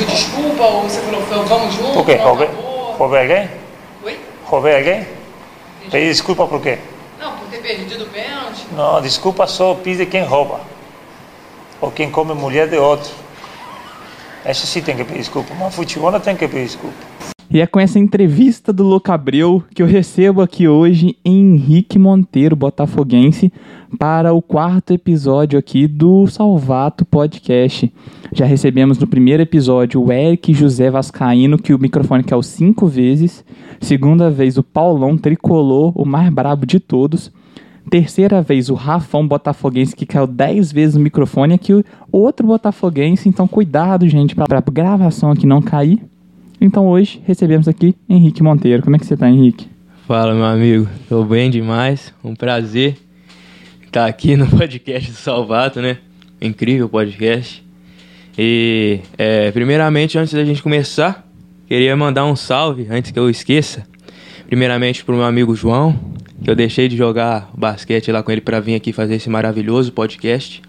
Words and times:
pediu 0.00 0.06
desculpa 0.06 0.62
ou 0.64 0.82
você 0.82 1.00
falou, 1.00 1.44
vamos 1.46 1.74
junto, 1.74 1.92
Por 1.92 2.06
quê? 2.06 2.14
Roubei, 2.14 3.20
alguém? 3.20 3.50
Oi? 4.02 4.20
Roubei 4.44 4.76
alguém? 4.76 5.06
Pedi 5.90 6.08
desculpa 6.08 6.46
por 6.46 6.60
quê? 6.60 6.78
Não, 7.18 7.32
por 7.36 7.48
ter 7.48 7.58
perdido 7.58 8.04
o 8.04 8.08
pênalti. 8.08 8.66
Não, 8.72 9.00
desculpa 9.00 9.46
só 9.46 9.74
pede 9.74 10.06
quem 10.06 10.24
rouba. 10.24 10.60
Ou 11.80 11.90
quem 11.90 12.10
come 12.10 12.34
mulher 12.34 12.68
de 12.68 12.76
outro. 12.76 13.10
Esse 14.44 14.66
sim 14.66 14.82
tem 14.82 14.96
que 14.96 15.04
pedir 15.04 15.18
desculpa, 15.18 15.54
mas 15.54 15.74
futebol 15.74 16.10
não 16.10 16.20
tem 16.20 16.36
que 16.36 16.46
pedir 16.48 16.66
desculpa. 16.66 17.09
E 17.52 17.60
é 17.60 17.66
com 17.66 17.80
essa 17.80 17.98
entrevista 17.98 18.72
do 18.72 18.84
Louco 18.84 19.10
Abreu 19.10 19.64
que 19.74 19.82
eu 19.82 19.86
recebo 19.86 20.40
aqui 20.40 20.68
hoje 20.68 21.16
Henrique 21.24 21.98
Monteiro, 21.98 22.54
botafoguense, 22.54 23.52
para 23.98 24.32
o 24.32 24.40
quarto 24.40 24.92
episódio 24.92 25.58
aqui 25.58 25.88
do 25.88 26.28
Salvato 26.28 27.04
Podcast. 27.04 27.92
Já 28.32 28.46
recebemos 28.46 28.98
no 28.98 29.06
primeiro 29.08 29.42
episódio 29.42 30.00
o 30.00 30.12
Eric 30.12 30.54
José 30.54 30.92
Vascaíno, 30.92 31.58
que 31.58 31.74
o 31.74 31.78
microfone 31.78 32.22
caiu 32.22 32.40
cinco 32.40 32.86
vezes. 32.86 33.44
Segunda 33.80 34.30
vez 34.30 34.56
o 34.56 34.62
Paulão 34.62 35.18
Tricolor, 35.18 35.92
o 36.00 36.06
mais 36.06 36.32
brabo 36.32 36.64
de 36.64 36.78
todos. 36.78 37.32
Terceira 37.90 38.40
vez 38.40 38.70
o 38.70 38.74
Rafão 38.74 39.26
Botafoguense, 39.26 39.96
que 39.96 40.06
caiu 40.06 40.28
dez 40.28 40.70
vezes 40.70 40.94
no 40.94 41.00
microfone. 41.00 41.54
Aqui 41.54 41.74
o 41.74 41.84
outro 42.12 42.46
Botafoguense, 42.46 43.28
então 43.28 43.48
cuidado, 43.48 44.08
gente, 44.08 44.36
para 44.36 44.58
a 44.58 44.70
gravação 44.70 45.32
aqui 45.32 45.48
não 45.48 45.60
cair. 45.60 46.09
Então 46.60 46.86
hoje 46.86 47.22
recebemos 47.24 47.66
aqui 47.66 47.96
Henrique 48.06 48.42
Monteiro. 48.42 48.82
Como 48.82 48.94
é 48.94 48.98
que 48.98 49.06
você 49.06 49.16
tá, 49.16 49.30
Henrique? 49.30 49.66
Fala, 50.06 50.34
meu 50.34 50.44
amigo. 50.44 50.86
Tô 51.08 51.24
bem 51.24 51.50
demais. 51.50 52.12
Um 52.22 52.34
prazer 52.34 52.98
estar 53.86 54.04
aqui 54.04 54.36
no 54.36 54.46
podcast 54.46 55.10
do 55.10 55.16
Salvato, 55.16 55.80
né? 55.80 55.96
Incrível 56.38 56.86
podcast. 56.86 57.64
E, 58.36 59.00
é, 59.16 59.50
primeiramente, 59.52 60.18
antes 60.18 60.34
da 60.34 60.44
gente 60.44 60.62
começar, 60.62 61.26
queria 61.66 61.96
mandar 61.96 62.26
um 62.26 62.36
salve, 62.36 62.86
antes 62.90 63.10
que 63.10 63.18
eu 63.18 63.30
esqueça. 63.30 63.86
Primeiramente 64.46 65.02
pro 65.02 65.16
meu 65.16 65.24
amigo 65.24 65.56
João, 65.56 65.98
que 66.44 66.50
eu 66.50 66.54
deixei 66.54 66.88
de 66.88 66.96
jogar 66.96 67.50
basquete 67.56 68.12
lá 68.12 68.22
com 68.22 68.30
ele 68.30 68.42
para 68.42 68.60
vir 68.60 68.74
aqui 68.74 68.92
fazer 68.92 69.14
esse 69.14 69.30
maravilhoso 69.30 69.92
podcast. 69.92 70.60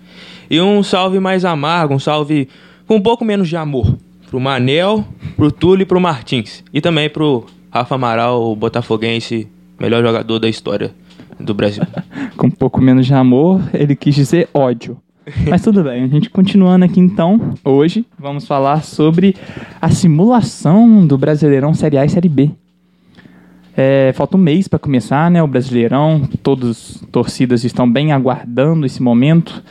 E 0.50 0.62
um 0.62 0.82
salve 0.84 1.20
mais 1.20 1.44
amargo, 1.44 1.94
um 1.94 2.00
salve 2.00 2.48
com 2.88 2.96
um 2.96 3.02
pouco 3.02 3.26
menos 3.26 3.50
de 3.50 3.58
amor. 3.58 3.98
Pro 4.32 4.40
Manel, 4.40 5.04
pro 5.36 5.52
Túlio 5.52 5.84
e 5.84 5.86
pro 5.86 6.00
Martins. 6.00 6.64
E 6.74 6.80
também 6.80 7.10
pro 7.10 7.46
Rafa 7.70 7.96
Amaral, 7.96 8.42
o 8.42 8.56
botafoguense, 8.56 9.46
melhor 9.78 10.02
jogador 10.02 10.40
da 10.40 10.48
história 10.48 10.92
do 11.38 11.54
Brasil. 11.54 11.84
Com 12.38 12.48
um 12.48 12.52
pouco 12.52 12.80
menos 12.80 13.06
de 13.06 13.14
amor, 13.14 13.62
ele 13.74 13.94
quis 13.94 14.16
dizer 14.16 14.48
ódio. 14.54 14.98
Mas 15.50 15.62
tudo 15.62 15.84
bem, 15.84 16.06
a 16.06 16.08
gente 16.08 16.30
continuando 16.30 16.86
aqui 16.86 17.02
então. 17.02 17.56
Hoje 17.62 18.06
vamos 18.18 18.48
falar 18.48 18.86
sobre 18.86 19.36
a 19.82 19.90
simulação 19.90 21.06
do 21.06 21.18
Brasileirão 21.18 21.74
Série 21.74 21.98
A 21.98 22.06
e 22.06 22.10
Série 22.10 22.30
B. 22.30 22.52
É, 23.76 24.14
falta 24.16 24.38
um 24.38 24.40
mês 24.40 24.70
para 24.70 24.80
começar, 24.80 25.30
né? 25.30 25.44
O 25.44 25.48
Brasileirão, 25.48 26.22
todas 26.42 26.70
as 26.70 27.08
torcidas 27.12 27.66
estão 27.66 27.90
bem 27.90 28.14
aguardando 28.14 28.86
esse 28.86 29.04
momento. 29.04 29.62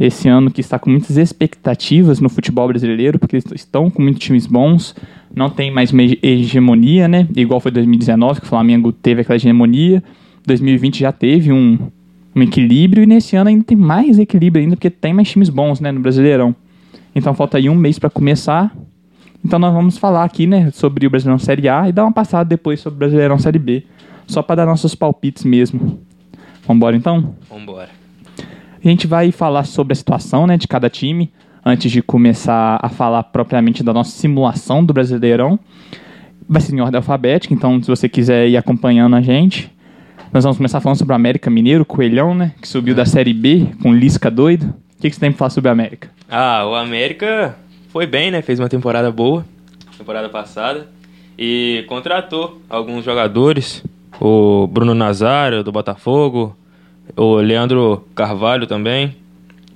Esse 0.00 0.28
ano 0.28 0.50
que 0.50 0.60
está 0.60 0.78
com 0.78 0.90
muitas 0.90 1.16
expectativas 1.16 2.20
no 2.20 2.28
futebol 2.28 2.68
brasileiro, 2.68 3.18
porque 3.18 3.36
eles 3.36 3.44
estão 3.52 3.90
com 3.90 4.00
muitos 4.00 4.22
times 4.22 4.46
bons. 4.46 4.94
Não 5.34 5.50
tem 5.50 5.72
mais 5.72 5.90
uma 5.92 6.02
hegemonia, 6.02 7.08
né? 7.08 7.26
Igual 7.34 7.58
foi 7.58 7.72
2019, 7.72 8.40
que 8.40 8.46
o 8.46 8.48
Flamengo 8.48 8.92
teve 8.92 9.22
aquela 9.22 9.36
hegemonia. 9.36 10.02
2020 10.46 11.00
já 11.00 11.10
teve 11.10 11.52
um, 11.52 11.78
um 12.34 12.42
equilíbrio 12.42 13.02
e 13.02 13.06
nesse 13.06 13.36
ano 13.36 13.50
ainda 13.50 13.64
tem 13.64 13.76
mais 13.76 14.18
equilíbrio 14.18 14.62
ainda, 14.62 14.76
porque 14.76 14.88
tem 14.88 15.12
mais 15.12 15.28
times 15.28 15.48
bons, 15.48 15.80
né, 15.80 15.90
no 15.90 16.00
Brasileirão. 16.00 16.54
Então 17.14 17.34
falta 17.34 17.58
aí 17.58 17.68
um 17.68 17.74
mês 17.74 17.98
para 17.98 18.08
começar. 18.08 18.74
Então 19.44 19.58
nós 19.58 19.72
vamos 19.72 19.98
falar 19.98 20.24
aqui, 20.24 20.46
né, 20.46 20.70
sobre 20.70 21.06
o 21.06 21.10
Brasileirão 21.10 21.38
Série 21.38 21.68
A 21.68 21.88
e 21.88 21.92
dar 21.92 22.04
uma 22.04 22.12
passada 22.12 22.48
depois 22.48 22.80
sobre 22.80 22.96
o 22.96 22.98
Brasileirão 23.00 23.38
Série 23.38 23.58
B, 23.58 23.84
só 24.26 24.42
para 24.42 24.56
dar 24.56 24.66
nossos 24.66 24.94
palpites 24.94 25.44
mesmo. 25.44 25.98
Vamos 26.66 26.76
embora 26.76 26.96
então? 26.96 27.34
Vambora. 27.50 28.07
A 28.84 28.88
gente 28.88 29.06
vai 29.06 29.32
falar 29.32 29.64
sobre 29.64 29.92
a 29.92 29.96
situação, 29.96 30.46
né, 30.46 30.56
de 30.56 30.68
cada 30.68 30.88
time 30.88 31.32
antes 31.64 31.90
de 31.90 32.00
começar 32.00 32.78
a 32.80 32.88
falar 32.88 33.24
propriamente 33.24 33.82
da 33.82 33.92
nossa 33.92 34.10
simulação 34.10 34.84
do 34.84 34.92
Brasileirão. 34.94 35.58
Vai 36.48 36.62
ser 36.62 36.74
em 36.74 36.80
ordem 36.80 36.96
alfabética, 36.96 37.52
então 37.52 37.82
se 37.82 37.88
você 37.88 38.08
quiser 38.08 38.48
ir 38.48 38.56
acompanhando 38.56 39.16
a 39.16 39.20
gente, 39.20 39.70
nós 40.32 40.44
vamos 40.44 40.56
começar 40.56 40.80
falando 40.80 40.98
sobre 40.98 41.12
o 41.12 41.16
América 41.16 41.50
Mineiro, 41.50 41.84
Coelhão, 41.84 42.34
né? 42.34 42.52
Que 42.60 42.68
subiu 42.68 42.94
da 42.94 43.04
Série 43.04 43.34
B 43.34 43.68
com 43.82 43.92
Lisca 43.92 44.30
doido. 44.30 44.74
O 44.96 45.00
que, 45.00 45.10
que 45.10 45.14
você 45.14 45.20
tem 45.20 45.30
pra 45.30 45.38
falar 45.38 45.50
sobre 45.50 45.68
o 45.68 45.72
América? 45.72 46.08
Ah, 46.30 46.66
o 46.66 46.74
América 46.74 47.56
foi 47.88 48.06
bem, 48.06 48.30
né? 48.30 48.42
Fez 48.42 48.58
uma 48.58 48.68
temporada 48.68 49.10
boa, 49.10 49.44
temporada 49.96 50.28
passada. 50.28 50.88
E 51.38 51.84
contratou 51.88 52.60
alguns 52.68 53.04
jogadores. 53.04 53.84
O 54.20 54.66
Bruno 54.66 54.94
Nazário, 54.94 55.62
do 55.62 55.70
Botafogo. 55.70 56.56
O 57.16 57.36
Leandro 57.36 58.06
Carvalho 58.14 58.66
também. 58.66 59.16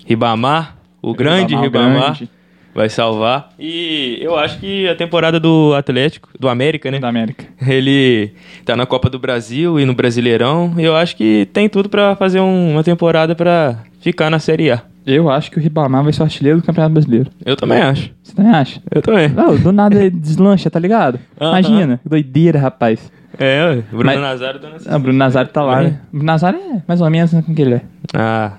Ribamar, 0.07 0.77
o 1.01 1.15
grande 1.15 1.55
Ribamar, 1.55 1.65
Ribamar. 1.65 2.17
grande. 2.17 2.31
Vai 2.75 2.89
salvar. 2.89 3.51
E 3.59 4.19
eu 4.23 4.37
acho 4.39 4.59
que 4.59 4.89
a 4.89 4.95
temporada 4.95 5.39
do 5.39 5.75
Atlético, 5.75 6.29
do 6.41 6.49
América, 6.49 6.91
né? 6.91 6.99
Da 6.99 7.09
América. 7.09 7.45
Ele 7.67 8.33
tá 8.65 8.75
na 8.75 8.87
Copa 8.87 9.11
do 9.11 9.19
Brasil 9.19 9.79
e 9.79 9.85
no 9.85 9.95
Brasileirão. 9.95 10.73
E 10.79 10.83
eu 10.85 10.97
acho 10.97 11.15
que 11.17 11.47
tem 11.53 11.69
tudo 11.69 11.89
pra 11.89 12.17
fazer 12.17 12.41
um- 12.41 12.73
uma 12.73 12.83
temporada 12.83 13.35
pra 13.35 13.79
ficar 14.01 14.31
na 14.31 14.39
Série 14.39 14.71
A. 14.71 14.83
Eu 15.05 15.29
acho 15.29 15.51
que 15.51 15.59
o 15.59 15.61
Ribamar 15.61 16.03
vai 16.05 16.13
ser 16.13 16.23
o 16.23 16.25
artilheiro 16.25 16.61
do 16.61 16.65
Campeonato 16.65 16.93
Brasileiro. 16.95 17.31
Eu 17.45 17.57
também 17.57 17.79
acho. 17.83 18.11
Você 18.23 18.35
também 18.35 18.53
acha? 18.53 18.81
Eu 18.95 19.03
também. 19.03 19.29
Não, 19.29 19.57
do 19.57 19.73
nada 19.73 19.97
ele 19.99 20.11
deslancha, 20.11 20.71
tá 20.71 20.79
ligado? 20.79 21.19
Aham. 21.41 21.51
Imagina, 21.59 22.01
que 22.03 22.09
doideira, 22.09 22.59
rapaz. 22.59 23.11
É, 23.39 23.65
ué, 23.65 23.83
Bruno 23.91 24.05
Mas- 24.05 24.21
Nazário 24.21 24.61
tá 24.61 24.71
nessa. 24.71 24.93
Ah, 24.93 24.97
o 24.97 25.01
Bruno 25.01 25.19
Nazário 25.19 25.51
tá 25.51 25.63
lá, 25.63 25.83
né? 25.83 25.99
O 26.09 26.11
Bruno 26.17 26.25
Nazário 26.27 26.59
é 26.61 26.83
mais 26.87 27.01
ou 27.01 27.11
menos 27.11 27.33
com 27.33 27.55
que 27.55 27.63
ele 27.63 27.75
é. 27.75 27.83
Ah, 28.15 28.53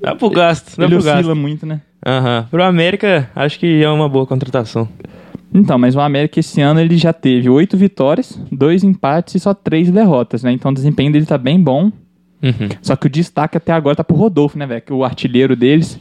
dá 0.00 0.14
pro 0.14 0.30
gasto, 0.30 0.76
dá 0.76 0.84
ele 0.84 0.96
pro 0.96 0.98
oscila 0.98 1.16
gasto. 1.22 1.36
muito, 1.36 1.66
né? 1.66 1.80
Aham. 2.06 2.46
Pro 2.50 2.62
América, 2.62 3.30
acho 3.34 3.58
que 3.58 3.82
é 3.82 3.88
uma 3.88 4.08
boa 4.08 4.26
contratação. 4.26 4.88
Então, 5.52 5.78
mas 5.78 5.94
o 5.94 6.00
América 6.00 6.40
esse 6.40 6.60
ano 6.60 6.80
ele 6.80 6.96
já 6.96 7.12
teve 7.12 7.48
oito 7.48 7.76
vitórias, 7.76 8.38
dois 8.50 8.82
empates 8.82 9.36
e 9.36 9.40
só 9.40 9.54
três 9.54 9.90
derrotas, 9.90 10.42
né? 10.42 10.52
Então 10.52 10.70
o 10.70 10.74
desempenho 10.74 11.12
dele 11.12 11.26
tá 11.26 11.38
bem 11.38 11.62
bom. 11.62 11.92
Uhum. 12.42 12.68
Só 12.82 12.96
que 12.96 13.06
o 13.06 13.10
destaque 13.10 13.56
até 13.56 13.72
agora 13.72 13.96
tá 13.96 14.04
pro 14.04 14.16
Rodolfo, 14.16 14.58
né, 14.58 14.66
velho? 14.66 14.82
Que 14.82 14.92
o 14.92 15.04
artilheiro 15.04 15.54
deles. 15.56 15.98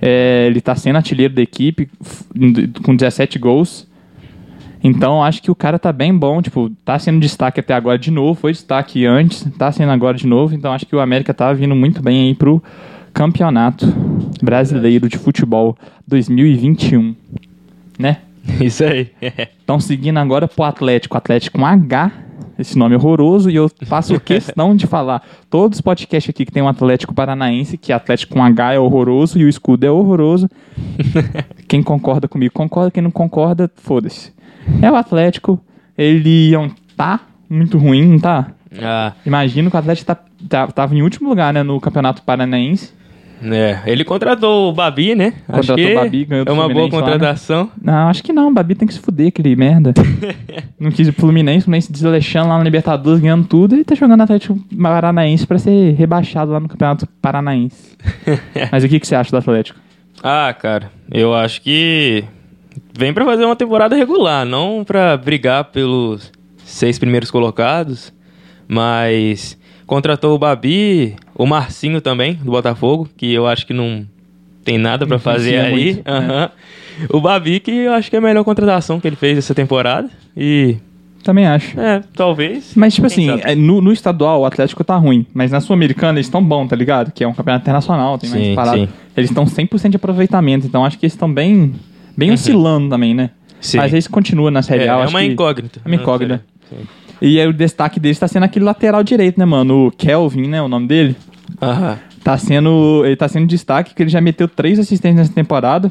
é, 0.00 0.46
ele 0.46 0.60
tá 0.60 0.74
sendo 0.74 0.96
artilheiro 0.96 1.34
da 1.34 1.42
equipe 1.42 1.88
com 2.84 2.94
17 2.94 3.38
gols. 3.38 3.86
Então 4.82 5.22
acho 5.22 5.42
que 5.42 5.50
o 5.50 5.54
cara 5.54 5.78
tá 5.78 5.92
bem 5.92 6.16
bom, 6.16 6.40
tipo, 6.40 6.70
tá 6.84 6.98
sendo 6.98 7.18
destaque 7.18 7.58
até 7.58 7.74
agora 7.74 7.98
de 7.98 8.10
novo, 8.10 8.38
foi 8.38 8.52
destaque 8.52 9.04
antes, 9.04 9.44
tá 9.58 9.72
sendo 9.72 9.90
agora 9.90 10.16
de 10.16 10.26
novo. 10.26 10.54
Então 10.54 10.72
acho 10.72 10.86
que 10.86 10.94
o 10.94 11.00
América 11.00 11.34
tá 11.34 11.52
vindo 11.52 11.74
muito 11.74 12.00
bem 12.02 12.28
aí 12.28 12.34
pro 12.34 12.62
Campeonato 13.16 13.86
Brasileiro 14.42 15.08
de 15.08 15.16
Futebol 15.16 15.74
2021, 16.06 17.16
né? 17.98 18.18
Isso 18.60 18.84
aí. 18.84 19.10
Então, 19.64 19.80
seguindo 19.80 20.18
agora 20.18 20.46
pro 20.46 20.64
Atlético, 20.64 21.16
Atlético 21.16 21.58
com 21.58 21.64
H, 21.64 22.12
esse 22.58 22.76
nome 22.76 22.94
horroroso, 22.94 23.48
e 23.48 23.56
eu 23.56 23.70
faço 23.86 24.20
questão 24.20 24.76
de 24.76 24.86
falar 24.86 25.22
todos 25.48 25.78
os 25.78 25.80
podcasts 25.80 26.28
aqui 26.28 26.44
que 26.44 26.52
tem 26.52 26.62
um 26.62 26.68
Atlético 26.68 27.14
Paranaense, 27.14 27.78
que 27.78 27.90
Atlético 27.90 28.34
com 28.34 28.44
H 28.44 28.74
é 28.74 28.78
horroroso 28.78 29.38
e 29.38 29.46
o 29.46 29.48
escudo 29.48 29.86
é 29.86 29.90
horroroso. 29.90 30.46
quem 31.66 31.82
concorda 31.82 32.28
comigo 32.28 32.52
concorda, 32.52 32.90
quem 32.90 33.02
não 33.02 33.10
concorda, 33.10 33.70
foda-se. 33.76 34.30
É 34.82 34.92
o 34.92 34.94
Atlético, 34.94 35.58
ele 35.96 36.54
é 36.54 36.70
tá 36.94 37.20
muito 37.48 37.78
ruim, 37.78 38.04
não 38.04 38.18
tá? 38.18 38.48
ah, 38.78 39.14
Imagino 39.24 39.70
que 39.70 39.76
o 39.76 39.78
Atlético 39.80 40.06
tá, 40.06 40.18
tá- 40.46 40.66
tava 40.66 40.94
em 40.94 41.00
último 41.00 41.30
lugar, 41.30 41.54
né, 41.54 41.62
no 41.62 41.80
Campeonato 41.80 42.20
Paranaense. 42.20 42.94
É. 43.42 43.82
Ele 43.86 44.04
contratou 44.04 44.70
o 44.70 44.72
Babi, 44.72 45.14
né? 45.14 45.34
acho 45.48 45.60
Contratou 45.60 45.76
que 45.76 45.92
o 45.92 45.94
Babi, 45.94 46.24
ganhou 46.24 46.44
do 46.44 46.50
É 46.50 46.52
uma 46.52 46.62
boa 46.62 46.88
Fluminense 46.88 46.96
lá, 46.96 47.00
né? 47.00 47.12
contratação. 47.12 47.70
Não, 47.82 48.08
acho 48.08 48.22
que 48.22 48.32
não. 48.32 48.48
O 48.48 48.54
Babi 48.54 48.74
tem 48.74 48.88
que 48.88 48.94
se 48.94 49.00
fuder, 49.00 49.28
aquele 49.28 49.54
merda. 49.56 49.92
não 50.78 50.90
quis 50.90 51.10
pro 51.10 51.22
Fluminense, 51.22 51.60
o 51.60 51.62
Fluminense 51.64 51.92
desleixando 51.92 52.48
lá 52.48 52.58
na 52.58 52.64
Libertadores, 52.64 53.20
ganhando 53.20 53.46
tudo, 53.46 53.76
e 53.76 53.84
tá 53.84 53.94
jogando 53.94 54.22
Atlético 54.22 54.58
Paranaense 54.80 55.46
pra 55.46 55.58
ser 55.58 55.94
rebaixado 55.94 56.52
lá 56.52 56.60
no 56.60 56.68
Campeonato 56.68 57.06
Paranaense. 57.20 57.96
Mas 58.72 58.84
o 58.84 58.88
que, 58.88 59.00
que 59.00 59.06
você 59.06 59.14
acha 59.14 59.30
do 59.30 59.36
Atlético? 59.36 59.78
Ah, 60.22 60.54
cara, 60.58 60.90
eu 61.10 61.34
acho 61.34 61.60
que 61.60 62.24
vem 62.96 63.12
pra 63.12 63.24
fazer 63.24 63.44
uma 63.44 63.56
temporada 63.56 63.94
regular, 63.94 64.44
não 64.46 64.82
pra 64.84 65.16
brigar 65.16 65.64
pelos 65.64 66.32
seis 66.64 66.98
primeiros 66.98 67.30
colocados, 67.30 68.12
mas 68.66 69.58
contratou 69.86 70.34
o 70.34 70.38
Babi, 70.38 71.14
o 71.34 71.46
Marcinho 71.46 72.00
também, 72.00 72.34
do 72.34 72.50
Botafogo, 72.50 73.08
que 73.16 73.32
eu 73.32 73.46
acho 73.46 73.66
que 73.66 73.72
não 73.72 74.06
tem 74.64 74.78
nada 74.78 75.06
pra 75.06 75.16
Não 75.16 75.20
fazer 75.22 75.58
aí. 75.58 75.94
muito, 75.94 76.02
Aham. 76.08 76.50
O 77.10 77.20
Babi, 77.20 77.60
que 77.60 77.70
eu 77.70 77.92
acho 77.92 78.08
que 78.10 78.16
é 78.16 78.18
a 78.18 78.22
melhor 78.22 78.42
contratação 78.42 78.98
que 78.98 79.06
ele 79.06 79.16
fez 79.16 79.36
essa 79.38 79.54
temporada. 79.54 80.08
E, 80.36 80.76
Também 81.22 81.46
acho. 81.46 81.78
é, 81.78 82.00
talvez. 82.14 82.72
Mas, 82.74 82.94
tipo 82.94 83.06
assim, 83.06 83.28
é, 83.42 83.54
no, 83.54 83.80
no 83.80 83.92
estadual 83.92 84.40
o 84.40 84.44
Atlético 84.46 84.82
tá 84.82 84.96
ruim, 84.96 85.26
mas 85.34 85.50
na 85.52 85.60
Sul-Americana 85.60 86.14
eles 86.18 86.26
estão 86.26 86.42
bons, 86.42 86.68
tá 86.68 86.74
ligado? 86.76 87.12
Que 87.12 87.22
é 87.22 87.28
um 87.28 87.34
campeonato 87.34 87.64
internacional, 87.64 88.16
tem 88.18 88.30
mais 88.30 88.42
Sim, 88.42 88.54
parada. 88.54 88.78
sim. 88.78 88.88
Eles 89.16 89.30
estão 89.30 89.44
100% 89.44 89.90
de 89.90 89.96
aproveitamento, 89.96 90.66
então 90.66 90.84
acho 90.84 90.98
que 90.98 91.04
eles 91.04 91.12
estão 91.12 91.32
bem, 91.32 91.74
bem 92.16 92.32
oscilando 92.32 92.88
também, 92.88 93.14
né? 93.14 93.30
Sim. 93.60 93.76
Mas 93.78 93.92
esse 93.94 94.08
continua 94.08 94.50
na 94.50 94.62
Série 94.62 94.84
É, 94.84 94.88
A. 94.88 94.94
eu 94.94 95.00
é 95.00 95.02
acho 95.04 95.10
uma 95.14 95.22
incógnita. 95.24 95.80
É 95.84 95.88
uma 95.88 95.94
incógnita. 95.96 96.42
Sim. 96.70 96.76
E 97.20 97.40
aí 97.40 97.46
o 97.46 97.52
destaque 97.52 97.98
dele 97.98 98.12
está 98.12 98.28
sendo 98.28 98.44
aquele 98.44 98.64
lateral 98.64 99.02
direito, 99.02 99.38
né, 99.38 99.44
mano? 99.44 99.86
O 99.86 99.90
Kelvin, 99.90 100.48
né? 100.48 100.60
O 100.60 100.68
nome 100.68 100.86
dele. 100.86 101.16
Aham. 101.60 101.98
Tá 102.22 102.36
sendo. 102.36 103.02
Ele 103.04 103.16
tá 103.16 103.28
sendo 103.28 103.46
destaque, 103.46 103.90
porque 103.90 104.02
ele 104.02 104.10
já 104.10 104.20
meteu 104.20 104.48
três 104.48 104.78
assistências 104.78 105.16
nessa 105.16 105.32
temporada. 105.32 105.90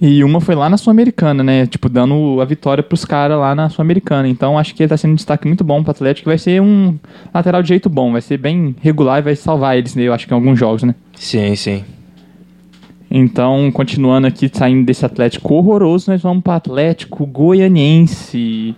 E 0.00 0.22
uma 0.22 0.40
foi 0.40 0.54
lá 0.54 0.70
na 0.70 0.76
Sul-Americana, 0.76 1.42
né? 1.42 1.66
Tipo, 1.66 1.88
dando 1.88 2.40
a 2.40 2.44
vitória 2.44 2.84
pros 2.84 3.04
caras 3.04 3.36
lá 3.36 3.52
na 3.54 3.68
Sul-Americana. 3.68 4.28
Então 4.28 4.56
acho 4.56 4.72
que 4.74 4.82
ele 4.82 4.88
tá 4.88 4.96
sendo 4.96 5.12
um 5.12 5.16
destaque 5.16 5.46
muito 5.46 5.64
bom 5.64 5.82
pro 5.82 5.90
Atlético. 5.90 6.30
Vai 6.30 6.38
ser 6.38 6.62
um 6.62 6.96
lateral 7.34 7.62
de 7.62 7.68
jeito 7.68 7.88
bom. 7.88 8.12
Vai 8.12 8.20
ser 8.20 8.36
bem 8.36 8.76
regular 8.80 9.18
e 9.18 9.22
vai 9.22 9.34
salvar 9.34 9.76
eles, 9.76 9.96
né? 9.96 10.04
Eu 10.04 10.12
acho 10.12 10.26
que 10.26 10.32
em 10.32 10.36
alguns 10.36 10.56
jogos, 10.56 10.84
né? 10.84 10.94
Sim, 11.16 11.56
sim. 11.56 11.84
Então, 13.10 13.70
continuando 13.72 14.26
aqui, 14.26 14.50
saindo 14.52 14.84
desse 14.84 15.04
Atlético 15.04 15.54
horroroso, 15.54 16.10
nós 16.10 16.22
vamos 16.22 16.44
pro 16.44 16.52
Atlético 16.52 17.26
Goianiense. 17.26 18.76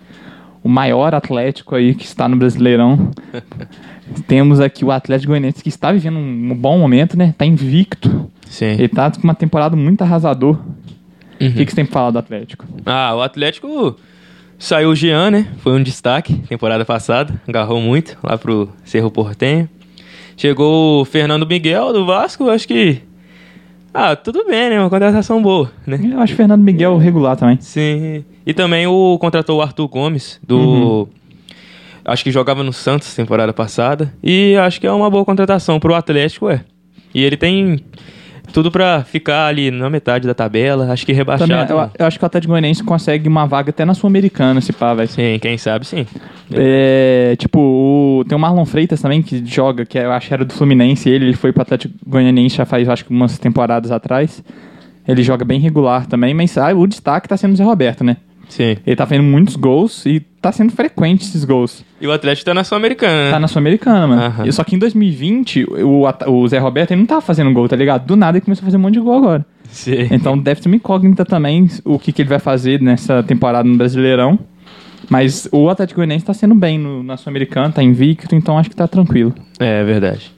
O 0.63 0.69
maior 0.69 1.13
Atlético 1.15 1.75
aí 1.75 1.93
que 1.95 2.05
está 2.05 2.27
no 2.27 2.35
Brasileirão. 2.35 3.09
Temos 4.27 4.59
aqui 4.59 4.83
o 4.85 4.91
Atlético 4.91 5.29
Goianiense 5.31 5.63
que 5.63 5.69
está 5.69 5.91
vivendo 5.91 6.17
um 6.17 6.53
bom 6.55 6.77
momento, 6.77 7.17
né? 7.17 7.33
Tá 7.37 7.45
invicto. 7.45 8.29
Sim. 8.47 8.65
Ele 8.71 8.89
tá 8.89 9.09
com 9.09 9.23
uma 9.23 9.33
temporada 9.35 9.75
muito 9.75 10.01
arrasador. 10.01 10.55
O 11.39 11.43
Uhum. 11.43 11.51
que, 11.53 11.65
que 11.65 11.71
você 11.71 11.75
tem 11.77 11.85
pra 11.85 11.93
falar 11.93 12.11
do 12.11 12.19
Atlético? 12.19 12.65
Ah, 12.85 13.15
o 13.15 13.21
Atlético 13.21 13.97
saiu 14.59 14.89
o 14.91 14.95
Jean, 14.95 15.31
né? 15.31 15.47
Foi 15.59 15.71
um 15.73 15.81
destaque 15.81 16.35
temporada 16.47 16.85
passada. 16.85 17.33
Agarrou 17.47 17.81
muito 17.81 18.15
lá 18.21 18.37
pro 18.37 18.69
Cerro 18.83 19.09
Portenho. 19.09 19.67
Chegou 20.37 21.01
o 21.01 21.05
Fernando 21.05 21.47
Miguel 21.47 21.91
do 21.93 22.05
Vasco, 22.05 22.47
acho 22.49 22.67
que. 22.67 23.01
Ah, 23.93 24.15
tudo 24.15 24.45
bem, 24.45 24.69
né? 24.69 24.79
Uma 24.79 24.89
contratação 24.89 25.41
boa, 25.41 25.71
né? 25.87 25.99
Eu 26.13 26.19
acho 26.19 26.33
o 26.33 26.37
Fernando 26.37 26.61
Miguel 26.61 26.95
regular 26.97 27.35
também. 27.35 27.57
Sim. 27.59 28.23
E 28.45 28.53
também 28.53 28.87
o 28.87 29.17
contratou 29.19 29.59
o 29.59 29.61
Arthur 29.61 29.87
Gomes, 29.87 30.39
do. 30.45 31.07
Acho 32.03 32.23
que 32.23 32.31
jogava 32.31 32.63
no 32.63 32.73
Santos 32.73 33.13
temporada 33.15 33.53
passada. 33.53 34.11
E 34.23 34.55
acho 34.57 34.81
que 34.81 34.87
é 34.87 34.91
uma 34.91 35.09
boa 35.09 35.23
contratação 35.23 35.79
pro 35.79 35.93
Atlético, 35.93 36.49
é. 36.49 36.61
E 37.13 37.23
ele 37.23 37.37
tem 37.37 37.79
tudo 38.51 38.71
pra 38.71 39.03
ficar 39.03 39.45
ali 39.45 39.69
na 39.69 39.87
metade 39.89 40.25
da 40.27 40.33
tabela. 40.33 40.91
Acho 40.91 41.05
que 41.05 41.13
rebaixado. 41.13 41.49
Também, 41.67 41.77
eu, 41.83 41.89
eu 41.99 42.05
acho 42.07 42.17
que 42.17 42.25
o 42.25 42.25
Atlético 42.25 42.51
Goianiense 42.51 42.83
consegue 42.83 43.29
uma 43.29 43.45
vaga 43.45 43.69
até 43.69 43.85
na 43.85 43.93
Sul-Americana, 43.93 44.59
se 44.61 44.73
pá, 44.73 44.95
vai 44.95 45.05
Sim, 45.05 45.37
quem 45.39 45.57
sabe 45.59 45.85
sim. 45.85 46.07
É, 46.51 47.35
tipo, 47.37 47.59
o- 47.59 48.25
tem 48.27 48.35
o 48.35 48.39
Marlon 48.39 48.65
Freitas 48.65 48.99
também 49.01 49.21
que 49.21 49.45
joga, 49.45 49.85
que 49.85 49.97
eu 49.99 50.11
acho 50.11 50.27
que 50.27 50.33
era 50.33 50.43
do 50.43 50.53
Fluminense, 50.53 51.07
ele, 51.09 51.25
ele 51.25 51.35
foi 51.35 51.53
pro 51.53 51.61
Atlético 51.61 51.93
Goianiense 52.05 52.55
já 52.57 52.65
faz, 52.65 52.89
acho 52.89 53.05
que 53.05 53.11
umas 53.11 53.37
temporadas 53.37 53.91
atrás. 53.91 54.43
Ele 55.07 55.23
joga 55.23 55.45
bem 55.45 55.59
regular 55.59 56.05
também, 56.07 56.33
mas 56.33 56.57
ah, 56.57 56.73
o 56.75 56.85
destaque 56.87 57.27
tá 57.27 57.37
sendo 57.37 57.53
o 57.53 57.55
Zé 57.55 57.63
Roberto, 57.63 58.03
né? 58.03 58.17
Sim. 58.51 58.75
Ele 58.85 58.95
tá 58.97 59.05
fazendo 59.05 59.23
muitos 59.23 59.55
gols 59.55 60.05
e 60.05 60.19
tá 60.19 60.51
sendo 60.51 60.73
frequente 60.73 61.23
esses 61.23 61.45
gols. 61.45 61.85
E 62.01 62.05
o 62.05 62.11
Atlético 62.11 62.45
tá 62.45 62.53
na 62.53 62.65
Sul-Americana, 62.65 63.25
né? 63.25 63.31
Tá 63.31 63.39
na 63.39 63.47
Sul-Americana, 63.47 64.07
mano. 64.07 64.21
Aham. 64.21 64.51
Só 64.51 64.63
que 64.65 64.75
em 64.75 64.79
2020, 64.79 65.63
o, 65.63 66.03
o 66.27 66.47
Zé 66.49 66.59
Roberto 66.59 66.91
ele 66.91 66.99
não 66.99 67.07
tava 67.07 67.21
fazendo 67.21 67.51
gol, 67.53 67.69
tá 67.69 67.77
ligado? 67.77 68.05
Do 68.05 68.17
nada 68.17 68.37
ele 68.37 68.43
começou 68.43 68.63
a 68.63 68.65
fazer 68.65 68.75
um 68.75 68.81
monte 68.81 68.95
de 68.95 68.99
gol 68.99 69.15
agora. 69.15 69.45
Sim. 69.69 70.09
Então 70.11 70.37
deve 70.37 70.61
ser 70.61 70.67
uma 70.67 70.75
incógnita 70.75 71.23
também 71.23 71.69
o 71.85 71.97
que, 71.97 72.11
que 72.11 72.21
ele 72.21 72.29
vai 72.29 72.39
fazer 72.39 72.81
nessa 72.81 73.23
temporada 73.23 73.67
no 73.67 73.77
Brasileirão. 73.77 74.37
Mas 75.09 75.47
o 75.51 75.69
Atlético 75.69 75.99
Goianiense 75.99 76.25
tá 76.25 76.33
sendo 76.33 76.53
bem 76.53 76.77
no, 76.77 77.01
na 77.01 77.15
Sul-Americana, 77.15 77.71
tá 77.71 77.81
invicto, 77.81 78.35
então 78.35 78.57
acho 78.57 78.69
que 78.69 78.75
tá 78.75 78.87
tranquilo. 78.87 79.33
É 79.59 79.81
verdade. 79.83 80.31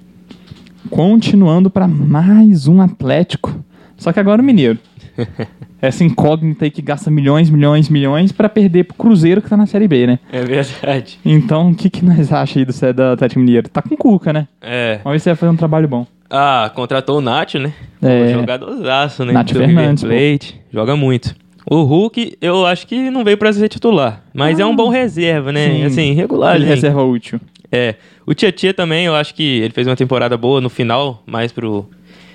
Continuando 0.89 1.69
pra 1.69 1.87
mais 1.87 2.67
um 2.67 2.79
Atlético. 2.79 3.53
Só 3.97 4.11
que 4.13 4.19
agora 4.19 4.41
o 4.41 4.45
Mineiro. 4.45 4.77
Essa 5.81 6.03
incógnita 6.03 6.65
aí 6.65 6.71
que 6.71 6.81
gasta 6.81 7.11
milhões, 7.11 7.49
milhões, 7.49 7.89
milhões 7.89 8.31
pra 8.31 8.47
perder 8.47 8.85
pro 8.85 8.95
Cruzeiro 8.95 9.41
que 9.41 9.49
tá 9.49 9.57
na 9.57 9.65
Série 9.65 9.87
B, 9.87 10.07
né? 10.07 10.19
É 10.31 10.41
verdade. 10.41 11.19
Então 11.25 11.71
o 11.71 11.75
que, 11.75 11.89
que 11.89 12.03
nós 12.05 12.31
achamos 12.31 12.57
aí 12.57 12.65
do, 12.65 12.73
Cé- 12.73 12.93
do 12.93 13.01
Atlético 13.03 13.39
Mineiro? 13.39 13.69
Tá 13.69 13.81
com 13.81 13.95
cuca, 13.97 14.31
né? 14.31 14.47
É. 14.61 14.99
Vamos 15.03 15.15
ver 15.15 15.19
se 15.19 15.29
vai 15.29 15.35
fazer 15.35 15.51
um 15.51 15.55
trabalho 15.57 15.87
bom. 15.87 16.07
Ah, 16.29 16.71
contratou 16.73 17.17
o 17.19 17.21
Nacho, 17.21 17.59
né? 17.59 17.73
É. 18.01 18.35
Um 18.35 18.39
jogadorzaço, 18.39 19.23
né? 19.25 19.33
Nacho 19.33 19.53
Do 19.53 19.59
Fernandes, 19.59 20.03
Plate. 20.03 20.59
Joga 20.71 20.95
muito. 20.95 21.35
O 21.69 21.83
Hulk, 21.83 22.37
eu 22.41 22.65
acho 22.65 22.87
que 22.87 23.09
não 23.09 23.23
veio 23.23 23.37
pra 23.37 23.53
ser 23.53 23.69
titular. 23.69 24.23
Mas 24.33 24.59
é 24.59 24.65
um 24.65 24.75
bom 24.75 24.89
reserva, 24.89 25.51
né? 25.51 25.65
Ah. 25.67 25.69
Sim. 25.71 25.83
Assim, 25.85 26.13
regular. 26.13 26.55
Ele 26.55 26.65
gente. 26.65 26.75
reserva 26.75 27.03
útil. 27.03 27.39
É. 27.71 27.95
O 28.25 28.33
Tietchan 28.33 28.73
também, 28.73 29.05
eu 29.05 29.15
acho 29.15 29.33
que 29.35 29.43
ele 29.61 29.73
fez 29.73 29.85
uma 29.87 29.95
temporada 29.95 30.37
boa 30.37 30.59
no 30.61 30.69
final, 30.69 31.23
mais 31.25 31.51
pro. 31.51 31.89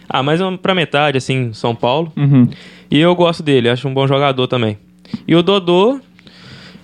Ah, 0.08 0.22
mais 0.22 0.40
um- 0.40 0.56
pra 0.56 0.74
metade, 0.74 1.18
assim, 1.18 1.52
São 1.52 1.74
Paulo. 1.74 2.12
Uhum. 2.16 2.48
E 2.90 2.98
eu 2.98 3.14
gosto 3.14 3.42
dele, 3.42 3.68
acho 3.68 3.86
um 3.86 3.92
bom 3.94 4.06
jogador 4.06 4.46
também. 4.46 4.78
E 5.26 5.34
o 5.34 5.42
Dodô. 5.42 6.00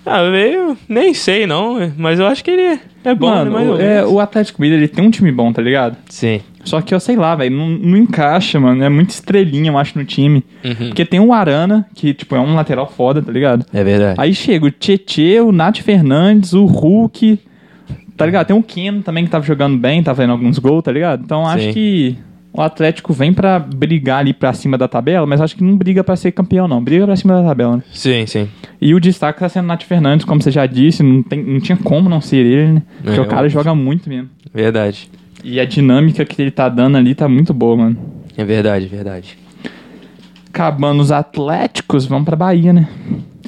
Ah, 0.06 0.20
eu 0.22 0.76
nem 0.86 1.14
sei 1.14 1.46
não, 1.46 1.90
mas 1.96 2.18
eu 2.20 2.26
acho 2.26 2.44
que 2.44 2.50
ele 2.50 2.78
é 3.02 3.14
bom, 3.14 3.30
Mano, 3.30 3.44
né? 3.46 3.50
Mais 3.56 3.68
ou 3.68 3.76
o, 3.76 3.80
é, 3.80 4.06
o 4.06 4.20
Atlético 4.20 4.60
Mineiro 4.60 4.82
ele 4.82 4.88
tem 4.88 5.02
um 5.02 5.10
time 5.10 5.32
bom, 5.32 5.50
tá 5.50 5.62
ligado? 5.62 5.96
Sim. 6.10 6.40
Só 6.62 6.82
que 6.82 6.94
eu 6.94 7.00
sei 7.00 7.16
lá, 7.16 7.34
velho, 7.34 7.56
não, 7.56 7.68
não 7.70 7.96
encaixa, 7.96 8.60
mano. 8.60 8.84
É 8.84 8.88
muito 8.90 9.10
estrelinha, 9.10 9.70
eu 9.70 9.78
acho, 9.78 9.98
no 9.98 10.04
time. 10.04 10.44
Uhum. 10.62 10.74
Porque 10.88 11.06
tem 11.06 11.20
o 11.20 11.32
Arana, 11.32 11.86
que, 11.94 12.12
tipo, 12.12 12.36
é 12.36 12.40
um 12.40 12.54
lateral 12.54 12.86
foda, 12.86 13.22
tá 13.22 13.32
ligado? 13.32 13.64
É 13.72 13.82
verdade. 13.82 14.20
Aí 14.20 14.34
chega 14.34 14.66
o 14.66 14.70
Tietê, 14.70 15.40
o 15.40 15.50
Nath 15.52 15.78
Fernandes, 15.78 16.52
o 16.52 16.66
Hulk. 16.66 17.38
Tá 18.14 18.26
ligado? 18.26 18.46
Tem 18.46 18.56
o 18.56 18.62
Keno 18.62 19.02
também 19.02 19.24
que 19.24 19.30
tava 19.30 19.44
jogando 19.44 19.78
bem, 19.78 20.02
tava 20.02 20.16
fazendo 20.16 20.32
alguns 20.32 20.58
gols, 20.58 20.84
tá 20.84 20.92
ligado? 20.92 21.22
Então 21.24 21.46
acho 21.46 21.64
Sim. 21.64 21.72
que 21.72 22.18
o 22.56 22.62
Atlético 22.62 23.12
vem 23.12 23.32
pra 23.34 23.58
brigar 23.58 24.20
ali 24.20 24.32
pra 24.32 24.52
cima 24.52 24.78
da 24.78 24.86
tabela, 24.86 25.26
mas 25.26 25.40
acho 25.40 25.56
que 25.56 25.64
não 25.64 25.76
briga 25.76 26.04
pra 26.04 26.14
ser 26.14 26.30
campeão, 26.32 26.68
não. 26.68 26.82
Briga 26.82 27.04
pra 27.04 27.16
cima 27.16 27.34
da 27.34 27.48
tabela, 27.48 27.78
né? 27.78 27.82
Sim, 27.92 28.24
sim. 28.26 28.48
E 28.80 28.94
o 28.94 29.00
destaque 29.00 29.40
tá 29.40 29.48
sendo 29.48 29.64
o 29.64 29.68
Nath 29.68 29.82
Fernandes, 29.82 30.24
como 30.24 30.40
você 30.40 30.50
já 30.52 30.64
disse, 30.64 31.02
não, 31.02 31.20
tem, 31.22 31.42
não 31.42 31.58
tinha 31.60 31.76
como 31.76 32.08
não 32.08 32.20
ser 32.20 32.36
ele, 32.46 32.72
né? 32.74 32.82
Porque 33.02 33.18
É, 33.18 33.22
o 33.22 33.26
cara 33.26 33.38
óbvio. 33.42 33.50
joga 33.50 33.74
muito 33.74 34.08
mesmo. 34.08 34.30
Verdade. 34.54 35.10
E 35.42 35.58
a 35.58 35.64
dinâmica 35.64 36.24
que 36.24 36.40
ele 36.40 36.50
tá 36.52 36.68
dando 36.68 36.96
ali 36.96 37.14
tá 37.14 37.28
muito 37.28 37.52
boa, 37.52 37.76
mano. 37.76 37.96
É 38.36 38.44
verdade, 38.44 38.86
verdade. 38.86 39.36
Acabando 40.48 41.00
os 41.00 41.10
Atléticos, 41.10 42.06
vamos 42.06 42.24
pra 42.24 42.36
Bahia, 42.36 42.72
né? 42.72 42.88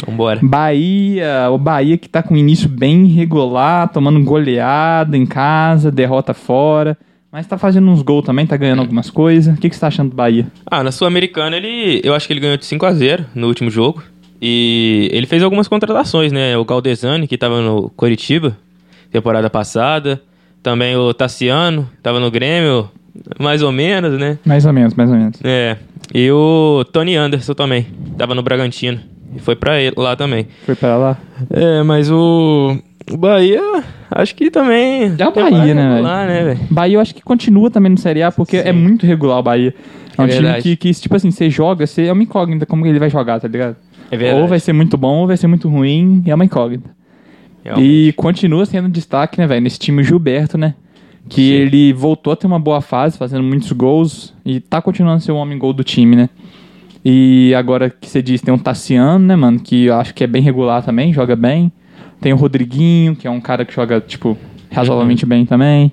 Vambora. 0.04 0.40
Bahia, 0.42 1.48
o 1.50 1.56
Bahia 1.56 1.96
que 1.96 2.08
tá 2.08 2.22
com 2.22 2.34
um 2.34 2.36
início 2.36 2.68
bem 2.68 3.06
irregular, 3.06 3.88
tomando 3.88 4.22
goleada 4.22 5.16
em 5.16 5.24
casa, 5.24 5.90
derrota 5.90 6.34
fora. 6.34 6.98
Mas 7.30 7.46
tá 7.46 7.58
fazendo 7.58 7.90
uns 7.90 8.02
gols 8.02 8.24
também, 8.24 8.46
tá 8.46 8.56
ganhando 8.56 8.80
algumas 8.80 9.10
coisas. 9.10 9.56
O 9.56 9.60
que, 9.60 9.68
que 9.68 9.74
você 9.74 9.80
tá 9.80 9.88
achando 9.88 10.10
do 10.10 10.16
Bahia? 10.16 10.46
Ah, 10.64 10.82
na 10.82 10.92
Sul-Americana 10.92 11.56
ele. 11.56 12.00
Eu 12.02 12.14
acho 12.14 12.26
que 12.26 12.32
ele 12.32 12.40
ganhou 12.40 12.56
de 12.56 12.64
5 12.64 12.86
a 12.86 12.92
0 12.92 13.26
no 13.34 13.46
último 13.48 13.70
jogo. 13.70 14.02
E 14.40 15.08
ele 15.12 15.26
fez 15.26 15.42
algumas 15.42 15.68
contratações, 15.68 16.32
né? 16.32 16.56
O 16.56 16.64
Galdesani, 16.64 17.26
que 17.26 17.38
tava 17.38 17.60
no 17.60 17.90
Coritiba, 17.90 18.56
temporada 19.10 19.50
passada. 19.50 20.20
Também 20.62 20.96
o 20.96 21.14
Tassiano, 21.14 21.88
tava 22.02 22.18
no 22.18 22.30
Grêmio, 22.30 22.90
mais 23.38 23.62
ou 23.62 23.70
menos, 23.70 24.18
né? 24.18 24.38
Mais 24.44 24.66
ou 24.66 24.72
menos, 24.72 24.94
mais 24.94 25.10
ou 25.10 25.16
menos. 25.16 25.40
É. 25.44 25.76
E 26.12 26.30
o 26.30 26.84
Tony 26.92 27.16
Anderson 27.16 27.54
também, 27.54 27.86
tava 28.16 28.34
no 28.34 28.42
Bragantino. 28.42 29.00
E 29.34 29.38
foi 29.38 29.54
pra 29.54 29.80
ele 29.80 29.94
lá 29.96 30.16
também. 30.16 30.48
Foi 30.64 30.74
pra 30.74 30.96
lá? 30.96 31.18
É, 31.50 31.82
mas 31.82 32.10
o. 32.10 32.76
O 33.10 33.16
Bahia, 33.16 33.60
acho 34.10 34.34
que 34.34 34.50
também. 34.50 35.14
É 35.18 35.28
o 35.28 35.32
Bahia, 35.32 35.74
né, 35.74 35.92
regular, 35.94 36.26
né? 36.26 36.58
Bahia 36.70 36.96
eu 36.96 37.00
acho 37.00 37.14
que 37.14 37.22
continua 37.22 37.70
também 37.70 37.92
no 37.92 37.98
Série 37.98 38.22
A, 38.22 38.32
porque 38.32 38.60
Sim. 38.60 38.68
é 38.68 38.72
muito 38.72 39.06
regular 39.06 39.38
o 39.38 39.42
Bahia. 39.42 39.74
É 40.18 40.22
um 40.22 40.24
É 40.24 40.28
time 40.28 40.42
verdade. 40.42 40.62
que, 40.62 40.76
que, 40.76 41.00
tipo 41.00 41.14
assim, 41.14 41.30
você 41.30 41.48
joga, 41.48 41.86
você 41.86 42.06
é 42.06 42.12
uma 42.12 42.22
incógnita 42.22 42.66
como 42.66 42.84
ele 42.86 42.98
vai 42.98 43.08
jogar, 43.08 43.38
tá 43.38 43.46
ligado? 43.46 43.76
É 44.10 44.16
verdade. 44.16 44.42
Ou 44.42 44.48
vai 44.48 44.58
ser 44.58 44.72
muito 44.72 44.96
bom, 44.96 45.20
ou 45.20 45.26
vai 45.26 45.36
ser 45.36 45.46
muito 45.46 45.68
ruim, 45.68 46.22
é 46.26 46.34
uma 46.34 46.44
incógnita. 46.44 46.90
Realmente. 47.64 48.08
E 48.08 48.12
continua 48.12 48.64
sendo 48.66 48.88
destaque, 48.88 49.38
né, 49.38 49.46
velho, 49.46 49.60
nesse 49.60 49.78
time 49.78 50.02
Gilberto, 50.02 50.56
né? 50.58 50.74
Que 51.28 51.42
Sim. 51.42 51.54
ele 51.54 51.92
voltou 51.92 52.32
a 52.32 52.36
ter 52.36 52.46
uma 52.46 52.58
boa 52.58 52.80
fase, 52.80 53.18
fazendo 53.18 53.42
muitos 53.42 53.70
gols, 53.72 54.32
e 54.44 54.60
tá 54.60 54.80
continuando 54.80 55.16
a 55.16 55.20
ser 55.20 55.32
o 55.32 55.36
homem 55.36 55.58
gol 55.58 55.72
do 55.72 55.82
time, 55.84 56.16
né? 56.16 56.28
E 57.04 57.52
agora 57.54 57.88
que 57.90 58.08
você 58.08 58.20
disse, 58.20 58.44
tem 58.44 58.52
um 58.52 58.58
Tassiano, 58.58 59.24
né, 59.24 59.36
mano, 59.36 59.60
que 59.60 59.84
eu 59.84 59.94
acho 59.94 60.12
que 60.14 60.24
é 60.24 60.26
bem 60.26 60.42
regular 60.42 60.82
também, 60.84 61.12
joga 61.12 61.36
bem. 61.36 61.70
Tem 62.20 62.32
o 62.32 62.36
Rodriguinho, 62.36 63.14
que 63.14 63.26
é 63.26 63.30
um 63.30 63.40
cara 63.40 63.64
que 63.64 63.74
joga, 63.74 64.00
tipo, 64.00 64.36
razoavelmente 64.72 65.24
bem 65.26 65.44
também. 65.46 65.92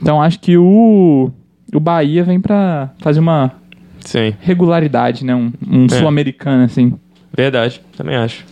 Então 0.00 0.20
acho 0.22 0.38
que 0.40 0.56
o, 0.56 1.30
o 1.74 1.80
Bahia 1.80 2.24
vem 2.24 2.40
pra 2.40 2.90
fazer 3.00 3.20
uma 3.20 3.52
Sim, 4.00 4.32
regularidade, 4.40 5.24
né? 5.24 5.34
Um, 5.34 5.52
um 5.68 5.84
É. 5.86 5.88
sul-americano, 5.88 6.64
assim. 6.64 6.94
verdade, 7.36 7.80
também 7.96 8.16
acho. 8.16 8.44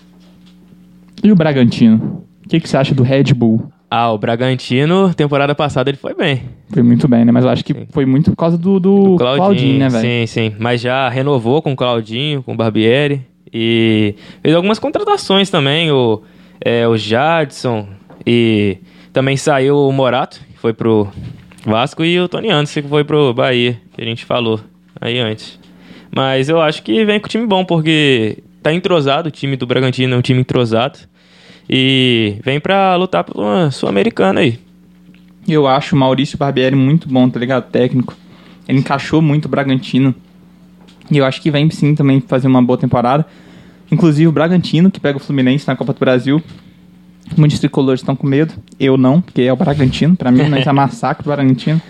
E 1.23 1.33
o 1.33 1.35
Bragantino? 1.37 2.25
O 2.45 2.49
que, 2.49 2.61
que 2.61 2.69
você 2.69 2.77
acha 2.77 2.95
do 2.95 3.03
Red 3.03 3.33
Bull? 3.35 3.71
Ah, 3.91 4.11
o 4.13 4.19
Bragantino, 4.19 5.15
temporada 5.15 5.55
passada 5.55 5.89
ele 5.91 5.97
foi 5.97 6.15
bem. 6.15 6.43
Foi 6.69 6.83
muito 6.83 7.07
bem, 7.09 7.25
né? 7.25 7.33
Mas 7.33 7.45
eu 7.45 7.51
acho 7.51 7.65
que 7.65 7.73
Sim. 7.73 7.87
foi 7.91 8.05
muito 8.05 8.31
por 8.31 8.37
causa 8.37 8.59
do, 8.59 8.79
do, 8.79 9.15
O 9.15 9.17
Claudinho, 9.17 9.79
né, 9.79 9.89
velho? 9.89 10.03
Sim, 10.03 10.27
sim. 10.27 10.57
Mas 10.59 10.81
já 10.81 11.09
renovou 11.09 11.63
com 11.63 11.73
o 11.73 11.77
Claudinho, 11.77 12.43
com 12.43 12.53
o 12.53 12.57
Barbieri. 12.57 13.23
E 13.53 14.15
fez 14.43 14.55
algumas 14.55 14.79
contratações 14.79 15.49
também. 15.51 15.91
O, 15.93 16.23
é, 16.61 16.87
o 16.87 16.97
Jadson. 16.97 17.89
E 18.27 18.79
também 19.13 19.37
saiu 19.37 19.77
o 19.77 19.93
Morato, 19.93 20.41
que 20.53 20.59
foi 20.59 20.73
pro 20.73 21.09
Vasco. 21.65 22.05
E 22.05 22.19
o 22.21 22.29
Tony 22.29 22.51
Anderson, 22.51 22.83
que 22.83 22.89
foi 22.89 23.05
pro 23.05 23.33
Bahia, 23.33 23.81
que 23.95 24.03
a 24.03 24.05
gente 24.05 24.25
falou 24.25 24.61
aí 25.01 25.19
antes. 25.19 25.59
Mas 26.15 26.49
eu 26.49 26.61
acho 26.61 26.83
que 26.83 27.05
vem 27.05 27.21
com 27.21 27.29
time 27.29 27.47
bom, 27.47 27.65
porque 27.65 28.43
tá 28.63 28.73
entrosado, 28.73 29.29
o 29.29 29.31
time 29.31 29.57
do 29.57 29.67
Bragantino 29.67 30.15
é 30.15 30.17
um 30.19 30.23
time 30.23 30.41
entrosado. 30.41 30.99
E 31.69 32.37
vem 32.45 32.61
pra 32.61 32.95
lutar 32.97 33.25
pela 33.25 33.71
Sul-Americana 33.71 34.41
aí. 34.41 34.59
Eu 35.49 35.67
acho 35.67 35.95
o 35.95 35.99
Maurício 35.99 36.39
Barbieri 36.39 36.75
muito 36.75 37.09
bom, 37.09 37.29
tá 37.29 37.39
ligado? 37.39 37.71
Técnico. 37.71 38.17
Ele 38.69 38.79
encaixou 38.79 39.23
muito 39.23 39.45
o 39.47 39.49
Bragantino. 39.49 40.15
E 41.11 41.19
eu 41.19 41.25
acho 41.25 41.41
que 41.41 41.51
vem 41.51 41.71
sim 41.71 41.95
também 41.95 42.21
fazer 42.21 42.49
uma 42.49 42.63
boa 42.63 42.79
temporada. 42.79 43.25
Inclusive 43.91 44.27
o 44.29 44.33
Bragantino, 44.33 44.91
que 44.91 44.99
pega 45.01 45.17
o 45.19 45.21
Fluminense 45.21 45.67
na 45.67 45.77
Copa 45.77 45.93
do 45.93 45.99
Brasil. 46.01 46.43
Muitos 47.37 47.59
tricolores 47.59 48.01
estão 48.01 48.15
com 48.17 48.27
medo. 48.27 48.55
Eu 48.79 48.97
não, 48.97 49.21
porque 49.21 49.43
é 49.43 49.53
o 49.53 49.57
Bragantino. 49.57 50.17
Pra 50.17 50.31
mim, 50.31 50.49
nós 50.49 50.67
é 50.67 50.73
massacre 50.73 51.25
do 51.25 51.31
Bragantino. 51.31 51.81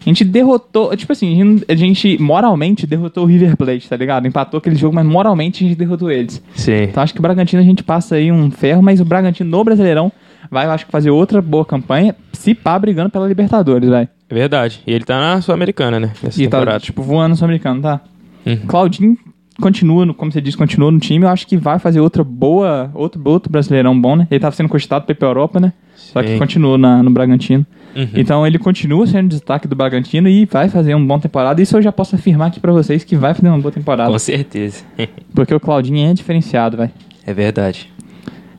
A 0.00 0.04
gente 0.08 0.24
derrotou, 0.24 0.96
tipo 0.96 1.12
assim, 1.12 1.62
a 1.68 1.74
gente- 1.74 2.16
moralmente 2.18 2.86
derrotou 2.86 3.24
o 3.24 3.26
River 3.26 3.54
Plate, 3.54 3.86
tá 3.86 3.96
ligado? 3.96 4.26
Empatou 4.26 4.56
aquele 4.58 4.74
jogo, 4.76 4.94
mas 4.94 5.04
moralmente 5.04 5.62
a 5.62 5.68
gente 5.68 5.76
derrotou 5.78 6.10
eles. 6.10 6.42
Sim. 6.54 6.84
Então 6.84 7.02
acho 7.02 7.12
que 7.12 7.18
o 7.18 7.22
Bragantino 7.22 7.60
a 7.60 7.64
gente 7.64 7.82
passa 7.84 8.14
aí 8.14 8.32
um 8.32 8.50
ferro, 8.50 8.82
mas 8.82 8.98
o 8.98 9.04
Bragantino 9.04 9.50
no 9.50 9.62
Brasileirão 9.62 10.10
vai, 10.50 10.64
eu 10.64 10.70
acho 10.70 10.86
que 10.86 10.92
fazer 10.92 11.10
outra 11.10 11.42
boa 11.42 11.66
campanha, 11.66 12.16
se 12.32 12.54
pá, 12.54 12.78
brigando 12.78 13.10
pela 13.10 13.28
Libertadores, 13.28 13.90
vai. 13.90 14.08
É 14.30 14.34
verdade. 14.34 14.80
E 14.86 14.92
ele 14.92 15.04
tá 15.04 15.20
na 15.20 15.42
Sul-Americana, 15.42 16.00
né? 16.00 16.12
Nessa 16.22 16.42
E 16.42 16.48
tá, 16.48 16.56
temporada. 16.58 16.80
tipo, 16.80 17.02
voando 17.02 17.30
no 17.30 17.36
Sul-Americano, 17.36 17.82
tá? 17.82 18.00
Uhum. 18.46 18.56
Claudinho 18.66 19.18
continua, 19.60 20.04
no- 20.06 20.14
como 20.14 20.32
você 20.32 20.40
disse, 20.40 20.56
continua 20.56 20.90
no 20.90 20.98
time. 20.98 21.24
Eu 21.24 21.28
acho 21.30 21.46
que 21.46 21.56
vai 21.56 21.78
fazer 21.78 22.00
outra 22.00 22.24
boa, 22.24 22.90
outro, 22.94 23.20
outro 23.24 23.50
Brasileirão 23.52 23.98
bom, 24.00 24.16
né? 24.16 24.26
Ele 24.30 24.40
tava 24.40 24.54
sendo 24.56 24.68
cogitado 24.68 25.04
pra 25.04 25.12
ir 25.12 25.16
pra 25.16 25.28
Europa, 25.28 25.60
né? 25.60 25.72
Só 25.94 26.22
que 26.22 26.28
Sim. 26.30 26.38
continua 26.38 26.76
na- 26.78 27.02
no 27.02 27.10
Bragantino. 27.10 27.64
Uhum. 27.94 28.08
Então 28.14 28.46
ele 28.46 28.58
continua 28.58 29.06
sendo 29.06 29.28
destaque 29.28 29.68
do 29.68 29.76
Bragantino 29.76 30.28
e 30.28 30.44
vai 30.46 30.68
fazer 30.68 30.94
uma 30.94 31.06
boa 31.06 31.20
temporada. 31.20 31.60
Isso 31.60 31.76
eu 31.76 31.82
já 31.82 31.92
posso 31.92 32.14
afirmar 32.16 32.48
aqui 32.48 32.58
pra 32.60 32.72
vocês 32.72 33.04
que 33.04 33.16
vai 33.16 33.34
fazer 33.34 33.48
uma 33.48 33.58
boa 33.58 33.70
temporada. 33.72 34.10
Com 34.10 34.18
certeza. 34.18 34.82
Porque 35.34 35.54
o 35.54 35.60
Claudinho 35.60 36.08
é 36.10 36.14
diferenciado, 36.14 36.76
vai. 36.76 36.90
é 37.26 37.34
verdade. 37.34 37.92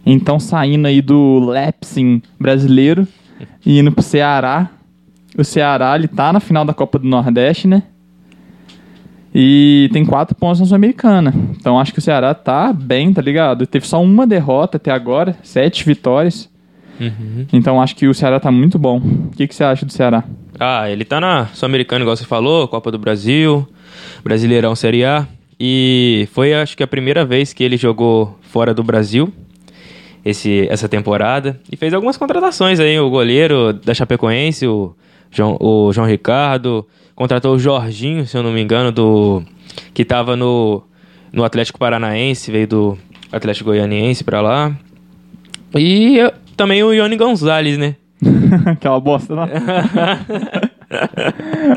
Então, 0.06 0.40
saindo 0.40 0.88
aí 0.88 1.02
do 1.02 1.40
Lepsin 1.50 2.22
brasileiro 2.40 3.08
e 3.66 3.80
indo 3.80 3.92
pro 3.92 4.04
Ceará. 4.04 4.70
O 5.38 5.44
Ceará, 5.44 5.96
ele 5.96 6.08
tá 6.08 6.34
na 6.34 6.40
final 6.40 6.66
da 6.66 6.74
Copa 6.74 6.98
do 7.00 7.08
Nordeste, 7.08 7.68
né? 7.68 7.84
E 9.34 9.90
tem 9.94 10.06
quatro 10.06 10.36
pontos 10.36 10.60
na 10.60 10.66
Sul-Americana. 10.66 11.34
Então, 11.58 11.80
acho 11.80 11.94
que 11.94 12.00
o 12.00 12.02
Ceará 12.02 12.34
tá 12.34 12.74
bem, 12.74 13.14
tá 13.14 13.22
ligado? 13.22 13.66
Teve 13.66 13.88
só 13.88 14.02
uma 14.02 14.28
derrota 14.28 14.78
até 14.78 14.92
agora, 14.92 15.38
sete 15.42 15.86
vitórias. 15.86 16.50
Uhum. 17.00 17.46
Então, 17.54 17.82
acho 17.82 17.96
que 17.96 18.08
o 18.08 18.14
Ceará 18.14 18.40
tá 18.40 18.52
muito 18.52 18.78
bom. 18.78 18.98
O 18.98 19.30
que, 19.36 19.48
que 19.48 19.56
você 19.56 19.64
acha 19.64 19.86
do 19.86 19.92
Ceará? 19.92 20.24
Ah, 20.60 20.90
ele 20.90 21.06
tá 21.06 21.20
na 21.20 21.48
Sul-Americana, 21.48 22.04
igual 22.04 22.16
você 22.16 22.26
falou, 22.26 22.68
Copa 22.68 22.92
do 22.92 23.00
Brasil, 23.00 23.68
Brasileirão 24.24 24.76
Série 24.76 25.06
A. 25.06 25.26
E 25.60 26.28
foi, 26.34 26.54
acho 26.54 26.76
que, 26.76 26.84
a 26.84 26.88
primeira 26.88 27.24
vez 27.24 27.54
que 27.54 27.64
ele 27.64 27.78
jogou 27.78 28.38
fora 28.42 28.74
do 28.74 28.84
Brasil 28.84 29.32
esse, 30.24 30.68
essa 30.70 30.88
temporada. 30.88 31.60
E 31.72 31.76
fez 31.76 31.94
algumas 31.94 32.18
contratações 32.18 32.80
aí. 32.80 33.00
O 33.00 33.10
goleiro 33.10 33.74
da 33.74 33.94
Chapecoense, 33.94 34.68
o 34.68 34.96
João, 35.32 35.58
o 35.60 35.92
João 35.92 36.08
Ricardo. 36.08 36.86
Contratou 37.16 37.56
o 37.56 37.60
Jorginho, 37.60 38.26
se 38.26 38.38
eu 38.38 38.44
não 38.44 38.52
me 38.52 38.62
engano, 38.62 38.92
do 38.92 39.44
que 39.94 40.04
tava 40.04 40.36
no, 40.36 40.84
no 41.32 41.44
Atlético 41.44 41.80
Paranaense, 41.80 42.52
veio 42.52 42.68
do 42.68 42.98
Atlético 43.32 43.70
Goianiense 43.70 44.24
pra 44.24 44.42
lá. 44.42 44.76
E 45.76 46.18
também 46.58 46.84
o 46.84 46.94
Ione 46.94 47.16
Gonzalez, 47.16 47.78
né? 47.78 47.96
Aquela 48.66 49.00
bosta 49.00 49.34
lá. 49.34 49.48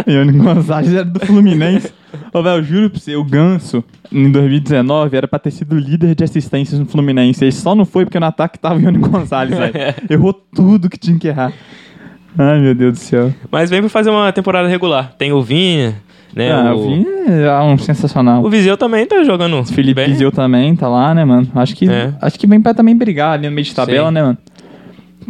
Ione 0.07 0.33
Gonzalez 0.33 0.93
era 0.93 1.05
do 1.05 1.21
Fluminense. 1.21 1.93
Ô, 2.33 2.43
velho, 2.43 2.63
juro 2.63 2.91
pra 2.91 2.99
você, 2.99 3.17
o 3.17 3.25
Ganso, 3.25 3.85
em 4.11 4.31
2019, 4.31 5.17
era 5.17 5.29
pra 5.29 5.39
ter 5.39 5.51
sido 5.51 5.79
líder 5.79 6.15
de 6.15 6.25
assistências 6.25 6.79
no 6.79 6.87
Fluminense. 6.87 7.45
Ele 7.45 7.53
só 7.53 7.75
não 7.75 7.85
foi 7.85 8.05
porque 8.05 8.19
no 8.19 8.27
ataque 8.27 8.59
tava 8.59 8.77
o 8.77 8.81
Ione 8.81 8.99
Gonzalez, 8.99 9.57
velho. 9.57 9.75
Errou 10.11 10.33
tudo 10.33 10.91
que 10.91 10.99
tinha 10.99 11.19
que 11.19 11.29
errar. 11.29 11.53
Ai, 12.37 12.61
meu 12.61 12.75
Deus 12.75 12.93
do 12.95 12.99
céu. 12.99 13.33
Mas 13.51 13.71
vem 13.71 13.81
pra 13.81 13.89
fazer 13.89 14.11
uma 14.11 14.33
temporada 14.33 14.69
regular. 14.69 15.13
Tem 15.17 15.33
o 15.33 15.41
Vinha, 15.43 15.95
né? 16.35 16.51
ah, 16.53 16.75
o, 16.75 16.79
o 16.81 16.89
Vini 16.89 17.07
é 17.29 17.61
um 17.63 17.79
sensacional. 17.79 18.43
o 18.45 18.51
Viseu 18.51 18.77
também 18.77 19.07
tá 19.07 19.23
jogando. 19.23 19.61
O 19.61 19.65
Felipe 19.65 19.95
bem. 19.95 20.09
Viseu 20.11 20.33
também 20.33 20.75
tá 20.75 20.89
lá, 20.89 21.15
né, 21.15 21.25
mano? 21.25 21.47
Acho 21.55 21.77
que, 21.77 21.89
É. 21.89 22.13
acho 22.21 22.39
que 22.39 22.47
vem 22.47 22.61
pra 22.61 22.75
também 22.75 22.97
brigar 22.97 23.35
ali 23.35 23.49
no 23.49 23.55
meio 23.55 23.65
de 23.65 23.75
tabela, 23.75 24.09
Sim. 24.09 24.15
né, 24.15 24.23
mano? 24.23 24.39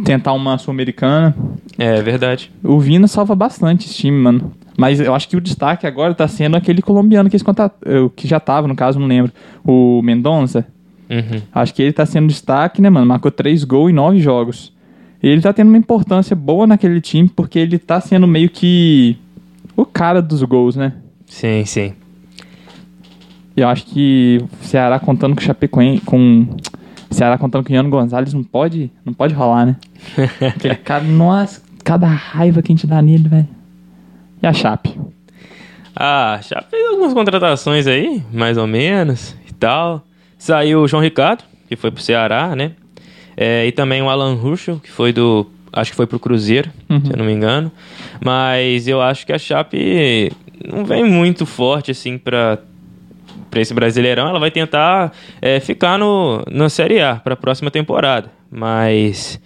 Tentar 0.03 0.33
uma 0.33 0.57
sul-americana. 0.57 1.33
É 1.77 2.01
verdade. 2.01 2.51
O 2.63 2.79
Vina 2.79 3.07
salva 3.07 3.33
bastante 3.35 3.85
esse 3.85 3.95
time, 3.95 4.17
mano. 4.17 4.51
Mas 4.77 4.99
eu 4.99 5.13
acho 5.15 5.29
que 5.29 5.37
o 5.37 5.41
destaque 5.41 5.87
agora 5.87 6.13
tá 6.13 6.27
sendo 6.27 6.57
aquele 6.57 6.81
colombiano 6.81 7.29
que, 7.29 7.37
eles 7.37 7.45
eh, 7.85 8.09
que 8.13 8.27
já 8.27 8.39
tava, 8.41 8.67
no 8.67 8.75
caso, 8.75 8.99
não 8.99 9.07
lembro. 9.07 9.31
O 9.63 10.01
Mendonça. 10.01 10.65
Uhum. 11.09 11.41
Acho 11.53 11.73
que 11.73 11.81
ele 11.81 11.93
tá 11.93 12.05
sendo 12.05 12.27
destaque, 12.27 12.81
né, 12.81 12.89
mano? 12.89 13.05
Marcou 13.05 13.31
três 13.31 13.63
gols 13.63 13.89
em 13.91 13.93
nove 13.93 14.19
jogos. 14.19 14.73
E 15.21 15.27
ele 15.27 15.41
tá 15.41 15.51
tendo 15.53 15.69
uma 15.69 15.77
importância 15.77 16.35
boa 16.35 16.67
naquele 16.67 17.01
time, 17.01 17.27
porque 17.27 17.59
ele 17.59 17.79
tá 17.79 17.99
sendo 17.99 18.27
meio 18.27 18.49
que 18.49 19.17
o 19.75 19.85
cara 19.85 20.21
dos 20.21 20.43
gols, 20.43 20.75
né? 20.75 20.93
Sim, 21.25 21.65
sim. 21.65 21.93
E 23.55 23.61
eu 23.61 23.67
acho 23.67 23.85
que 23.85 24.39
o 24.61 24.65
Ceará 24.65 24.99
contando 24.99 25.35
com 25.35 25.41
o 25.41 25.43
Chapecoense, 25.43 26.01
com... 26.01 26.47
Ceará 27.09 27.37
contando 27.37 27.63
com 27.63 27.71
o 27.71 27.75
Iano 27.75 27.89
Gonzalez 27.89 28.33
não 28.33 28.43
pode, 28.43 28.91
não 29.05 29.13
pode 29.13 29.33
rolar, 29.33 29.65
né? 29.65 29.77
Aquele 30.55 30.75
cara, 30.75 31.03
nossa, 31.03 31.61
cada 31.83 32.07
raiva 32.07 32.61
que 32.61 32.71
a 32.71 32.75
gente 32.75 32.85
dá 32.85 33.01
nele, 33.01 33.29
velho. 33.29 33.47
E 34.43 34.47
a 34.47 34.51
Chape? 34.51 34.99
Ah, 35.95 36.39
já 36.41 36.61
fez 36.69 36.85
algumas 36.89 37.13
contratações 37.13 37.87
aí, 37.87 38.21
mais 38.33 38.57
ou 38.57 38.67
menos 38.67 39.33
e 39.47 39.53
tal. 39.53 40.05
Saiu 40.37 40.81
o 40.81 40.87
João 40.87 41.01
Ricardo, 41.01 41.43
que 41.69 41.77
foi 41.77 41.89
pro 41.89 42.03
Ceará, 42.03 42.53
né? 42.53 42.73
É, 43.37 43.65
e 43.67 43.71
também 43.71 44.01
o 44.01 44.09
Alan 44.09 44.33
Ruschel, 44.35 44.79
que 44.79 44.89
foi 44.91 45.11
do. 45.11 45.45
Acho 45.73 45.91
que 45.91 45.97
foi 45.97 46.07
pro 46.07 46.19
Cruzeiro, 46.19 46.69
Uhum. 46.89 47.03
se 47.03 47.11
eu 47.11 47.17
não 47.17 47.25
me 47.25 47.33
engano. 47.33 47.69
Mas 48.23 48.87
eu 48.87 49.01
acho 49.01 49.25
que 49.25 49.33
a 49.33 49.37
Chape 49.37 50.31
não 50.71 50.85
vem 50.85 51.03
muito 51.03 51.45
forte 51.45 51.91
assim 51.91 52.17
pra, 52.17 52.59
pra 53.51 53.59
esse 53.59 53.73
Brasileirão. 53.73 54.29
Ela 54.29 54.39
vai 54.39 54.49
tentar 54.51 55.11
é, 55.41 55.59
ficar 55.59 55.99
no, 55.99 56.41
na 56.49 56.69
Série 56.69 57.01
A 57.01 57.15
pra 57.15 57.35
próxima 57.35 57.69
temporada. 57.69 58.31
Mas. 58.49 59.39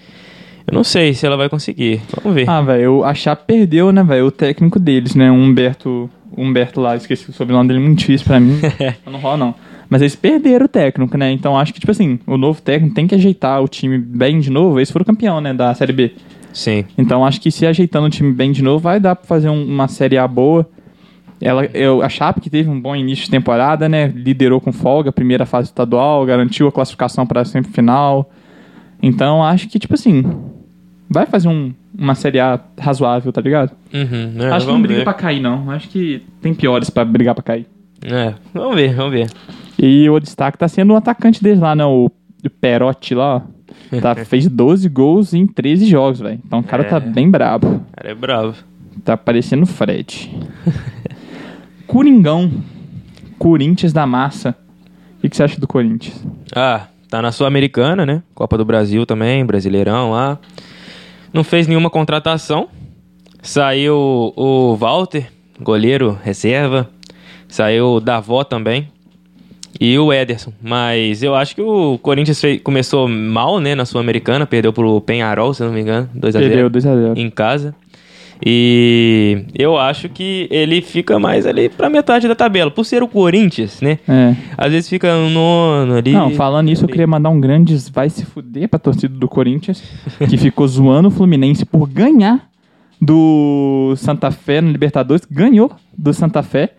Eu 0.68 0.76
não 0.76 0.84
sei 0.84 1.16
se 1.16 1.26
ela 1.26 1.36
vai 1.36 1.50
conseguir. 1.50 2.00
Vamos 2.22 2.36
ver. 2.36 2.48
Ah, 2.48 2.62
velho, 2.62 3.04
a 3.04 3.16
Chape 3.16 3.46
perdeu, 3.48 3.92
né, 3.92 4.04
velho? 4.04 4.28
O 4.28 4.32
técnico 4.32 4.78
deles, 4.80 5.16
né? 5.16 5.32
O 5.32 5.34
Humberto. 5.34 6.08
Humberto 6.38 6.80
lá, 6.80 6.96
esqueci 6.96 7.28
o 7.28 7.34
sobrenome 7.34 7.68
dele, 7.70 7.80
muito 7.80 7.98
difícil 7.98 8.28
pra 8.28 8.40
mim. 8.40 8.60
não 9.12 9.20
rola, 9.20 9.38
não. 9.38 9.56
Mas 9.90 10.02
eles 10.02 10.16
perderam 10.16 10.66
o 10.66 10.70
técnico, 10.70 11.18
né? 11.18 11.32
Então 11.32 11.58
acho 11.58 11.74
que, 11.74 11.80
tipo 11.80 11.92
assim, 11.92 12.20
o 12.28 12.38
novo 12.38 12.62
técnico 12.62 12.94
tem 12.94 13.08
que 13.08 13.16
ajeitar 13.16 13.62
o 13.64 13.68
time 13.68 13.98
bem 13.98 14.40
de 14.40 14.50
novo. 14.52 14.78
Eles 14.80 14.92
foram 14.92 15.04
campeão, 15.06 15.42
né? 15.42 15.54
Da 15.54 15.74
Série 15.74 15.94
B. 15.94 16.12
Sim. 16.54 16.86
Então 16.98 17.26
acho 17.26 17.42
que 17.42 17.50
se 17.52 17.66
ajeitando 17.66 18.08
o 18.08 18.10
time 18.10 18.32
bem 18.32 18.52
de 18.52 18.62
novo, 18.64 18.80
vai 18.80 19.00
dar 19.00 19.16
pra 19.16 19.26
fazer 19.26 19.50
um- 19.50 19.64
uma 19.66 19.88
Série 19.88 20.18
A 20.18 20.28
boa. 20.28 20.70
Ela, 21.42 21.66
eu, 21.74 22.02
a 22.04 22.10
Chape 22.10 22.42
que 22.42 22.50
teve 22.50 22.70
um 22.70 22.80
bom 22.80 22.96
início 22.96 23.26
de 23.26 23.32
temporada, 23.32 23.88
né? 23.90 24.08
Liderou 24.14 24.60
com 24.60 24.72
folga 24.74 25.10
a 25.10 25.14
primeira 25.14 25.46
fase 25.46 25.70
estadual, 25.70 26.26
garantiu 26.26 26.68
a 26.68 26.72
classificação 26.72 27.26
para 27.26 27.42
a 27.42 27.46
semifinal. 27.46 28.30
Então 29.02 29.44
acho 29.44 29.68
que, 29.70 29.80
tipo 29.80 29.94
assim, 29.94 30.24
vai 31.10 31.26
fazer 31.26 31.48
um- 31.48 31.74
uma 31.98 32.14
Série 32.14 32.40
A 32.40 32.60
razoável, 32.80 33.32
tá 33.32 33.42
ligado? 33.42 33.72
Uhum, 33.94 34.44
é, 34.44 34.50
acho 34.52 34.66
que 34.66 34.72
não 34.72 34.82
briga 34.82 34.98
ver. 35.00 35.04
pra 35.04 35.14
cair, 35.14 35.40
não. 35.40 35.72
Acho 35.72 35.88
que 35.90 36.22
tem 36.42 36.54
piores 36.54 36.90
pra 36.90 37.04
brigar 37.06 37.34
pra 37.34 37.44
cair. 37.44 37.66
É, 38.04 38.34
vamos 38.54 38.76
ver, 38.76 38.94
vamos 38.94 39.12
ver. 39.14 39.28
E 39.82 40.10
o 40.10 40.20
destaque 40.20 40.58
tá 40.58 40.68
sendo 40.68 40.94
o 40.94 40.96
atacante 40.98 41.42
deles 41.42 41.60
lá, 41.60 41.76
né? 41.76 41.86
O, 41.86 42.12
Perotti 42.62 43.16
lá, 43.16 43.38
ó. 43.38 44.00
Tá, 44.02 44.14
fez 44.26 44.48
12 44.48 44.88
gols 44.90 45.34
em 45.34 45.48
13 45.48 45.86
jogos, 45.86 46.20
velho. 46.20 46.40
Então 46.46 46.60
o 46.60 46.64
cara 46.64 46.84
tá 46.84 46.98
É. 46.98 47.00
bem 47.00 47.30
brabo. 47.30 47.68
O 47.68 47.96
cara 47.96 48.12
é 48.12 48.16
bravo. 48.16 48.56
Tá 49.04 49.16
parecendo 49.16 49.66
Fred. 49.66 50.30
Coringão. 51.88 52.52
Corinthians 53.38 53.94
da 53.94 54.06
massa. 54.06 54.56
O 55.18 55.22
que, 55.22 55.30
que 55.30 55.36
você 55.36 55.44
acha 55.44 55.60
do 55.60 55.68
Corinthians? 55.68 56.22
Ah, 56.56 56.88
tá 57.10 57.22
na 57.22 57.32
Sul-Americana, 57.32 58.06
né? 58.06 58.22
Copa 58.36 58.58
do 58.58 58.66
Brasil 58.66 59.06
também, 59.06 59.46
Brasileirão 59.46 60.12
lá. 60.12 60.38
Não 61.34 61.44
fez 61.44 61.68
nenhuma 61.68 61.90
contratação. 61.90 62.68
Saiu 63.42 63.96
o 64.36 64.76
Walter, 64.76 65.32
goleiro 65.60 66.18
reserva. 66.24 66.90
Saiu 67.48 67.94
o 67.96 68.00
Davó 68.02 68.44
também. 68.44 68.90
E 69.80 69.98
o 70.00 70.12
Ederson. 70.14 70.54
Mas 70.62 71.22
eu 71.24 71.36
acho 71.36 71.56
que 71.56 71.62
o 71.62 71.98
Corinthians 72.00 72.40
fez- 72.40 72.62
começou 72.62 73.08
mal, 73.08 73.60
né? 73.60 73.76
Na 73.76 73.86
Sul-Americana. 73.86 74.46
Perdeu 74.46 74.72
pro 74.72 75.02
Penharol, 75.02 75.54
se 75.54 75.64
não 75.64 75.72
me 75.74 75.82
engano. 75.82 76.10
2x0 76.16 76.40
Perdeu 76.40 76.70
2x0. 76.70 77.18
em 77.18 77.30
casa. 77.30 77.76
E 78.46 79.44
eu 79.54 79.78
acho 79.78 80.08
que 80.08 80.48
ele 80.50 80.82
fica 80.82 81.20
mais 81.20 81.46
ali 81.46 81.68
pra 81.68 81.90
metade 81.90 82.28
da 82.28 82.36
tabela. 82.36 82.72
Por 82.72 82.86
ser 82.86 83.04
o 83.04 83.08
Corinthians, 83.08 83.82
né? 83.82 84.00
É. 84.08 84.34
Às 84.58 84.72
vezes 84.72 84.90
fica 84.90 85.14
no 85.14 85.30
nono 85.30 85.96
ali. 85.96 86.14
Não, 86.14 86.32
falando 86.32 86.70
isso, 86.70 86.86
eu 86.86 86.90
queria 86.90 87.08
mandar 87.08 87.30
um 87.30 87.40
grande 87.40 87.76
vai 87.92 88.10
se 88.10 88.26
fuder 88.26 88.70
pra 88.70 88.80
torcida 88.80 89.14
do 89.14 89.28
Corinthians, 89.28 89.84
que 90.30 90.36
ficou 90.40 90.66
zoando 90.68 91.10
o 91.10 91.12
Fluminense 91.12 91.66
por 91.66 91.86
ganhar 91.88 92.48
do 93.02 93.94
Santa 93.98 94.32
Fé 94.32 94.62
no 94.62 94.72
Libertadores. 94.72 95.26
Ganhou 95.30 95.72
do 95.98 96.14
Santa 96.14 96.42
Fé. 96.42 96.70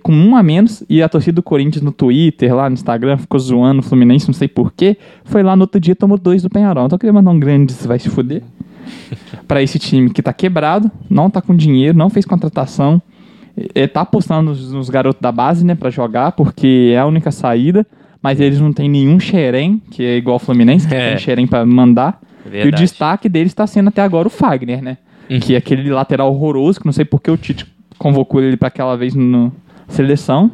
Com 0.00 0.12
um 0.12 0.36
a 0.36 0.42
menos, 0.42 0.84
e 0.88 1.02
a 1.02 1.08
torcida 1.08 1.36
do 1.36 1.42
Corinthians 1.42 1.82
no 1.82 1.90
Twitter, 1.92 2.54
lá 2.54 2.68
no 2.70 2.74
Instagram, 2.74 3.16
ficou 3.18 3.38
zoando 3.40 3.80
o 3.80 3.82
Fluminense, 3.82 4.28
não 4.28 4.34
sei 4.34 4.48
porquê. 4.48 4.96
Foi 5.24 5.42
lá 5.42 5.56
no 5.56 5.62
outro 5.62 5.80
dia 5.80 5.96
tomou 5.96 6.16
dois 6.18 6.42
do 6.42 6.48
Penharol. 6.50 6.86
Então 6.86 6.96
eu 6.96 7.00
queria 7.00 7.12
mandar 7.12 7.30
um 7.30 7.38
grande 7.40 7.74
vai 7.84 7.98
se 7.98 8.08
fuder 8.08 8.42
pra 9.48 9.62
esse 9.62 9.78
time 9.78 10.10
que 10.10 10.22
tá 10.22 10.32
quebrado, 10.32 10.90
não 11.10 11.28
tá 11.28 11.40
com 11.42 11.54
dinheiro, 11.54 11.96
não 11.96 12.08
fez 12.10 12.24
contratação. 12.24 13.00
É, 13.74 13.86
tá 13.86 14.00
apostando 14.00 14.50
nos, 14.50 14.72
nos 14.72 14.88
garotos 14.88 15.20
da 15.20 15.30
base, 15.30 15.64
né, 15.64 15.74
pra 15.74 15.90
jogar, 15.90 16.32
porque 16.32 16.92
é 16.94 16.98
a 16.98 17.06
única 17.06 17.30
saída. 17.30 17.86
Mas 18.22 18.38
eles 18.38 18.60
não 18.60 18.72
têm 18.72 18.88
nenhum 18.88 19.18
xerém, 19.18 19.82
que 19.90 20.04
é 20.04 20.16
igual 20.16 20.36
o 20.36 20.38
Fluminense, 20.38 20.86
que 20.86 20.94
É. 20.94 21.08
tem 21.10 21.18
xerém 21.18 21.44
pra 21.46 21.66
mandar. 21.66 22.20
E 22.44 22.48
o 22.48 22.50
Verdade. 22.52 22.82
destaque 22.82 23.28
deles 23.28 23.50
está 23.50 23.66
sendo 23.66 23.88
até 23.88 24.00
agora 24.00 24.28
o 24.28 24.30
Fagner, 24.30 24.80
né? 24.80 24.96
Uhum. 25.28 25.40
Que 25.40 25.54
é 25.54 25.58
aquele 25.58 25.90
lateral 25.90 26.30
horroroso, 26.32 26.78
que 26.78 26.86
não 26.86 26.92
sei 26.92 27.04
porque 27.04 27.28
o 27.30 27.36
Tite 27.36 27.66
convocou 27.98 28.40
ele 28.40 28.56
pra 28.56 28.68
aquela 28.68 28.96
vez 28.96 29.14
na 29.14 29.50
seleção. 29.92 30.50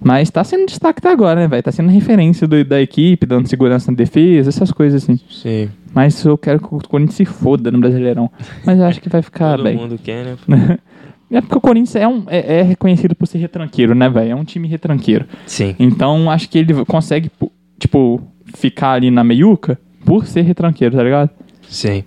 Mas 0.00 0.30
tá 0.30 0.44
sendo 0.44 0.66
destaque 0.66 1.00
até 1.00 1.10
agora, 1.10 1.40
né, 1.40 1.48
velho? 1.48 1.62
Tá 1.62 1.72
sendo 1.72 1.88
referência 1.88 2.46
do- 2.46 2.64
da 2.64 2.80
equipe, 2.80 3.26
dando 3.26 3.48
segurança 3.48 3.90
na 3.90 3.96
defesa, 3.96 4.48
essas 4.48 4.70
coisas 4.70 5.02
assim. 5.02 5.18
Sim. 5.28 5.68
Mas 5.92 6.24
eu 6.24 6.38
quero 6.38 6.60
que 6.60 6.66
o 6.72 6.78
Corinthians 6.88 7.16
se 7.16 7.24
foda 7.24 7.70
no 7.72 7.80
Brasileirão. 7.80 8.30
Mas 8.64 8.78
eu 8.78 8.84
acho 8.84 9.00
que 9.00 9.08
vai 9.08 9.22
ficar 9.22 9.52
Todo 9.56 9.64
bem. 9.64 9.76
mundo 9.76 9.98
quer, 10.02 10.36
né? 10.46 10.78
É 11.30 11.42
porque 11.42 11.58
o 11.58 11.60
Corinthians 11.60 11.94
é, 11.94 12.08
um, 12.08 12.22
é, 12.28 12.60
é 12.60 12.62
reconhecido 12.62 13.14
por 13.14 13.26
ser 13.26 13.36
retranqueiro, 13.36 13.94
né, 13.94 14.08
velho? 14.08 14.30
É 14.30 14.34
um 14.34 14.44
time 14.44 14.66
retranqueiro. 14.66 15.26
Sim. 15.46 15.76
Então 15.78 16.30
acho 16.30 16.48
que 16.48 16.56
ele 16.56 16.72
consegue, 16.86 17.30
tipo, 17.78 18.22
ficar 18.56 18.92
ali 18.92 19.10
na 19.10 19.22
meiuca 19.22 19.78
por 20.06 20.26
ser 20.26 20.40
retranqueiro, 20.40 20.96
tá 20.96 21.02
ligado? 21.02 21.28
Sim. 21.68 22.02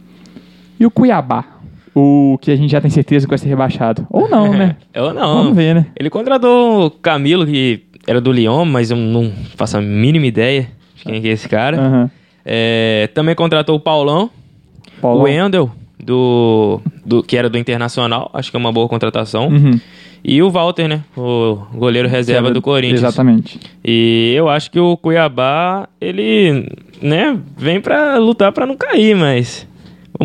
E 0.80 0.86
o 0.88 0.89
Cuiabá? 0.89 1.46
O 1.93 2.38
que 2.41 2.51
a 2.51 2.55
gente 2.55 2.71
já 2.71 2.79
tem 2.79 2.89
certeza 2.89 3.25
que 3.25 3.29
vai 3.29 3.38
ser 3.38 3.50
rebaixado. 3.50 4.07
Ou 4.10 4.29
não, 4.29 4.53
né? 4.53 4.77
Eu 4.93 5.13
não. 5.13 5.43
Vamos 5.43 5.55
ver, 5.55 5.75
né? 5.75 5.88
Ele 6.00 6.10
contratou 6.10 6.86
o 6.86 6.91
Camilo, 6.91 7.45
que 7.45 7.83
era 8.07 8.21
do 8.21 8.31
Lyon, 8.31 8.65
mas 8.65 8.91
eu 8.91 8.98
não 8.98 9.31
faço 9.55 9.77
a 9.77 9.81
mínima 9.81 10.25
ideia 10.25 10.67
de 10.95 11.03
quem 11.03 11.15
é, 11.15 11.27
é 11.27 11.27
esse 11.27 11.48
cara. 11.48 11.77
Aham. 11.79 12.12
É, 12.45 13.10
também 13.13 13.36
contratou 13.36 13.75
o 13.75 13.79
Paulão, 13.79 14.29
Paulão. 15.00 15.21
o 15.21 15.24
Wendel, 15.25 15.71
do, 16.03 16.81
do, 17.05 17.21
que 17.21 17.38
era 17.38 17.50
do 17.50 17.57
Internacional, 17.57 18.31
acho 18.33 18.50
que 18.50 18.57
é 18.57 18.60
uma 18.60 18.71
boa 18.71 18.88
contratação. 18.88 19.50
Uhum. 19.50 19.79
E 20.24 20.41
o 20.41 20.50
Walter, 20.51 20.88
né? 20.88 21.03
O 21.17 21.55
goleiro 21.74 22.07
reserva 22.07 22.51
do 22.51 22.62
Corinthians. 22.62 23.01
Exatamente. 23.01 23.60
E 23.83 24.33
eu 24.36 24.50
acho 24.50 24.69
que 24.69 24.79
o 24.79 24.95
Cuiabá, 24.95 25.88
ele, 26.00 26.67
né, 27.01 27.38
vem 27.57 27.81
pra 27.81 28.17
lutar 28.17 28.51
pra 28.51 28.67
não 28.67 28.77
cair, 28.77 29.15
mas 29.15 29.67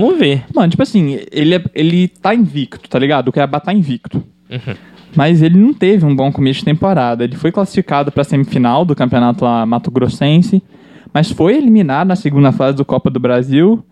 vamos 0.00 0.18
ver. 0.18 0.44
Mano, 0.54 0.70
tipo 0.70 0.82
assim, 0.82 1.18
ele, 1.32 1.54
é- 1.56 1.64
ele 1.74 2.08
tá 2.08 2.34
invicto, 2.34 2.88
tá 2.88 2.98
ligado? 2.98 3.28
O 3.28 3.32
Cuiabá 3.32 3.60
tá 3.60 3.72
invicto. 3.72 4.22
Uhum. 4.50 4.74
Mas 5.14 5.40
ele 5.42 5.56
não 5.58 5.72
teve 5.72 6.04
um 6.04 6.14
bom 6.14 6.30
começo 6.30 6.58
de 6.60 6.64
temporada. 6.66 7.24
Ele 7.24 7.36
foi 7.36 7.50
classificado 7.50 8.12
pra 8.12 8.22
semifinal 8.24 8.84
do 8.84 8.94
campeonato 8.94 9.44
lá 9.44 9.64
Mato 9.64 9.90
Grossense, 9.90 10.62
mas 11.12 11.30
foi 11.30 11.56
eliminado 11.56 12.08
na 12.08 12.16
segunda 12.16 12.52
fase 12.52 12.76
do 12.76 12.84
Copa 12.84 13.08
do 13.10 13.18
Brasil 13.18 13.82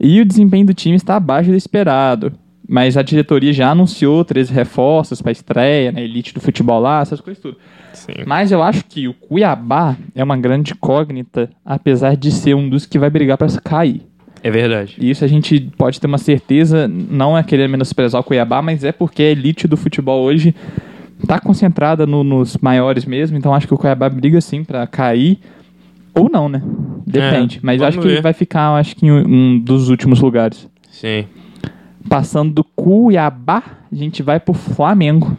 e 0.00 0.20
o 0.20 0.24
desempenho 0.24 0.66
do 0.66 0.74
time 0.74 0.96
está 0.96 1.16
abaixo 1.16 1.50
do 1.50 1.56
esperado. 1.56 2.32
Mas 2.68 2.96
a 2.96 3.02
diretoria 3.02 3.52
já 3.52 3.70
anunciou 3.70 4.24
três 4.24 4.48
reforços 4.48 5.20
pra 5.20 5.30
estreia, 5.32 5.92
na 5.92 6.00
elite 6.00 6.32
do 6.32 6.40
futebol 6.40 6.80
lá, 6.80 7.00
essas 7.00 7.20
coisas 7.20 7.40
tudo. 7.42 7.56
Sim. 7.92 8.12
Mas 8.26 8.50
eu 8.50 8.62
acho 8.62 8.84
que 8.86 9.06
o 9.06 9.14
Cuiabá 9.14 9.96
é 10.14 10.24
uma 10.24 10.36
grande 10.36 10.72
incógnita, 10.72 11.50
apesar 11.64 12.16
de 12.16 12.30
ser 12.32 12.54
um 12.54 12.68
dos 12.68 12.86
que 12.86 12.98
vai 12.98 13.10
brigar 13.10 13.36
pra 13.36 13.46
cair. 13.62 14.02
É 14.42 14.50
verdade. 14.50 14.96
E 14.98 15.08
Isso 15.10 15.24
a 15.24 15.28
gente 15.28 15.60
pode 15.76 16.00
ter 16.00 16.06
uma 16.06 16.18
certeza, 16.18 16.88
não 16.88 17.38
é 17.38 17.42
querer 17.42 17.68
menosprezar 17.68 18.20
o 18.20 18.24
Cuiabá, 18.24 18.60
mas 18.60 18.82
é 18.84 18.90
porque 18.92 19.22
a 19.22 19.30
elite 19.30 19.68
do 19.68 19.76
futebol 19.76 20.22
hoje 20.22 20.54
tá 21.28 21.38
concentrada 21.38 22.04
no- 22.06 22.24
nos 22.24 22.56
maiores 22.58 23.04
mesmo, 23.04 23.36
então 23.38 23.54
acho 23.54 23.68
que 23.68 23.74
o 23.74 23.78
Cuiabá 23.78 24.08
briga 24.08 24.40
sim 24.40 24.64
pra 24.64 24.86
cair. 24.86 25.38
Ou 26.14 26.28
não, 26.30 26.48
né? 26.48 26.60
Depende. 27.06 27.56
É, 27.58 27.60
mas 27.62 27.80
acho 27.80 27.98
que 28.00 28.06
ver. 28.08 28.20
vai 28.20 28.32
ficar, 28.32 28.74
acho 28.74 28.94
que 28.96 29.06
em 29.06 29.10
um 29.12 29.58
dos 29.58 29.88
últimos 29.88 30.20
lugares. 30.20 30.68
Sim. 30.90 31.24
Passando 32.08 32.52
do 32.52 32.64
Cuiabá, 32.64 33.62
a 33.90 33.94
gente 33.94 34.22
vai 34.22 34.38
pro 34.40 34.52
Flamengo. 34.52 35.36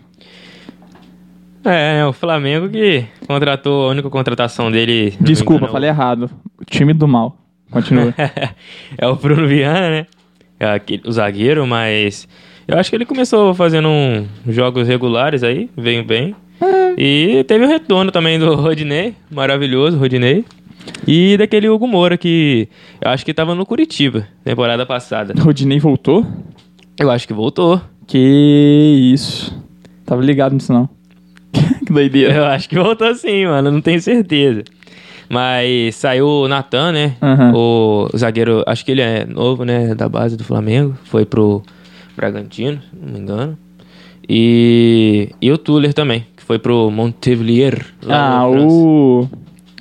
É, 1.66 2.00
é 2.00 2.06
o 2.06 2.12
Flamengo 2.14 2.68
que 2.70 3.06
contratou, 3.28 3.88
a 3.88 3.92
única 3.92 4.10
contratação 4.10 4.72
dele. 4.72 5.14
Desculpa, 5.22 5.54
engano, 5.56 5.70
é 5.70 5.72
falei 5.72 5.90
errado. 5.90 6.30
O 6.60 6.66
time 6.66 6.94
do 6.94 7.08
mal. 7.08 7.38
Continua. 7.74 8.14
é 8.98 9.08
o 9.08 9.16
Bruno 9.16 9.48
Viana, 9.48 9.90
né? 9.90 10.08
É 10.60 10.66
aquele- 10.68 11.04
o 11.06 11.12
zagueiro, 11.12 11.66
mas 11.68 12.28
eu 12.68 12.78
acho 12.78 12.90
que 12.90 12.96
ele 12.96 13.06
começou 13.06 13.54
fazendo 13.54 13.90
um, 13.90 14.26
jogos 14.48 14.88
regulares 14.88 15.44
aí, 15.44 15.70
veio 15.76 16.04
bem. 16.04 16.36
E 16.98 17.44
teve 17.48 17.66
o 17.66 17.68
retorno 17.68 18.12
também 18.12 18.40
do 18.40 18.54
Rodinei, 18.56 19.16
maravilhoso, 19.30 19.98
Rodinei. 19.98 20.46
E 21.08 21.36
daquele 21.38 21.68
Hugo 21.68 21.88
Moura 21.88 22.18
que 22.18 22.68
eu 23.02 23.10
acho 23.10 23.26
que 23.26 23.34
tava 23.34 23.56
no 23.56 23.66
Curitiba, 23.66 24.28
temporada 24.44 24.86
passada. 24.86 25.34
Rodinei 25.42 25.80
voltou? 25.80 26.26
Eu 27.00 27.10
acho 27.10 27.28
que 27.28 27.34
voltou. 27.34 27.82
Que 28.06 29.12
isso. 29.14 29.58
Tava 30.06 30.22
ligado 30.22 30.54
nisso 30.54 30.72
não. 30.72 30.90
que 31.86 31.92
doideira. 31.92 32.34
Eu 32.34 32.46
acho 32.46 32.70
que 32.70 32.76
voltou 32.76 33.14
sim, 33.16 33.46
mano, 33.46 33.72
não 33.72 33.82
tenho 33.82 34.00
certeza. 34.02 34.64
Mas 35.34 35.96
saiu 35.96 36.28
o 36.28 36.48
Natan, 36.48 36.92
né? 36.92 37.16
Aham. 37.22 37.52
O 37.56 38.10
zagueiro, 38.16 38.64
acho 38.68 38.86
que 38.86 38.92
ele 38.92 39.02
é 39.02 39.26
novo, 39.26 39.66
né? 39.66 39.94
Da 39.96 40.08
base 40.08 40.38
do 40.38 40.44
Flamengo. 40.44 40.96
Foi 41.06 41.26
pro 41.26 41.62
Bragantino, 42.16 42.80
se 42.82 42.96
não 43.06 43.14
me 43.14 43.20
engano. 43.20 43.58
E, 44.30 45.30
e 45.42 45.52
o 45.52 45.58
Tuller 45.58 45.94
também, 45.94 46.26
que 46.36 46.44
foi 46.44 46.58
pro 46.58 46.90
Montpellier. 46.90 47.86
Ah, 48.08 48.48
o, 48.48 49.28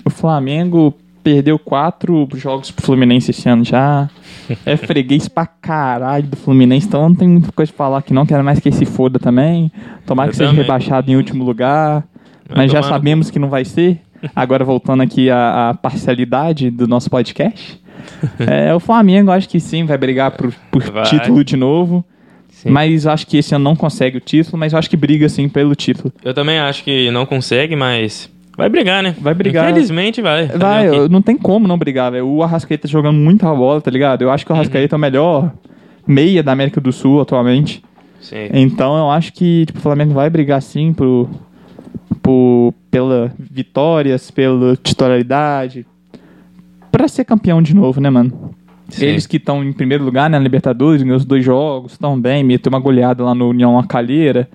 o 0.05 0.11
Flamengo 0.11 0.95
perdeu 1.23 1.59
quatro 1.59 2.29
jogos 2.35 2.71
pro 2.73 2.85
Fluminense 2.85 3.31
esse 3.31 3.49
ano 3.49 3.65
já. 3.65 4.09
É 4.67 4.77
freguês 4.77 5.29
pra 5.29 5.47
caralho 5.47 6.27
do 6.27 6.37
Fluminense, 6.37 6.87
então 6.87 7.09
não 7.09 7.15
tem 7.15 7.29
muita 7.29 7.53
coisa 7.53 7.73
pra 7.73 7.87
falar 7.87 7.99
aqui 7.99 8.13
não. 8.13 8.27
Quero 8.27 8.43
mais 8.45 8.59
que 8.59 8.69
esse 8.69 8.85
foda 8.85 9.19
também. 9.19 9.71
Tomara 10.05 10.29
Eu 10.29 10.31
que 10.33 10.37
seja 10.37 10.51
também. 10.51 10.63
rebaixado 10.63 11.11
em 11.11 11.17
último 11.17 11.45
lugar. 11.45 12.05
Vai 12.49 12.59
Mas 12.67 12.73
já 12.73 12.83
sabemos 12.83 13.31
que 13.31 13.39
não 13.39 13.49
vai 13.49 13.65
ser. 13.65 14.01
Agora 14.35 14.65
voltando 14.65 15.03
aqui 15.03 15.31
à, 15.31 15.71
à 15.71 15.75
parcialidade 15.75 16.71
do 16.71 16.87
nosso 16.87 17.11
podcast. 17.11 17.81
é, 18.39 18.75
o 18.75 18.81
Flamengo 18.81 19.31
acho 19.31 19.49
que 19.49 19.61
sim, 19.61 19.85
vai 19.85 19.97
brigar 19.99 20.33
por, 20.33 20.53
por 20.71 20.83
Vai. 20.91 21.05
título 21.05 21.45
de 21.45 21.57
novo. 21.57 22.05
Sim. 22.49 22.71
Mas 22.71 23.07
acho 23.07 23.27
que 23.27 23.39
esse 23.39 23.55
ano 23.55 23.65
não 23.65 23.75
consegue 23.75 24.19
o 24.19 24.21
título, 24.21 24.57
mas 24.57 24.73
acho 24.73 24.89
que 24.89 24.97
briga 24.97 25.29
sim 25.29 25.49
pelo 25.49 25.75
título. 25.75 26.13
Eu 26.25 26.33
também 26.33 26.59
acho 26.59 26.85
que 26.85 27.11
não 27.11 27.27
consegue, 27.27 27.75
mas 27.75 28.31
vai 28.57 28.69
brigar, 28.69 29.03
né? 29.03 29.17
Vai 29.21 29.35
brigar. 29.35 29.69
Infelizmente 29.71 30.23
vai. 30.23 30.47
Vai, 30.47 30.87
eu- 30.89 31.09
não 31.09 31.21
tem 31.21 31.37
como 31.37 31.67
não 31.67 31.77
brigar, 31.77 32.13
velho. 32.13 32.27
O 32.29 32.43
Arrascaeta 32.43 32.87
jogando 32.87 33.17
muita 33.17 33.53
bola, 33.53 33.81
tá 33.81 33.91
ligado? 33.91 34.23
Eu 34.23 34.31
acho 34.31 34.47
que 34.47 34.53
o 34.53 34.55
Arrascaeta 34.55 34.95
é 34.95 34.97
o 34.97 35.01
melhor 35.01 35.53
meia 36.07 36.43
da 36.43 36.53
América 36.53 36.81
do 36.81 36.93
Sul 36.93 37.21
atualmente. 37.21 37.83
Sim. 38.21 38.49
Então 38.53 38.97
eu 38.97 39.11
acho 39.11 39.33
que 39.33 39.67
tipo, 39.67 39.81
o 39.81 39.83
Flamengo 39.83 40.15
vai 40.15 40.31
brigar 40.31 40.63
sim 40.63 40.93
pro, 40.93 41.29
pro, 42.23 42.73
pela 42.91 43.33
vitórias, 43.39 44.31
pela 44.31 44.77
titularidade. 44.77 45.85
Pra 46.91 47.09
ser 47.09 47.25
campeão 47.25 47.61
de 47.61 47.75
novo, 47.75 48.01
né, 48.01 48.09
mano? 48.11 48.55
Sim. 48.89 49.07
Eles 49.07 49.27
que 49.27 49.39
estão 49.39 49.65
em 49.65 49.73
primeiro 49.73 50.05
lugar 50.05 50.29
né, 50.29 50.39
na 50.39 50.43
Libertadores, 50.43 51.03
ganhou 51.03 51.17
os 51.17 51.25
dois 51.25 51.45
jogos, 51.45 51.93
estão 51.93 52.21
bem, 52.21 52.45
meteu 52.45 52.71
uma 52.71 52.79
goleada 52.79 53.25
lá 53.25 53.35
no 53.35 53.49
União 53.49 53.79
Acalheira. 53.79 54.49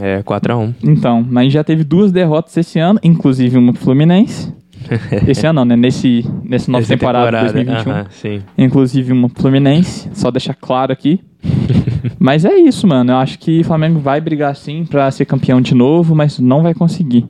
É, 0.00 0.22
4x1. 0.22 0.74
Então, 0.82 1.26
mas 1.28 1.52
já 1.52 1.62
teve 1.62 1.84
duas 1.84 2.10
derrotas 2.12 2.56
esse 2.56 2.78
ano, 2.78 2.98
inclusive 3.02 3.58
uma 3.58 3.72
pro 3.72 3.82
Fluminense. 3.82 4.52
Esse 5.26 5.46
ano 5.46 5.60
não, 5.60 5.64
né? 5.64 5.76
Nesse, 5.76 6.24
nessa 6.44 6.70
nova 6.70 6.82
Essa 6.82 6.94
temporada, 6.96 7.40
2021. 7.40 7.92
aham, 7.92 8.06
sim. 8.10 8.42
Inclusive 8.56 9.12
uma 9.12 9.28
Fluminense, 9.28 10.08
só 10.12 10.30
deixar 10.30 10.54
claro 10.54 10.92
aqui. 10.92 11.20
mas 12.18 12.44
é 12.44 12.54
isso, 12.54 12.86
mano. 12.86 13.12
Eu 13.12 13.16
acho 13.16 13.38
que 13.38 13.60
o 13.60 13.64
Flamengo 13.64 13.98
vai 14.00 14.20
brigar 14.20 14.54
sim 14.56 14.84
pra 14.84 15.10
ser 15.10 15.24
campeão 15.24 15.60
de 15.60 15.74
novo, 15.74 16.14
mas 16.14 16.38
não 16.38 16.62
vai 16.62 16.74
conseguir. 16.74 17.26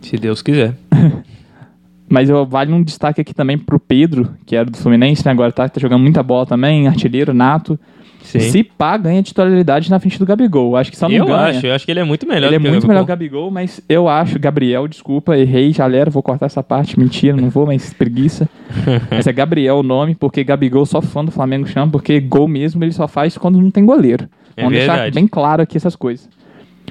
Se 0.00 0.16
Deus 0.16 0.42
quiser. 0.42 0.74
Mas 2.10 2.30
eu 2.30 2.46
vale 2.46 2.72
um 2.72 2.82
destaque 2.82 3.20
aqui 3.20 3.34
também 3.34 3.58
pro 3.58 3.78
Pedro, 3.78 4.30
que 4.46 4.56
era 4.56 4.64
do 4.64 4.78
Fluminense, 4.78 5.22
né? 5.26 5.30
Agora 5.30 5.52
tá, 5.52 5.68
tá 5.68 5.78
jogando 5.78 6.00
muita 6.00 6.22
bola 6.22 6.46
também, 6.46 6.88
artilheiro, 6.88 7.34
nato. 7.34 7.78
Sim. 8.28 8.40
Se 8.40 8.62
pá, 8.62 8.96
ganha 8.98 9.22
titularidade 9.22 9.90
na 9.90 9.98
frente 9.98 10.18
do 10.18 10.26
Gabigol. 10.26 10.76
Acho 10.76 10.90
que 10.90 10.98
só 10.98 11.08
não 11.08 11.16
eu 11.16 11.24
ganha. 11.24 11.38
acho, 11.38 11.66
eu 11.66 11.74
acho 11.74 11.84
que 11.86 11.90
ele 11.90 12.00
é 12.00 12.04
muito 12.04 12.26
melhor 12.26 12.48
Ele 12.48 12.56
é 12.56 12.60
que 12.60 12.68
o 12.68 12.70
muito 12.70 12.86
melhor 12.86 13.00
que 13.00 13.04
o 13.04 13.08
Gabigol. 13.08 13.50
Mas 13.50 13.80
eu 13.88 14.06
acho, 14.06 14.38
Gabriel, 14.38 14.86
desculpa, 14.86 15.36
errei, 15.36 15.72
galera, 15.72 16.10
vou 16.10 16.22
cortar 16.22 16.44
essa 16.46 16.62
parte, 16.62 16.98
mentira, 16.98 17.34
não 17.34 17.48
vou, 17.48 17.64
mas 17.64 17.94
preguiça. 17.94 18.46
mas 19.10 19.26
é 19.26 19.32
Gabriel 19.32 19.78
o 19.78 19.82
nome, 19.82 20.14
porque 20.14 20.44
Gabigol 20.44 20.84
só 20.84 21.00
fã 21.00 21.24
do 21.24 21.30
Flamengo 21.30 21.66
chama, 21.66 21.90
porque 21.90 22.20
gol 22.20 22.46
mesmo 22.46 22.84
ele 22.84 22.92
só 22.92 23.08
faz 23.08 23.38
quando 23.38 23.60
não 23.60 23.70
tem 23.70 23.86
goleiro. 23.86 24.28
É 24.54 24.62
Vamos 24.62 24.76
deixar 24.76 24.94
verdade. 24.94 25.14
bem 25.14 25.26
claro 25.26 25.62
aqui 25.62 25.78
essas 25.78 25.96
coisas. 25.96 26.28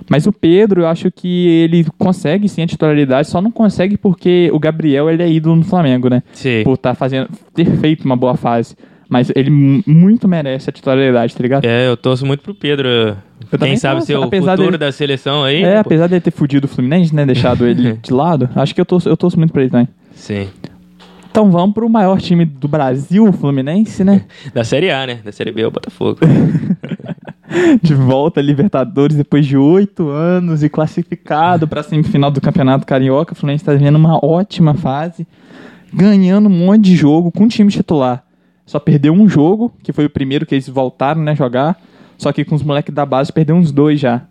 Mas 0.10 0.26
o 0.26 0.34
Pedro, 0.34 0.82
eu 0.82 0.88
acho 0.88 1.12
que 1.12 1.48
ele 1.48 1.86
consegue 1.98 2.48
sim 2.48 2.64
a 2.64 2.68
titularidade, 2.68 3.28
só 3.28 3.42
não 3.42 3.52
consegue 3.52 3.98
porque 3.98 4.50
o 4.54 4.60
Gabriel 4.60 5.10
ele 5.10 5.24
é 5.24 5.30
ídolo 5.30 5.56
no 5.56 5.64
Flamengo, 5.64 6.10
né? 6.10 6.24
Sim. 6.34 6.64
Por 6.64 6.78
tá 6.78 6.94
fazendo, 6.94 7.30
ter 7.54 7.66
feito 7.78 8.06
uma 8.06 8.16
boa 8.16 8.36
fase. 8.36 8.76
Mas 9.10 9.32
ele 9.36 9.50
mu- 9.50 9.82
muito 9.88 10.28
merece 10.28 10.70
a 10.70 10.74
titularidade, 10.74 11.34
tá 11.36 11.42
ligado? 11.42 11.64
É, 11.66 11.88
eu 11.88 11.96
torço 11.96 12.26
muito 12.26 12.42
pro 12.44 12.54
Pedro. 12.54 13.16
Quem 13.50 13.50
também 13.60 13.78
sabe 13.78 13.96
torço, 13.96 14.08
ser 14.08 14.18
o 14.18 14.24
futuro 14.24 14.58
dele- 14.58 14.78
da 14.78 14.92
seleção 14.92 15.44
aí. 15.44 15.64
É, 15.64 15.76
pô? 15.76 15.80
apesar 15.82 16.08
de 16.08 16.16
ele 16.16 16.22
ter 16.22 16.32
fudido 16.32 16.66
o 16.66 16.68
Fluminense, 16.70 17.16
né? 17.16 17.26
Deixado 17.26 17.66
ele 17.66 17.94
de 18.04 18.12
lado, 18.14 18.50
acho 18.56 18.76
que 18.76 18.82
eu 18.82 18.86
torço, 18.86 19.08
eu 19.08 19.16
torço 19.16 19.38
muito 19.40 19.54
pra 19.54 19.62
ele 19.62 19.72
também. 19.72 19.88
Sim. 20.14 20.48
Então 21.32 21.50
vamos 21.52 21.74
pro 21.76 21.88
maior 21.88 22.20
time 22.20 22.44
do 22.46 22.68
Brasil, 22.68 23.26
o 23.26 23.32
Fluminense, 23.32 24.04
né? 24.04 24.26
Da 24.54 24.64
Série 24.64 24.90
A, 24.92 25.06
né? 25.08 25.20
Da 25.24 25.32
Série 25.32 25.52
B 25.52 25.62
é 25.62 25.68
o 25.68 25.72
Botafogo. 25.72 26.20
De 27.82 27.94
volta 27.96 28.42
Libertadores 28.42 29.16
depois 29.16 29.46
de 29.46 29.56
oito 29.56 30.10
anos 30.10 30.64
e 30.64 30.70
classificado 30.70 31.66
pra 31.68 31.82
semifinal 31.82 32.30
do 32.30 32.42
Campeonato 32.42 32.86
Carioca. 32.86 33.34
O 33.34 33.36
Fluminense 33.36 33.64
tá 33.64 33.72
vivendo 33.72 33.96
uma 33.96 34.20
ótima 34.24 34.74
fase, 34.74 35.26
ganhando 35.94 36.48
um 36.48 36.52
monte 36.52 36.82
de 36.84 36.96
jogo 36.96 37.32
com 37.32 37.46
o 37.46 37.48
time 37.48 37.72
titular. 37.72 38.24
Só 38.68 38.80
perdeu 38.80 39.14
um 39.14 39.28
jogo, 39.30 39.74
que 39.82 39.94
foi 39.94 40.06
o 40.06 40.10
primeiro 40.10 40.46
que 40.46 40.54
eles 40.54 40.68
voltaram, 40.68 41.24
né, 41.24 41.34
jogar. 41.34 41.80
Só 42.18 42.34
que 42.34 42.44
com 42.44 42.54
os 42.54 42.62
moleques 42.62 42.94
da 42.94 43.06
base 43.06 43.32
perdeu 43.32 43.56
uns 43.56 43.72
dois 43.72 44.00
já. 44.00 44.24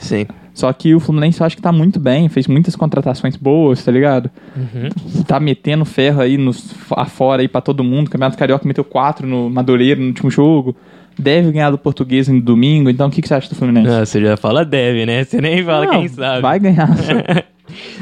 Sim. 0.00 0.26
Só 0.54 0.72
que 0.72 0.94
o 0.94 1.00
Fluminense 1.00 1.40
eu 1.40 1.46
acho 1.46 1.56
que 1.56 1.62
tá 1.62 1.72
muito 1.72 1.98
bem, 1.98 2.28
fez 2.28 2.46
muitas 2.46 2.76
contratações 2.76 3.36
boas, 3.36 3.84
tá 3.84 3.90
ligado? 3.90 4.30
Uhum. 4.56 5.24
Tá 5.24 5.40
metendo 5.40 5.84
ferro 5.84 6.20
aí 6.20 6.38
nos 6.38 6.74
afora 6.92 7.42
aí 7.42 7.48
pra 7.48 7.60
todo 7.60 7.82
mundo. 7.82 8.06
O 8.06 8.10
Campeonato 8.10 8.38
Carioca 8.38 8.68
meteu 8.68 8.84
quatro 8.84 9.26
no 9.26 9.50
Madureira 9.50 10.00
no 10.00 10.06
último 10.08 10.30
jogo. 10.30 10.76
Deve 11.18 11.52
ganhar 11.52 11.70
do 11.70 11.78
Português 11.78 12.28
no 12.28 12.40
domingo. 12.40 12.88
Então 12.90 13.08
o 13.08 13.10
que, 13.10 13.20
que 13.22 13.28
você 13.28 13.34
acha 13.34 13.48
do 13.48 13.54
Fluminense? 13.54 13.88
Ah, 13.88 14.04
você 14.04 14.20
já 14.20 14.36
fala 14.36 14.64
deve, 14.64 15.04
né? 15.06 15.24
Você 15.24 15.40
nem 15.40 15.62
fala 15.64 15.86
Não, 15.86 15.92
quem 15.92 16.08
sabe. 16.08 16.42
Vai 16.42 16.58
ganhar. 16.58 16.88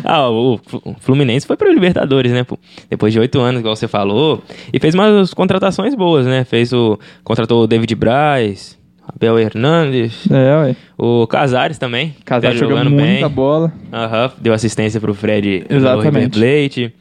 ah, 0.04 0.28
o 0.30 0.58
Flu- 0.64 0.82
o 0.84 0.94
Fluminense 1.00 1.46
foi 1.46 1.56
pra 1.56 1.70
Libertadores, 1.72 2.32
né? 2.32 2.46
Depois 2.88 3.12
de 3.12 3.20
oito 3.20 3.40
anos, 3.40 3.60
igual 3.60 3.76
você 3.76 3.88
falou. 3.88 4.42
E 4.72 4.78
fez 4.78 4.94
umas 4.94 5.34
contratações 5.34 5.94
boas, 5.94 6.26
né? 6.26 6.44
Fez 6.44 6.72
o. 6.72 6.98
Contratou 7.24 7.64
o 7.64 7.66
David 7.66 7.94
Braz, 7.94 8.78
Abel 9.06 9.38
Hernandes, 9.38 10.30
é, 10.30 10.56
ué. 10.56 10.76
o 10.96 11.26
Casares 11.26 11.78
também. 11.78 12.14
Casar 12.24 12.52
tá 12.52 12.56
jogando 12.56 12.90
muita 12.90 13.28
bola. 13.28 13.72
Aham, 13.92 14.30
deu 14.40 14.52
assistência 14.52 15.00
pro 15.00 15.14
Fred 15.14 15.64
Exatamente. 15.68 16.12
no 16.12 16.20
River 16.20 16.30
Plate. 16.68 16.94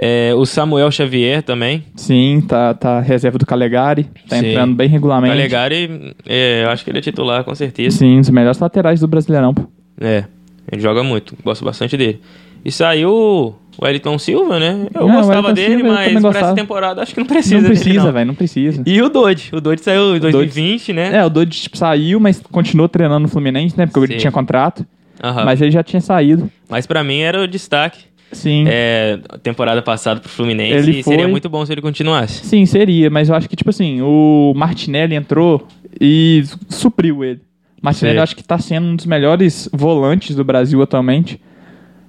É, 0.00 0.32
o 0.34 0.46
Samuel 0.46 0.90
Xavier 0.92 1.42
também. 1.42 1.84
Sim, 1.96 2.40
tá, 2.46 2.72
tá 2.72 3.00
reserva 3.00 3.36
do 3.36 3.44
Calegari. 3.44 4.04
Tá 4.28 4.36
Sim. 4.36 4.46
entrando 4.50 4.74
bem 4.76 4.86
O 4.86 4.90
regularmente. 4.90 5.32
Calegari, 5.34 6.14
é, 6.26 6.62
eu 6.64 6.70
acho 6.70 6.84
que 6.84 6.90
ele 6.90 6.98
é 6.98 7.02
titular, 7.02 7.42
com 7.42 7.54
certeza. 7.54 7.98
Sim, 7.98 8.18
um 8.18 8.20
dos 8.20 8.30
melhores 8.30 8.58
laterais 8.60 9.00
do 9.00 9.08
Brasileirão. 9.08 9.52
pô. 9.52 9.62
É, 10.00 10.24
ele 10.70 10.80
joga 10.80 11.02
muito, 11.02 11.34
gosto 11.44 11.64
bastante 11.64 11.96
dele. 11.96 12.20
E 12.64 12.70
saiu 12.70 13.10
o 13.10 13.54
Wellington 13.82 14.18
Silva, 14.18 14.60
né? 14.60 14.86
Eu 14.94 15.08
É, 15.08 15.12
gostava 15.12 15.52
dele, 15.52 15.76
Silva 15.78 15.92
mas 15.94 16.20
pra 16.20 16.40
essa 16.40 16.54
temporada 16.54 17.02
acho 17.02 17.14
que 17.14 17.20
não 17.20 17.26
precisa 17.26 17.60
não 17.60 17.68
precisa, 17.68 18.04
não. 18.04 18.12
velho, 18.12 18.26
não 18.26 18.34
precisa. 18.34 18.82
E 18.86 19.00
o 19.02 19.08
Dodge, 19.08 19.50
o 19.52 19.60
Dodge 19.60 19.82
saiu 19.82 20.16
em 20.16 20.20
2020, 20.20 20.92
né? 20.92 21.16
É, 21.16 21.24
o 21.24 21.30
Dodge 21.30 21.62
tipo, 21.62 21.76
saiu, 21.76 22.20
mas 22.20 22.40
continuou 22.52 22.88
treinando 22.88 23.20
no 23.20 23.28
Fluminense, 23.28 23.76
né? 23.76 23.86
Porque 23.86 24.00
ele 24.00 24.12
Sim. 24.14 24.18
tinha 24.20 24.32
contrato. 24.32 24.86
Aham. 25.22 25.44
Mas 25.44 25.60
ele 25.60 25.70
já 25.72 25.82
tinha 25.82 26.00
saído. 26.00 26.48
Mas 26.68 26.86
pra 26.86 27.02
mim 27.02 27.18
era 27.18 27.42
o 27.42 27.48
destaque. 27.48 28.07
Sim. 28.32 28.64
É, 28.68 29.18
temporada 29.42 29.80
passada 29.82 30.20
pro 30.20 30.28
Fluminense 30.28 30.74
Ele 30.88 31.00
e 31.00 31.02
seria 31.02 31.22
foi- 31.24 31.30
muito 31.30 31.48
bom 31.48 31.64
se 31.64 31.72
ele 31.72 31.80
continuasse. 31.80 32.44
Sim, 32.46 32.66
seria, 32.66 33.08
mas 33.10 33.28
eu 33.28 33.34
acho 33.34 33.48
que, 33.48 33.56
tipo 33.56 33.70
assim, 33.70 34.00
o 34.02 34.52
Martinelli 34.54 35.14
entrou 35.14 35.66
e 36.00 36.44
supriu 36.68 37.24
ele. 37.24 37.40
Martinelli 37.80 38.14
Sei. 38.14 38.18
eu 38.18 38.22
acho 38.22 38.36
que 38.36 38.42
tá 38.44 38.58
sendo 38.58 38.86
um 38.88 38.96
dos 38.96 39.06
melhores 39.06 39.68
volantes 39.72 40.34
do 40.36 40.44
Brasil 40.44 40.82
atualmente. 40.82 41.40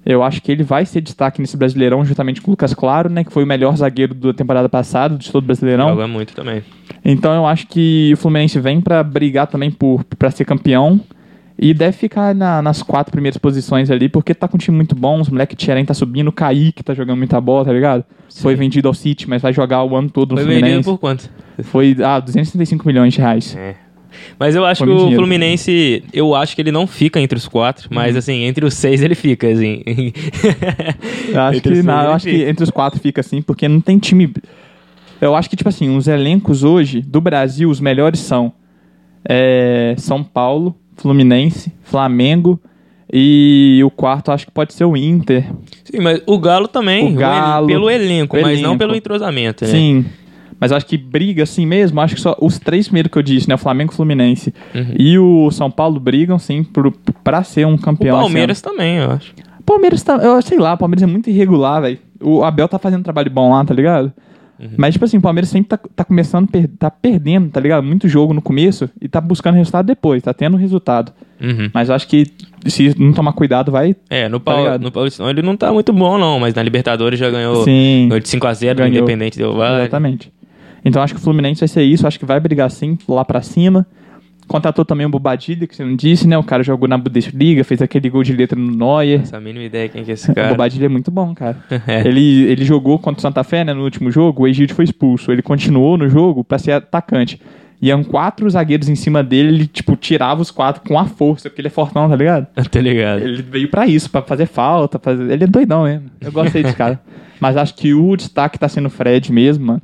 Eu 0.04 0.22
acho 0.22 0.40
que 0.42 0.50
ele 0.50 0.62
vai 0.62 0.84
ser 0.86 1.00
destaque 1.02 1.40
nesse 1.40 1.56
Brasileirão, 1.56 2.04
juntamente 2.04 2.40
com 2.40 2.50
o 2.50 2.52
Lucas 2.52 2.72
Claro, 2.74 3.08
né? 3.10 3.22
Que 3.22 3.32
foi 3.32 3.44
o 3.44 3.46
melhor 3.46 3.76
zagueiro 3.76 4.14
da 4.14 4.32
temporada 4.32 4.68
passada, 4.68 5.16
de 5.16 5.30
todo 5.30 5.44
o 5.44 5.46
Brasileirão. 5.46 5.90
Joga 5.90 6.08
muito 6.08 6.34
também. 6.34 6.62
Então 7.04 7.32
eu 7.34 7.46
acho 7.46 7.66
que 7.66 8.10
o 8.14 8.16
Fluminense 8.16 8.58
vem 8.58 8.80
pra 8.80 9.02
brigar 9.02 9.46
também 9.46 9.70
por 9.70 10.02
para 10.18 10.30
ser 10.30 10.44
campeão 10.44 11.00
e 11.62 11.74
deve 11.74 11.92
ficar 11.96 12.34
na- 12.34 12.62
nas 12.62 12.82
quatro 12.82 13.12
primeiras 13.12 13.36
posições 13.36 13.90
ali, 13.90 14.08
porque 14.08 14.32
tá 14.34 14.48
com 14.48 14.56
um 14.56 14.58
time 14.58 14.76
muito 14.76 14.94
bom, 14.96 15.20
os 15.20 15.28
moleque 15.28 15.54
Tcheren 15.54 15.84
tá 15.84 15.92
subindo, 15.92 16.32
Kaique 16.32 16.82
tá 16.82 16.94
jogando 16.94 17.18
muita 17.18 17.38
bola, 17.40 17.66
tá 17.66 17.72
ligado? 17.72 18.02
Foi 18.40 18.54
vendido 18.54 18.88
ao 18.88 18.94
City, 18.94 19.28
mas 19.28 19.42
vai 19.42 19.52
jogar 19.52 19.84
o 19.84 19.94
ano 19.94 20.08
todo 20.08 20.30
no 20.30 20.36
Foi 20.38 20.44
vendido 20.46 20.60
Fluminense. 20.64 20.88
por 20.88 20.98
quanto? 20.98 21.30
Foi, 21.64 21.96
ah, 22.02 22.18
235 22.18 22.86
milhões 22.86 23.12
de 23.12 23.20
reais. 23.20 23.54
É. 23.56 23.74
Mas 24.38 24.56
eu 24.56 24.64
acho 24.64 24.78
Foi 24.78 24.88
que 24.88 24.92
o 24.94 24.98
dinheiro. 24.98 25.20
Fluminense, 25.22 26.02
eu 26.12 26.34
acho 26.34 26.56
que 26.56 26.62
ele 26.62 26.72
não 26.72 26.86
fica 26.86 27.20
entre 27.20 27.36
os 27.38 27.46
quatro, 27.46 27.88
Uhum. 27.90 27.94
mas 27.94 28.16
assim, 28.16 28.42
entre 28.44 28.64
os 28.64 28.74
seis 28.74 29.02
ele 29.02 29.14
fica, 29.14 29.46
assim. 29.46 29.82
Eu 31.32 31.40
acho 31.42 31.60
que, 31.60 31.82
não, 31.82 32.02
eu 32.04 32.12
acho 32.12 32.26
que 32.26 32.42
entre 32.42 32.64
os 32.64 32.70
quatro 32.70 32.98
fica 32.98 33.20
assim, 33.20 33.40
porque 33.40 33.68
não 33.68 33.80
tem 33.80 33.98
time. 33.98 34.32
Eu 35.20 35.36
acho 35.36 35.48
que, 35.48 35.54
tipo 35.56 35.68
assim, 35.68 35.94
os 35.96 36.08
elencos 36.08 36.64
hoje 36.64 37.00
do 37.02 37.20
Brasil, 37.20 37.70
os 37.70 37.78
melhores 37.80 38.18
são 38.20 38.52
é, 39.28 39.94
São 39.98 40.24
Paulo, 40.24 40.74
Fluminense, 41.00 41.72
Flamengo 41.82 42.60
e 43.12 43.80
o 43.84 43.90
quarto 43.90 44.30
acho 44.30 44.46
que 44.46 44.52
pode 44.52 44.72
ser 44.72 44.84
o 44.84 44.96
Inter. 44.96 45.44
Sim, 45.84 45.98
mas 46.00 46.22
o 46.26 46.38
Galo 46.38 46.68
também, 46.68 47.04
O 47.06 47.10
o 47.10 47.14
Galo, 47.14 47.66
pelo 47.66 47.90
elenco, 47.90 48.36
o 48.36 48.40
mas 48.42 48.60
não 48.60 48.70
elenco. 48.70 48.78
pelo 48.78 48.94
entrosamento, 48.94 49.64
né? 49.64 49.70
Sim. 49.70 50.04
Mas 50.60 50.72
acho 50.72 50.84
que 50.86 50.98
briga 50.98 51.42
assim 51.42 51.64
mesmo, 51.64 51.98
acho 52.00 52.14
que 52.14 52.20
só 52.20 52.36
os 52.40 52.58
três 52.58 52.86
primeiros 52.86 53.10
que 53.10 53.18
eu 53.18 53.22
disse, 53.22 53.48
né? 53.48 53.54
O 53.54 53.58
Flamengo, 53.58 53.92
o 53.92 53.96
Fluminense 53.96 54.52
Uhum. 54.74 54.94
e 54.98 55.18
o 55.18 55.50
São 55.50 55.70
Paulo 55.70 55.98
brigam, 55.98 56.38
sim, 56.38 56.62
pro, 56.62 56.92
pra 57.24 57.42
ser 57.42 57.66
um 57.66 57.74
O 57.74 57.78
campeão. 57.80 58.16
esse 58.18 58.24
Palmeiras 58.26 58.60
também, 58.60 58.98
eu 58.98 59.10
acho. 59.10 59.34
Palmeiras 59.64 60.02
tá. 60.02 60.16
Eu 60.16 60.40
sei 60.42 60.58
lá, 60.58 60.74
o 60.74 60.78
Palmeiras 60.78 61.02
é 61.02 61.06
muito 61.06 61.30
irregular, 61.30 61.80
velho. 61.80 61.98
O 62.20 62.44
Abel 62.44 62.68
tá 62.68 62.78
fazendo 62.78 63.00
um 63.00 63.04
trabalho 63.04 63.30
bom 63.30 63.50
lá, 63.52 63.64
tá 63.64 63.72
ligado? 63.72 64.12
Uhum. 64.60 64.68
Mas, 64.76 64.92
tipo 64.92 65.04
assim, 65.06 65.16
o 65.16 65.20
Palmeiras 65.22 65.48
sempre 65.48 65.68
tá, 65.70 65.78
tá 65.96 66.04
começando, 66.04 66.46
per- 66.46 66.68
tá 66.78 66.90
perdendo, 66.90 67.48
tá 67.50 67.58
ligado? 67.58 67.82
Muito 67.82 68.06
jogo 68.06 68.34
no 68.34 68.42
começo 68.42 68.90
e 69.00 69.08
tá 69.08 69.20
buscando 69.20 69.54
resultado 69.54 69.86
depois, 69.86 70.22
tá 70.22 70.34
tendo 70.34 70.56
resultado. 70.56 71.12
Uhum. 71.40 71.70
Mas 71.72 71.88
eu 71.88 71.94
acho 71.94 72.06
que 72.06 72.26
se 72.66 72.94
não 72.98 73.12
tomar 73.14 73.32
cuidado, 73.32 73.72
vai. 73.72 73.96
É, 74.10 74.28
no, 74.28 74.38
Tá 74.38 74.76
no 74.78 74.92
Paulistão 74.92 75.30
ele 75.30 75.40
não 75.40 75.56
tá 75.56 75.72
muito 75.72 75.92
bom, 75.94 76.18
não, 76.18 76.38
mas 76.38 76.54
na 76.54 76.62
Libertadores 76.62 77.18
já 77.18 77.30
ganhou, 77.30 77.64
Sim. 77.64 78.08
ganhou 78.08 78.20
de 78.20 78.28
5x0 78.28 78.74
do. 78.74 78.86
Independente 78.86 79.38
Del 79.38 79.54
Valle. 79.54 79.80
Exatamente. 79.82 80.30
Então 80.84 81.02
acho 81.02 81.14
que 81.14 81.20
o 81.20 81.22
Fluminense 81.22 81.60
vai 81.60 81.68
ser 81.68 81.82
isso, 81.82 82.06
acho 82.06 82.18
que 82.18 82.26
vai 82.26 82.38
brigar 82.40 82.70
sim, 82.70 82.98
lá 83.08 83.24
pra 83.24 83.40
cima. 83.42 83.86
Contratou 84.50 84.84
também 84.84 85.06
o 85.06 85.08
Bobadilha, 85.08 85.64
que 85.64 85.76
você 85.76 85.84
não 85.84 85.94
disse, 85.94 86.26
né? 86.26 86.36
O 86.36 86.42
cara 86.42 86.64
jogou 86.64 86.88
na 86.88 86.98
Bundesliga, 86.98 87.62
fez 87.62 87.80
aquele 87.80 88.10
gol 88.10 88.24
de 88.24 88.32
letra 88.32 88.58
no 88.58 88.72
Neuer. 88.72 89.20
Essa 89.20 89.38
mínima 89.38 89.64
ideia 89.64 89.88
quem 89.88 90.02
que 90.02 90.10
é 90.10 90.14
esse 90.14 90.28
O 90.28 90.34
cara. 90.34 90.48
Bobadilha 90.48 90.86
é 90.86 90.88
muito 90.88 91.08
bom, 91.08 91.32
cara. 91.32 91.56
É. 91.86 92.06
ele, 92.06 92.42
ele 92.50 92.64
jogou 92.64 92.98
contra 92.98 93.20
o 93.20 93.22
Santa 93.22 93.44
Fé, 93.44 93.64
né, 93.64 93.72
no 93.72 93.84
último 93.84 94.10
jogo, 94.10 94.42
o 94.42 94.48
Egídio 94.48 94.74
foi 94.74 94.84
expulso. 94.84 95.30
Ele 95.30 95.40
continuou 95.40 95.96
no 95.96 96.08
jogo 96.08 96.42
pra 96.42 96.58
ser 96.58 96.72
atacante. 96.72 97.40
Iam 97.80 98.02
quatro 98.02 98.50
zagueiros 98.50 98.88
em 98.88 98.96
cima 98.96 99.22
dele, 99.22 99.54
ele, 99.54 99.66
tipo, 99.68 99.94
tirava 99.94 100.42
os 100.42 100.50
quatro 100.50 100.82
com 100.82 100.98
a 100.98 101.06
força, 101.06 101.48
porque 101.48 101.60
ele 101.60 101.68
é 101.68 101.70
fortão, 101.70 102.08
tá 102.08 102.16
ligado? 102.16 102.48
tá 102.70 102.80
ligado? 102.80 103.22
Ele 103.22 103.42
veio 103.42 103.68
pra 103.68 103.86
isso, 103.86 104.10
pra 104.10 104.20
fazer 104.20 104.46
falta, 104.46 104.98
fazer... 104.98 105.30
ele 105.30 105.44
é 105.44 105.46
doidão 105.46 105.84
mesmo. 105.84 106.10
Eu 106.20 106.32
gostei 106.32 106.64
desse 106.64 106.74
cara. 106.74 107.00
Mas 107.38 107.56
acho 107.56 107.76
que 107.76 107.94
o 107.94 108.16
destaque 108.16 108.58
tá 108.58 108.68
sendo 108.68 108.86
o 108.86 108.90
Fred 108.90 109.32
mesmo, 109.32 109.64
mano. 109.64 109.82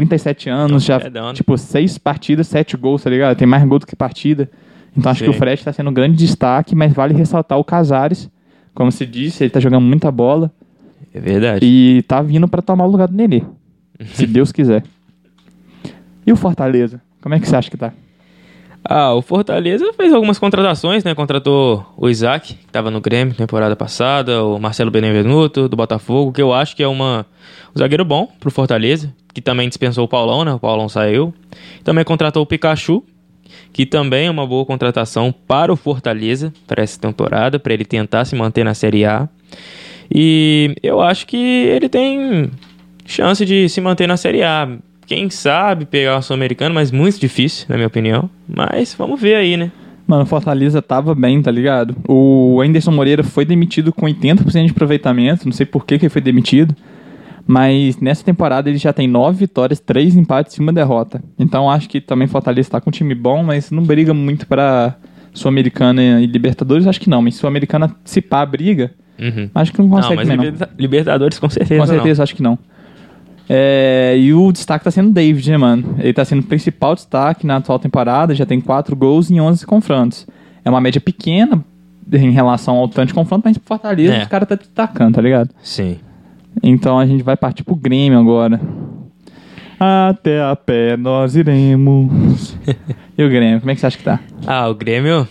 37 0.00 0.48
anos, 0.50 0.84
já, 0.84 0.98
né? 0.98 1.32
tipo, 1.32 1.56
seis 1.56 1.96
partidas, 1.98 2.46
sete 2.48 2.76
gols, 2.76 3.02
tá 3.02 3.10
ligado? 3.10 3.36
Tem 3.36 3.46
mais 3.46 3.64
gol 3.64 3.78
do 3.78 3.86
que 3.86 3.96
partida. 3.96 4.50
Então 4.96 5.10
acho 5.10 5.20
Sim. 5.20 5.26
que 5.26 5.30
o 5.30 5.38
Fred 5.38 5.62
tá 5.64 5.72
sendo 5.72 5.90
um 5.90 5.94
grande 5.94 6.16
destaque, 6.16 6.74
mas 6.74 6.92
vale 6.92 7.14
ressaltar 7.14 7.58
o 7.58 7.64
Casares. 7.64 8.30
Como 8.74 8.90
se 8.92 9.06
disse, 9.06 9.44
ele 9.44 9.50
tá 9.50 9.58
jogando 9.60 9.82
muita 9.84 10.10
bola 10.10 10.50
É 11.14 11.18
verdade. 11.20 11.64
e 11.64 12.02
tá 12.02 12.20
vindo 12.22 12.46
pra 12.46 12.60
tomar 12.62 12.84
o 12.86 12.90
lugar 12.90 13.08
do 13.08 13.14
Nenê. 13.14 13.42
se 14.12 14.26
Deus 14.28 14.52
quiser. 14.52 14.82
E 16.26 16.32
o 16.32 16.36
Fortaleza? 16.36 17.00
Como 17.22 17.34
é 17.34 17.40
que 17.40 17.48
você 17.48 17.56
acha 17.56 17.70
que 17.70 17.76
tá? 17.76 17.92
Ah, 18.88 19.14
o 19.14 19.20
Fortaleza 19.22 19.92
fez 19.94 20.12
algumas 20.12 20.38
contratações, 20.38 21.02
né? 21.02 21.12
Contratou 21.14 21.84
o 21.96 22.08
Isaac, 22.08 22.54
que 22.54 22.66
estava 22.66 22.88
no 22.88 23.00
Grêmio 23.00 23.34
temporada 23.34 23.74
passada, 23.74 24.44
o 24.44 24.60
Marcelo 24.60 24.92
Benevenuto, 24.92 25.68
do 25.68 25.76
Botafogo, 25.76 26.32
que 26.32 26.40
eu 26.40 26.52
acho 26.52 26.76
que 26.76 26.84
é 26.84 26.88
uma, 26.88 27.26
um 27.74 27.78
zagueiro 27.78 28.04
bom 28.04 28.28
pro 28.38 28.50
Fortaleza, 28.50 29.12
que 29.34 29.40
também 29.40 29.68
dispensou 29.68 30.04
o 30.04 30.08
Paulão, 30.08 30.44
né? 30.44 30.52
O 30.52 30.60
Paulão 30.60 30.88
saiu. 30.88 31.34
Também 31.82 32.04
contratou 32.04 32.44
o 32.44 32.46
Pikachu, 32.46 33.02
que 33.72 33.84
também 33.84 34.28
é 34.28 34.30
uma 34.30 34.46
boa 34.46 34.64
contratação 34.64 35.34
para 35.46 35.72
o 35.72 35.76
Fortaleza, 35.76 36.52
para 36.64 36.82
essa 36.82 37.00
temporada, 37.00 37.58
para 37.58 37.74
ele 37.74 37.84
tentar 37.84 38.24
se 38.24 38.36
manter 38.36 38.64
na 38.64 38.74
Série 38.74 39.04
A. 39.04 39.28
E 40.14 40.76
eu 40.80 41.00
acho 41.00 41.26
que 41.26 41.36
ele 41.36 41.88
tem 41.88 42.50
chance 43.04 43.44
de 43.44 43.68
se 43.68 43.80
manter 43.80 44.06
na 44.06 44.16
Série 44.16 44.44
A. 44.44 44.68
Quem 45.06 45.30
sabe 45.30 45.84
pegar 45.84 46.18
o 46.18 46.22
Sul-Americano, 46.22 46.74
mas 46.74 46.90
muito 46.90 47.18
difícil, 47.20 47.66
na 47.68 47.76
minha 47.76 47.86
opinião. 47.86 48.28
Mas 48.48 48.94
vamos 48.94 49.20
ver 49.20 49.36
aí, 49.36 49.56
né? 49.56 49.70
Mano, 50.06 50.22
o 50.22 50.26
Fortaleza 50.26 50.80
tava 50.82 51.14
bem, 51.14 51.40
tá 51.42 51.50
ligado? 51.50 51.96
O 52.08 52.60
Anderson 52.60 52.92
Moreira 52.92 53.22
foi 53.24 53.44
demitido 53.44 53.92
com 53.92 54.06
80% 54.06 54.64
de 54.66 54.70
aproveitamento, 54.72 55.44
não 55.46 55.52
sei 55.52 55.66
por 55.66 55.84
que, 55.84 55.98
que 55.98 56.06
ele 56.06 56.10
foi 56.12 56.22
demitido. 56.22 56.74
Mas 57.46 57.98
nessa 58.00 58.24
temporada 58.24 58.68
ele 58.68 58.78
já 58.78 58.92
tem 58.92 59.06
nove 59.06 59.38
vitórias, 59.38 59.78
três 59.78 60.16
empates 60.16 60.56
e 60.56 60.60
uma 60.60 60.72
derrota. 60.72 61.22
Então 61.38 61.70
acho 61.70 61.88
que 61.88 62.00
também 62.00 62.26
Fortaleza 62.26 62.70
tá 62.70 62.80
com 62.80 62.90
um 62.90 62.92
time 62.92 63.14
bom, 63.14 63.42
mas 63.44 63.70
não 63.70 63.82
briga 63.84 64.12
muito 64.12 64.46
pra 64.48 64.96
Sul-Americana 65.32 66.02
e 66.20 66.26
Libertadores, 66.26 66.86
acho 66.86 67.00
que 67.00 67.08
não. 67.08 67.22
Mas 67.22 67.36
Sul-Americana, 67.36 67.94
se 68.04 68.20
pá, 68.20 68.44
briga, 68.44 68.92
Uhum. 69.18 69.48
acho 69.54 69.72
que 69.72 69.78
não 69.78 69.86
Não, 69.88 69.96
consegue 69.96 70.16
mas 70.16 70.28
não. 70.28 70.34
Liberta- 70.36 70.70
Libertadores 70.78 71.38
com 71.38 71.48
certeza 71.48 71.80
Com 71.80 71.86
certeza, 71.86 72.22
acho 72.22 72.34
que 72.34 72.42
não. 72.42 72.58
É, 73.48 74.16
e 74.18 74.32
o 74.34 74.50
destaque 74.50 74.84
tá 74.84 74.90
sendo 74.90 75.10
o 75.10 75.12
David, 75.12 75.50
né, 75.50 75.56
mano? 75.56 75.94
Ele 75.98 76.12
tá 76.12 76.24
sendo 76.24 76.40
o 76.40 76.46
principal 76.46 76.94
destaque 76.94 77.46
na 77.46 77.56
atual 77.56 77.78
temporada, 77.78 78.34
já 78.34 78.44
tem 78.44 78.60
4 78.60 78.94
gols 78.96 79.30
em 79.30 79.40
11 79.40 79.64
confrontos. 79.66 80.26
É 80.64 80.70
uma 80.70 80.80
média 80.80 81.00
pequena 81.00 81.64
em 82.12 82.30
relação 82.30 82.76
ao 82.76 82.88
tanto 82.88 83.08
de 83.08 83.14
confronto, 83.14 83.42
mas 83.44 83.56
pro 83.58 83.66
Fortaleza 83.68 84.14
É. 84.14 84.22
os 84.22 84.28
caras 84.28 84.48
tá 84.48 84.54
destacando, 84.56 85.14
tá 85.14 85.22
ligado? 85.22 85.50
Sim. 85.62 85.98
Então 86.62 86.98
a 86.98 87.06
gente 87.06 87.22
vai 87.22 87.36
partir 87.36 87.62
pro 87.62 87.76
Grêmio 87.76 88.18
agora. 88.18 88.60
Até 89.78 90.42
a 90.42 90.56
pé 90.56 90.96
nós 90.96 91.36
iremos. 91.36 92.56
e 93.16 93.22
o 93.22 93.28
Grêmio, 93.28 93.60
como 93.60 93.70
é 93.70 93.74
que 93.74 93.80
você 93.80 93.86
acha 93.86 93.98
que 93.98 94.04
tá? 94.04 94.20
Ah, 94.46 94.66
o 94.68 94.74
Grêmio 94.74 95.28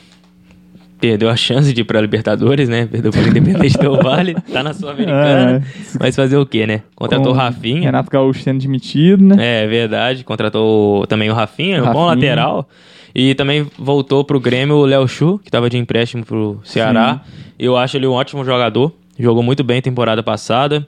perdeu 1.05 1.29
a 1.29 1.35
chance 1.35 1.71
de 1.71 1.81
ir 1.81 1.83
pra 1.83 2.01
Libertadores, 2.01 2.67
né? 2.67 2.87
Perdeu 2.87 3.11
pro 3.11 3.21
Independente 3.21 3.77
Del 3.77 3.97
Vale, 3.97 4.33
tá 4.51 4.63
na 4.63 4.73
Sul-Americana. 4.73 5.63
Mas 5.99 6.15
fazer 6.15 6.35
o 6.35 6.45
quê, 6.47 6.65
né? 6.65 6.81
Contratou 6.95 7.31
o 7.31 7.35
Rafinha. 7.35 7.81
Renato 7.81 8.09
Gaúcho 8.09 8.41
sendo 8.41 8.59
demitido, 8.59 9.23
né? 9.23 9.63
É 9.63 9.67
verdade, 9.67 10.23
contratou 10.23 11.05
também 11.05 11.29
o 11.29 11.33
Rafinha, 11.33 11.83
um 11.83 11.93
bom 11.93 12.07
Rafinha. 12.07 12.29
lateral. 12.31 12.67
E 13.13 13.35
também 13.35 13.67
voltou 13.77 14.23
pro 14.25 14.39
Grêmio 14.39 14.77
o 14.77 14.85
Léo 14.85 15.07
Chu, 15.07 15.39
que 15.43 15.51
tava 15.51 15.69
de 15.69 15.77
empréstimo 15.77 16.25
pro 16.25 16.59
Ceará. 16.63 17.21
Eu 17.57 17.77
acho 17.77 17.95
ele 17.95 18.07
um 18.07 18.11
ótimo 18.11 18.43
jogador. 18.43 18.91
Jogou 19.17 19.43
muito 19.43 19.63
bem 19.63 19.81
temporada 19.81 20.23
passada. 20.23 20.87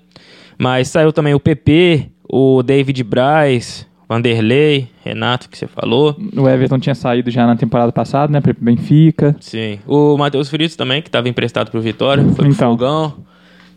Mas 0.57 0.87
saiu 0.87 1.13
também 1.13 1.35
o 1.35 1.39
PP, 1.39 2.09
o 2.27 2.63
David 2.63 3.03
Braz, 3.03 3.87
Vanderlei, 4.07 4.87
Renato, 5.03 5.49
que 5.49 5.57
você 5.57 5.67
falou. 5.67 6.15
O 6.35 6.47
Everton 6.47 6.79
tinha 6.79 6.95
saído 6.95 7.29
já 7.29 7.45
na 7.45 7.55
temporada 7.55 7.91
passada, 7.91 8.31
né? 8.31 8.39
Pro 8.39 8.55
Benfica. 8.59 9.35
Sim. 9.39 9.79
O 9.85 10.17
Matheus 10.17 10.49
Fritos 10.49 10.75
também, 10.75 11.01
que 11.01 11.09
estava 11.09 11.27
emprestado 11.27 11.69
pro 11.69 11.81
Vitória, 11.81 12.23
foi 12.23 12.33
pro 12.35 12.47
Então. 12.47 12.71
Fogão. 12.71 13.13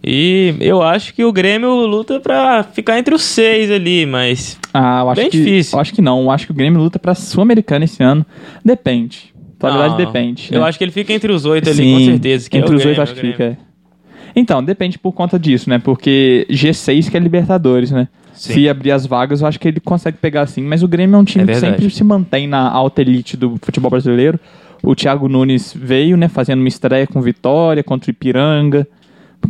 E 0.02 0.54
eu 0.60 0.80
acho 0.82 1.12
que 1.12 1.24
o 1.24 1.32
Grêmio 1.32 1.68
luta 1.86 2.20
pra 2.20 2.62
ficar 2.62 2.98
entre 2.98 3.14
os 3.14 3.22
seis 3.22 3.70
ali, 3.70 4.06
mas 4.06 4.58
Ah, 4.72 5.00
eu 5.02 5.10
acho 5.10 5.20
Bem 5.20 5.30
que, 5.30 5.36
difícil. 5.38 5.76
Eu 5.76 5.80
acho 5.80 5.92
que 5.92 6.00
não. 6.00 6.22
Eu 6.22 6.30
acho 6.30 6.46
que 6.46 6.52
o 6.52 6.54
Grêmio 6.54 6.80
luta 6.80 6.98
pra 6.98 7.14
Sul-Americana 7.14 7.84
esse 7.84 8.02
ano. 8.02 8.24
Depende. 8.64 9.34
Na 9.62 9.68
verdade, 9.70 9.90
Não, 9.90 9.96
depende. 9.98 10.48
Eu 10.52 10.62
né? 10.62 10.68
acho 10.68 10.78
que 10.78 10.84
ele 10.84 10.90
fica 10.92 11.12
entre 11.12 11.30
os 11.30 11.44
oito 11.44 11.68
ali, 11.68 11.92
com 11.92 12.00
certeza. 12.04 12.48
Que 12.48 12.56
é 12.56 12.60
entre 12.60 12.74
o 12.74 12.78
os 12.78 12.84
oito 12.86 13.02
acho 13.02 13.12
o 13.12 13.14
que 13.16 13.20
fica. 13.20 13.44
é. 13.44 13.56
Então, 14.34 14.64
depende 14.64 14.98
por 14.98 15.12
conta 15.12 15.38
disso, 15.38 15.68
né? 15.68 15.78
Porque 15.78 16.46
G6 16.48 17.10
que 17.10 17.16
é 17.16 17.20
Libertadores, 17.20 17.90
né? 17.90 18.08
Sim. 18.40 18.54
Se 18.54 18.68
abrir 18.70 18.90
as 18.90 19.04
vagas, 19.04 19.42
eu 19.42 19.46
acho 19.46 19.60
que 19.60 19.68
ele 19.68 19.80
consegue 19.80 20.16
pegar 20.16 20.40
assim. 20.40 20.62
Mas 20.62 20.82
o 20.82 20.88
Grêmio 20.88 21.14
é 21.14 21.18
um 21.18 21.24
time 21.24 21.44
É 21.44 21.46
que 21.48 21.60
sempre 21.60 21.90
se 21.90 22.02
mantém 22.02 22.48
na 22.48 22.70
alta 22.70 23.02
elite 23.02 23.36
do 23.36 23.58
futebol 23.60 23.90
brasileiro. 23.90 24.40
O 24.82 24.94
Thiago 24.94 25.28
Nunes 25.28 25.74
veio, 25.76 26.16
né? 26.16 26.26
Fazendo 26.26 26.60
uma 26.60 26.68
estreia 26.68 27.06
com 27.06 27.20
vitória 27.20 27.84
contra 27.84 28.08
o 28.08 28.12
Ipiranga. 28.12 28.88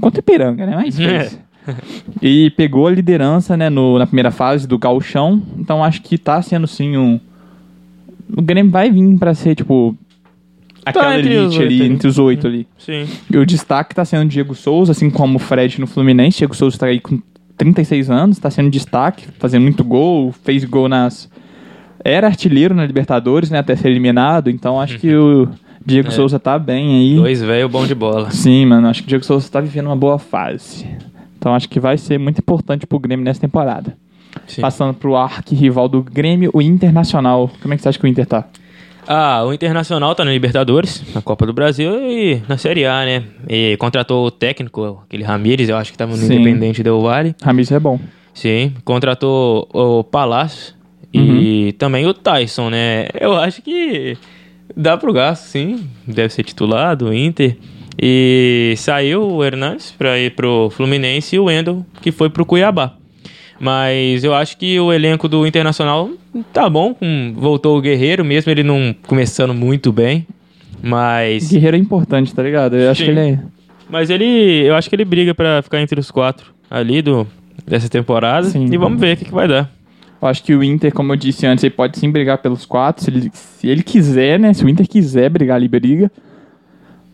Contra 0.00 0.18
o 0.18 0.22
Ipiranga, 0.22 0.66
né? 0.66 0.74
Mas 0.74 0.96
fez. 0.96 1.38
E 2.20 2.50
pegou 2.57 2.88
a 2.88 2.90
liderança, 2.90 3.57
né? 3.57 3.70
No, 3.70 3.96
na 3.96 4.07
primeira 4.09 4.33
fase 4.33 4.66
do 4.66 4.76
gauchão. 4.76 5.40
Então 5.57 5.85
acho 5.85 6.03
que 6.03 6.18
tá 6.18 6.42
sendo, 6.42 6.66
sim, 6.66 6.96
um... 6.96 7.20
O 8.37 8.42
Grêmio 8.42 8.72
vai 8.72 8.90
vir 8.90 9.16
pra 9.18 9.35
ser, 9.35 9.55
tipo... 9.55 9.96
Aquela 10.85 11.05
Tá 11.05 11.18
entre 11.20 11.37
os 11.37 11.55
elite 11.55 11.62
ali, 11.62 11.83
ali. 11.83 11.92
entre 11.92 12.09
os 12.09 12.18
oito 12.18 12.46
ali. 12.48 12.66
Sim. 12.76 13.07
E 13.31 13.37
o 13.37 13.46
destaque 13.46 13.94
tá 13.94 14.05
sendo 14.05 14.24
o 14.24 14.29
Diego 14.29 14.53
Souza, 14.53 14.90
assim 14.90 15.11
como 15.11 15.37
o 15.37 15.38
Fred 15.38 15.81
no 15.81 15.87
Fluminense. 15.87 16.38
Diego 16.38 16.57
Souza 16.57 16.76
tá 16.76 16.87
aí 16.87 16.98
com 16.98 17.20
36 17.60 18.08
anos, 18.10 18.38
tá 18.38 18.50
sendo 18.50 18.70
destaque, 18.70 19.26
fazendo 19.38 19.62
muito 19.62 19.84
gol, 19.84 20.32
fez 20.32 20.64
gol 20.64 20.88
nas. 20.88 21.30
Era 22.02 22.26
artilheiro 22.26 22.74
na 22.74 22.86
Libertadores, 22.86 23.50
né? 23.50 23.58
Até 23.58 23.76
ser 23.76 23.90
eliminado. 23.90 24.48
Então 24.48 24.80
acho 24.80 24.98
que 24.98 25.14
o 25.14 25.46
Diego 25.84 26.08
É. 26.08 26.10
Souza 26.10 26.38
tá 26.40 26.58
bem 26.58 26.96
aí. 26.96 27.16
Dois 27.16 27.42
velho 27.42 27.68
bom 27.68 27.86
de 27.86 27.94
bola. 27.94 28.30
Sim, 28.30 28.64
mano. 28.64 28.88
Acho 28.88 29.02
que 29.02 29.06
o 29.06 29.10
Diego 29.10 29.24
Souza 29.24 29.46
tá 29.50 29.60
vivendo 29.60 29.86
uma 29.86 29.96
boa 29.96 30.18
fase. 30.18 30.86
Então 31.38 31.54
acho 31.54 31.68
que 31.68 31.78
vai 31.78 31.98
ser 31.98 32.18
muito 32.18 32.38
importante 32.38 32.86
pro 32.86 32.98
Grêmio 32.98 33.24
nessa 33.24 33.40
temporada. 33.40 33.94
Sim. 34.46 34.62
Passando 34.62 34.94
pro 34.94 35.14
arqui-rival 35.14 35.86
do 35.86 36.02
Grêmio, 36.02 36.50
o 36.54 36.62
Internacional. 36.62 37.50
Como 37.60 37.74
é 37.74 37.76
que 37.76 37.82
você 37.82 37.90
acha 37.90 37.98
que 37.98 38.04
o 38.06 38.08
Inter 38.08 38.24
tá? 38.24 38.46
Ah, 39.12 39.42
o 39.44 39.52
Internacional 39.52 40.14
tá 40.14 40.24
na 40.24 40.30
Libertadores, 40.30 41.02
na 41.12 41.20
Copa 41.20 41.44
do 41.44 41.52
Brasil 41.52 41.92
e 42.00 42.40
na 42.48 42.56
Série 42.56 42.86
A, 42.86 43.04
né? 43.04 43.24
E 43.48 43.76
contratou 43.76 44.24
o 44.24 44.30
técnico, 44.30 45.02
aquele 45.04 45.24
Ramires, 45.24 45.68
eu 45.68 45.76
acho 45.76 45.90
que 45.90 45.98
tava 45.98 46.12
no 46.12 46.18
Sim. 46.18 46.26
Independente 46.36 46.80
Del 46.80 47.00
Vale. 47.00 47.34
Ramires 47.42 47.72
é 47.72 47.80
bom. 47.80 47.98
Sim, 48.32 48.72
contratou 48.84 49.68
o 49.74 50.04
Palácio 50.04 50.76
e 51.12 51.74
também 51.76 52.06
o 52.06 52.14
Tyson, 52.14 52.70
né? 52.70 53.08
Eu 53.20 53.34
acho 53.34 53.60
que 53.62 54.16
dá 54.76 54.96
pro 54.96 55.12
gasto, 55.12 55.42
sim. 55.42 55.88
Deve 56.06 56.32
ser 56.32 56.44
titular 56.44 56.96
do 56.96 57.12
Inter. 57.12 57.56
E 58.00 58.74
saiu 58.76 59.26
o 59.28 59.44
Hernandes 59.44 59.90
pra 59.90 60.20
ir 60.20 60.36
pro 60.36 60.70
Fluminense 60.70 61.34
e 61.34 61.38
o 61.40 61.46
Wendel, 61.46 61.84
que 62.00 62.12
foi 62.12 62.30
pro 62.30 62.46
Cuiabá. 62.46 62.94
Mas 63.60 64.24
eu 64.24 64.34
acho 64.34 64.56
que 64.56 64.80
o 64.80 64.90
elenco 64.90 65.28
do 65.28 65.46
Internacional 65.46 66.08
tá 66.50 66.68
bom. 66.68 66.96
voltou 67.36 67.76
o 67.76 67.80
Guerreiro, 67.82 68.24
mesmo 68.24 68.50
ele 68.50 68.62
não 68.62 68.94
começando 69.06 69.52
muito 69.52 69.92
bem. 69.92 70.26
Mas. 70.82 71.52
Guerreiro 71.52 71.76
é 71.76 71.80
importante, 71.80 72.34
tá 72.34 72.42
ligado? 72.42 72.74
Eu 72.74 72.90
acho 72.90 73.00
Sim. 73.00 73.04
que 73.04 73.10
ele 73.10 73.20
é. 73.20 73.38
Mas 73.90 74.08
ele. 74.08 74.64
Eu 74.64 74.74
acho 74.74 74.88
que 74.88 74.96
ele 74.96 75.04
briga 75.04 75.34
pra 75.34 75.60
ficar 75.60 75.78
entre 75.82 76.00
os 76.00 76.10
quatro 76.10 76.54
ali 76.70 77.02
do, 77.02 77.26
dessa 77.66 77.86
temporada. 77.86 78.48
Sim. 78.48 78.66
E 78.72 78.76
vamos 78.78 78.98
ver 78.98 79.14
o 79.14 79.16
que, 79.18 79.26
que 79.26 79.32
vai 79.32 79.46
dar. 79.46 79.70
Eu 80.22 80.28
acho 80.28 80.42
que 80.42 80.54
o 80.54 80.64
Inter, 80.64 80.92
como 80.92 81.12
eu 81.12 81.16
disse 81.16 81.46
antes, 81.46 81.62
ele 81.62 81.74
pode 81.74 81.98
sim 81.98 82.10
brigar 82.10 82.38
pelos 82.38 82.64
quatro. 82.64 83.04
Se 83.04 83.10
ele, 83.10 83.30
se 83.34 83.68
ele 83.68 83.82
quiser, 83.82 84.38
né? 84.38 84.54
Se 84.54 84.64
o 84.64 84.68
Inter 84.70 84.88
quiser 84.88 85.28
brigar, 85.28 85.58
ele 85.58 85.68
briga. 85.68 86.10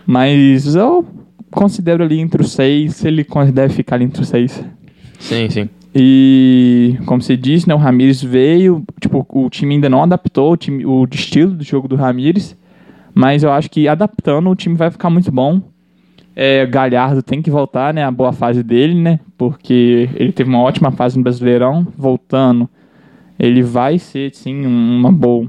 Mas 0.06 0.76
eu 0.76 1.04
considero 1.50 2.04
ali 2.04 2.20
entre 2.20 2.42
os 2.42 2.52
seis, 2.52 3.04
ele 3.04 3.26
deve 3.52 3.74
ficar 3.74 3.96
ali 3.96 4.04
entre 4.04 4.22
os 4.22 4.28
seis. 4.28 4.62
Sim, 5.18 5.50
sim. 5.50 5.68
E, 5.98 6.98
como 7.06 7.22
você 7.22 7.38
disse, 7.38 7.66
né? 7.66 7.74
O 7.74 7.78
Ramires 7.78 8.22
veio. 8.22 8.84
Tipo, 9.00 9.26
o 9.30 9.48
time 9.48 9.76
ainda 9.76 9.88
não 9.88 10.02
adaptou 10.02 10.52
o, 10.52 10.56
time, 10.56 10.84
o 10.84 11.06
estilo 11.10 11.52
do 11.52 11.64
jogo 11.64 11.88
do 11.88 11.96
Ramires. 11.96 12.54
Mas 13.14 13.42
eu 13.42 13.50
acho 13.50 13.70
que 13.70 13.88
adaptando, 13.88 14.50
o 14.50 14.54
time 14.54 14.74
vai 14.74 14.90
ficar 14.90 15.08
muito 15.08 15.32
bom. 15.32 15.62
É, 16.34 16.66
Galhardo 16.66 17.22
tem 17.22 17.40
que 17.40 17.50
voltar, 17.50 17.94
né? 17.94 18.04
A 18.04 18.10
boa 18.10 18.30
fase 18.30 18.62
dele, 18.62 18.94
né? 18.94 19.20
Porque 19.38 20.10
ele 20.16 20.32
teve 20.32 20.50
uma 20.50 20.60
ótima 20.60 20.90
fase 20.92 21.16
no 21.16 21.24
Brasileirão. 21.24 21.86
Voltando, 21.96 22.68
ele 23.38 23.62
vai 23.62 23.98
ser, 23.98 24.34
sim, 24.34 24.66
um- 24.66 24.98
uma 24.98 25.10
boa, 25.10 25.48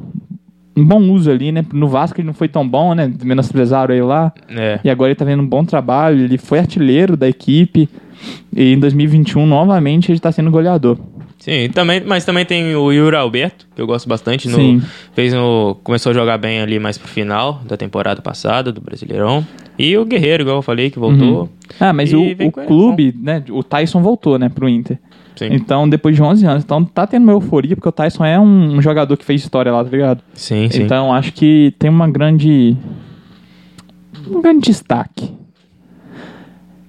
um 0.77 0.85
bom 0.85 1.01
uso 1.09 1.31
ali, 1.31 1.51
né? 1.51 1.65
No 1.73 1.87
Vasco 1.87 2.19
ele 2.21 2.27
não 2.27 2.33
foi 2.35 2.47
tão 2.47 2.67
bom, 2.67 2.93
né? 2.93 3.11
Menosprezaram 3.23 3.93
ele 3.93 4.03
lá. 4.03 4.31
É. 4.47 4.79
E 4.83 4.89
agora 4.89 5.09
ele 5.09 5.15
tá 5.15 5.25
vendo 5.25 5.41
um 5.41 5.47
bom 5.47 5.65
trabalho. 5.65 6.23
Ele 6.23 6.37
foi 6.37 6.59
artilheiro 6.59 7.17
da 7.17 7.27
equipe. 7.27 7.89
E 8.55 8.73
em 8.73 8.79
2021, 8.79 9.45
novamente, 9.47 10.11
ele 10.11 10.19
tá 10.19 10.31
sendo 10.31 10.51
goleador. 10.51 10.97
Sim, 11.47 11.69
também, 11.69 12.01
mas 12.05 12.25
também 12.25 12.43
tem 12.43 12.75
o 12.75 12.91
Yuri 12.91 13.15
Alberto, 13.15 13.69
que 13.73 13.81
eu 13.81 13.87
gosto 13.87 14.09
bastante. 14.09 14.49
No, 14.49 14.57
Sim. 14.57 14.81
Fez 15.13 15.31
no, 15.31 15.77
começou 15.81 16.09
a 16.09 16.13
jogar 16.13 16.37
bem 16.37 16.59
ali 16.59 16.77
mais 16.77 16.97
pro 16.97 17.07
final 17.07 17.61
da 17.65 17.77
temporada 17.77 18.21
passada, 18.21 18.69
do 18.69 18.81
Brasileirão. 18.81 19.47
E 19.79 19.97
o 19.97 20.03
Guerreiro, 20.03 20.43
igual 20.43 20.57
eu 20.57 20.61
falei, 20.61 20.89
que 20.89 20.99
voltou. 20.99 21.49
Ah, 21.79 21.93
mas 21.93 22.11
o, 22.11 22.21
o 22.21 22.51
clube, 22.51 23.15
né? 23.17 23.41
O 23.49 23.63
Tyson 23.63 24.01
voltou, 24.01 24.37
né, 24.37 24.49
pro 24.49 24.67
Inter. 24.67 24.99
Sim. 25.37 25.47
Então, 25.51 25.87
depois 25.87 26.17
de 26.17 26.21
11 26.21 26.45
anos. 26.45 26.63
Então, 26.65 26.83
tá 26.83 27.07
tendo 27.07 27.23
uma 27.23 27.31
euforia, 27.31 27.77
porque 27.77 27.87
o 27.87 27.93
Tyson 27.93 28.25
é 28.25 28.37
um, 28.37 28.75
um 28.75 28.81
jogador 28.81 29.15
que 29.15 29.23
fez 29.23 29.41
história 29.41 29.71
lá, 29.71 29.81
tá 29.81 29.89
ligado? 29.89 30.21
Sim, 30.33 30.67
sim. 30.69 30.83
Então, 30.83 31.13
acho 31.13 31.31
que 31.31 31.73
tem 31.79 31.89
uma 31.89 32.09
grande. 32.09 32.75
Um 34.29 34.41
grande 34.41 34.65
destaque. 34.65 35.31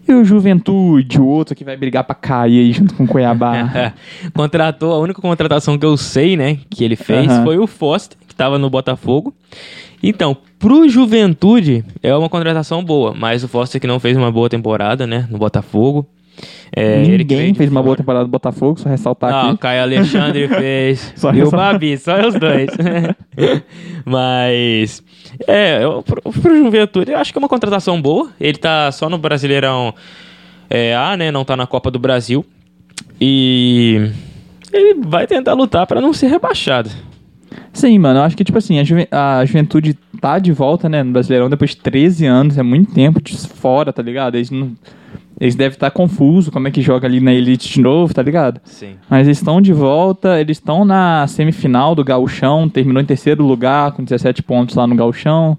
E 0.08 0.14
o 0.14 0.24
Juventude, 0.24 1.20
o 1.20 1.26
outro 1.26 1.54
que 1.54 1.62
vai 1.62 1.76
brigar 1.76 2.02
pra 2.02 2.14
cair 2.14 2.60
aí 2.60 2.72
junto 2.72 2.94
com 2.94 3.04
o 3.04 3.06
Cuiabá. 3.06 3.92
Contratou, 4.32 4.94
a 4.94 4.98
única 4.98 5.20
contratação 5.20 5.76
que 5.78 5.84
eu 5.84 5.98
sei, 5.98 6.34
né, 6.34 6.58
que 6.70 6.82
ele 6.82 6.96
fez 6.96 7.28
Aham. 7.28 7.44
foi 7.44 7.58
o 7.58 7.66
Foster, 7.66 8.16
que 8.26 8.34
tava 8.34 8.58
no 8.58 8.70
Botafogo. 8.70 9.34
Então, 10.02 10.34
pro 10.58 10.88
Juventude, 10.88 11.84
é 12.02 12.16
uma 12.16 12.30
contratação 12.30 12.82
boa, 12.82 13.12
mas 13.12 13.44
o 13.44 13.48
Foster 13.48 13.78
que 13.78 13.86
não 13.86 14.00
fez 14.00 14.16
uma 14.16 14.32
boa 14.32 14.48
temporada, 14.48 15.06
né, 15.06 15.28
no 15.30 15.36
Botafogo. 15.36 16.06
É, 16.70 17.01
Ninguém 17.03 17.55
fez 17.55 17.70
uma 17.70 17.83
boa 17.83 17.96
temporada 17.96 18.24
do 18.24 18.31
Botafogo, 18.31 18.79
só 18.79 18.88
ressaltar 18.88 19.31
Não, 19.31 19.46
o 19.46 19.51
aqui. 19.53 19.59
Caio 19.59 19.83
Alexandre 19.83 20.46
fez. 20.48 21.12
Só 21.16 21.33
e 21.33 21.42
o 21.42 21.51
Babi, 21.51 21.96
só 21.96 22.20
os 22.27 22.35
dois. 22.35 22.68
Mas, 24.05 25.03
é, 25.46 25.83
eu, 25.85 26.03
pro, 26.03 26.20
pro 26.22 26.57
Juventude, 26.57 27.12
eu 27.12 27.18
acho 27.18 27.33
que 27.33 27.38
é 27.38 27.40
uma 27.40 27.48
contratação 27.48 28.01
boa. 28.01 28.31
Ele 28.40 28.59
tá 28.59 28.90
só 28.92 29.09
no 29.09 29.18
Brasileirão 29.18 29.94
é, 30.68 30.94
A, 30.94 31.16
né? 31.16 31.31
Não 31.31 31.44
tá 31.44 31.57
na 31.57 31.66
Copa 31.66 31.90
do 31.90 31.98
Brasil. 31.98 32.44
E 33.20 34.11
ele 34.72 35.01
vai 35.07 35.27
tentar 35.27 35.55
lutar 35.55 35.87
pra 35.87 36.01
não 36.01 36.12
ser 36.12 36.29
rebaixado. 36.29 36.90
Sim, 37.72 37.98
mano, 37.98 38.20
eu 38.20 38.24
acho 38.24 38.37
que, 38.37 38.44
tipo 38.44 38.59
assim, 38.59 38.79
a, 38.79 38.85
Juve- 38.85 39.09
a 39.11 39.44
Juventude 39.44 39.96
tá 40.20 40.38
de 40.38 40.53
volta, 40.53 40.88
né, 40.88 41.03
no 41.03 41.12
Brasileirão 41.12 41.48
depois 41.48 41.70
de 41.70 41.77
13 41.79 42.27
anos, 42.27 42.59
é 42.59 42.62
muito 42.62 42.92
tempo 42.92 43.22
de 43.22 43.37
fora, 43.37 43.92
tá 43.92 44.03
ligado? 44.03 44.35
Eles, 44.37 44.51
não, 44.51 44.72
eles 45.40 45.55
devem 45.55 45.74
estar 45.74 45.90
confusos 45.90 46.51
como 46.53 46.66
é 46.66 46.70
que 46.70 46.83
joga 46.83 47.07
ali 47.07 47.20
na 47.20 47.33
Elite 47.33 47.68
de 47.72 47.81
novo, 47.81 48.12
tá 48.12 48.22
ligado? 48.22 48.61
Sim. 48.64 48.94
Mas 49.09 49.27
eles 49.27 49.38
estão 49.38 49.61
de 49.61 49.72
volta, 49.72 50.40
eles 50.40 50.57
estão 50.59 50.85
na 50.85 51.27
semifinal 51.27 51.94
do 51.94 52.03
Gauchão, 52.05 52.68
terminou 52.68 53.01
em 53.03 53.07
terceiro 53.07 53.44
lugar 53.44 53.92
com 53.92 54.03
17 54.03 54.42
pontos 54.42 54.74
lá 54.74 54.87
no 54.87 54.94
Gauchão. 54.96 55.57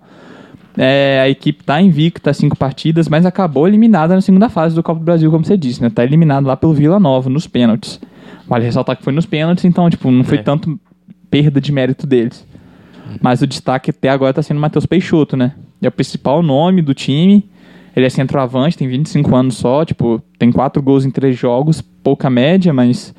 É, 0.77 1.19
a 1.23 1.29
equipe 1.29 1.63
tá 1.63 1.81
invicta, 1.81 2.33
cinco 2.33 2.57
partidas, 2.57 3.09
mas 3.09 3.25
acabou 3.25 3.67
eliminada 3.67 4.15
na 4.15 4.21
segunda 4.21 4.47
fase 4.49 4.75
do 4.75 4.83
Copa 4.83 4.99
do 4.99 5.03
Brasil, 5.05 5.29
como 5.31 5.43
você 5.43 5.57
disse, 5.57 5.81
né? 5.81 5.89
Tá 5.89 6.03
eliminado 6.03 6.45
lá 6.45 6.55
pelo 6.55 6.73
Vila 6.73 6.99
Nova, 6.99 7.29
nos 7.29 7.47
pênaltis. 7.47 7.99
Vale 8.47 8.65
ressaltar 8.65 8.95
que 8.95 9.03
foi 9.03 9.11
nos 9.11 9.25
pênaltis, 9.25 9.65
então, 9.65 9.89
tipo, 9.89 10.09
não 10.09 10.23
foi 10.23 10.37
É. 10.37 10.41
tanto 10.43 10.79
perda 11.29 11.59
de 11.59 11.71
mérito 11.71 12.07
deles. 12.07 12.45
Mas 13.21 13.41
o 13.41 13.47
destaque 13.47 13.89
até 13.89 14.09
agora 14.09 14.33
tá 14.33 14.41
sendo 14.41 14.57
o 14.57 14.61
Matheus 14.61 14.85
Peixoto, 14.85 15.35
né? 15.35 15.53
É 15.81 15.87
o 15.87 15.91
principal 15.91 16.41
nome 16.43 16.81
do 16.81 16.93
time. 16.93 17.49
Ele 17.99 18.05
é 18.05 18.09
centroavante, 18.09 18.77
tem 18.77 18.87
25 18.87 19.35
anos 19.35 19.57
só, 19.57 19.83
tipo, 19.83 20.21
tem 20.37 20.51
quatro 20.51 20.81
gols 20.81 21.05
em 21.05 21.11
três 21.11 21.37
jogos, 21.37 21.81
pouca 21.81 22.29
média, 22.29 22.71
mas 22.71 23.13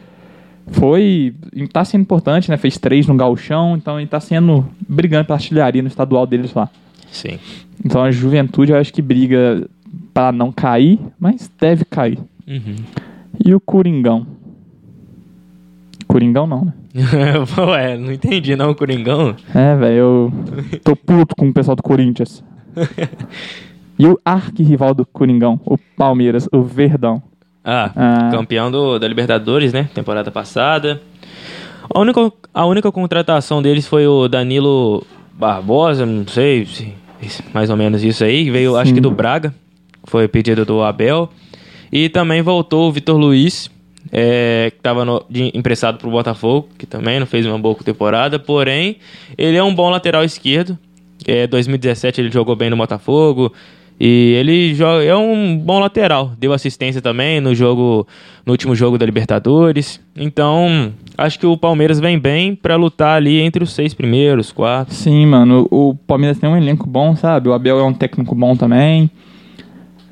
foi. 0.69 1.35
tá 1.71 1.85
sendo 1.85 2.01
importante, 2.01 2.51
né? 2.51 2.57
Fez 2.57 2.79
três 2.79 3.07
no 3.07 3.15
Gauchão, 3.15 3.77
então 3.77 4.01
ele 4.01 4.09
tá 4.09 4.19
sendo. 4.21 4.65
brigando 4.89 5.27
pela 5.27 5.37
artilharia 5.37 5.83
no 5.83 5.89
estadual 5.89 6.27
deles 6.27 6.55
lá. 6.55 6.71
Sim. 7.13 7.39
Então 7.85 8.03
a 8.03 8.11
juventude 8.11 8.73
eu 8.73 8.79
acho 8.79 8.91
que 8.91 9.03
briga 9.03 9.69
para 10.15 10.33
não 10.33 10.51
cair, 10.51 10.99
mas 11.19 11.51
deve 11.61 11.85
cair. 11.85 12.19
Uhum. 12.49 12.77
E 13.45 13.55
o 13.55 13.61
Coringão? 13.61 14.27
Coringão 16.07 16.47
não, 16.47 16.65
né? 16.65 16.73
Ué, 17.59 17.99
não 17.99 18.13
entendi 18.13 18.57
não, 18.57 18.75
Coringão. 18.75 19.37
É, 19.55 19.77
velho, 19.77 19.95
eu 19.95 20.33
tô 20.83 20.97
puto 20.97 21.37
com 21.37 21.49
o 21.49 21.53
pessoal 21.53 21.77
do 21.77 21.83
Corinthians. 21.83 22.43
E 24.01 24.07
o 24.07 24.19
arquirrival 24.25 24.95
do 24.95 25.05
Coringão, 25.05 25.61
o 25.65 25.77
Palmeiras, 25.97 26.49
o 26.53 26.63
Verdão. 26.63 27.23
Ah, 27.63 27.91
Ah. 27.95 28.31
campeão 28.33 28.71
do, 28.71 28.99
da 28.99 29.07
Libertadores, 29.07 29.73
né? 29.73 29.89
Temporada 29.95 30.31
passada. 30.31 31.01
A 31.95 32.01
única, 32.01 32.33
a 32.55 32.65
única 32.67 32.91
contratação 32.91 33.61
deles 33.61 33.87
foi 33.87 34.07
o 34.07 34.27
Danilo 34.29 35.05
Barbosa, 35.35 36.07
não 36.07 36.27
sei 36.27 36.65
se 36.67 36.95
se- 37.29 37.43
mais 37.53 37.69
ou 37.69 37.77
menos 37.77 38.03
isso 38.03 38.25
aí, 38.25 38.49
veio 38.51 38.77
acho 38.77 38.89
Sim. 38.89 38.95
que 38.95 39.01
do 39.01 39.11
Braga, 39.11 39.55
foi 40.05 40.27
pedido 40.27 40.65
do 40.65 40.83
Abel. 40.83 41.29
E 41.93 42.09
também 42.09 42.41
voltou 42.41 42.89
o 42.89 42.93
Vitor 42.93 43.19
Luiz, 43.19 43.71
é, 44.11 44.71
que 44.71 44.79
estava 44.79 45.05
emprestado 45.53 45.99
para 45.99 46.09
o 46.09 46.11
Botafogo, 46.11 46.69
que 46.79 46.87
também 46.87 47.21
não 47.21 47.27
fez 47.27 47.45
uma 47.45 47.59
boa 47.59 47.75
temporada, 47.75 48.39
porém 48.39 48.97
ele 49.37 49.57
é 49.59 49.63
um 49.63 49.75
bom 49.75 49.91
lateral 49.91 50.25
esquerdo. 50.25 50.79
É, 51.27 51.47
2017 51.47 52.23
ele 52.23 52.31
jogou 52.31 52.57
bem 52.57 52.71
no 52.71 52.77
Botafogo. 52.79 53.53
E 54.01 54.33
ele 54.39 54.75
joga, 54.75 55.05
é 55.05 55.15
um 55.15 55.59
bom 55.59 55.79
lateral. 55.79 56.33
Deu 56.39 56.55
assistência 56.55 57.03
também 57.03 57.39
no 57.39 57.55
jogo 57.55 58.07
no 58.47 58.53
último 58.53 58.75
jogo 58.75 58.97
da 58.97 59.05
Libertadores. 59.05 60.01
Então, 60.17 60.95
acho 61.19 61.39
que 61.39 61.45
o 61.45 61.55
Palmeiras 61.55 62.01
vem 62.01 62.19
bem 62.19 62.55
pra 62.55 62.77
lutar 62.77 63.19
ali 63.19 63.39
entre 63.41 63.63
os 63.63 63.75
seis 63.75 63.93
primeiros, 63.93 64.53
quatro. 64.53 64.95
Sim, 64.95 65.27
mano, 65.27 65.69
o 65.71 65.95
Palmeiras 66.07 66.39
tem 66.39 66.49
um 66.49 66.57
elenco 66.57 66.89
bom, 66.89 67.15
sabe? 67.15 67.51
O 67.51 67.53
Abel 67.53 67.79
é 67.79 67.85
um 67.85 67.93
técnico 67.93 68.35
bom 68.35 68.57
também. 68.57 69.11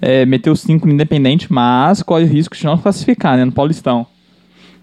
É, 0.03 0.27
meteu 0.27 0.55
cinco 0.55 0.87
no 0.87 0.93
Independente, 0.93 1.51
mas 1.51 2.03
corre 2.03 2.25
o 2.25 2.29
risco 2.29 2.55
de 2.55 2.67
não 2.67 2.77
classificar, 2.77 3.39
né? 3.39 3.45
No 3.47 3.53
Paulistão. 3.53 4.07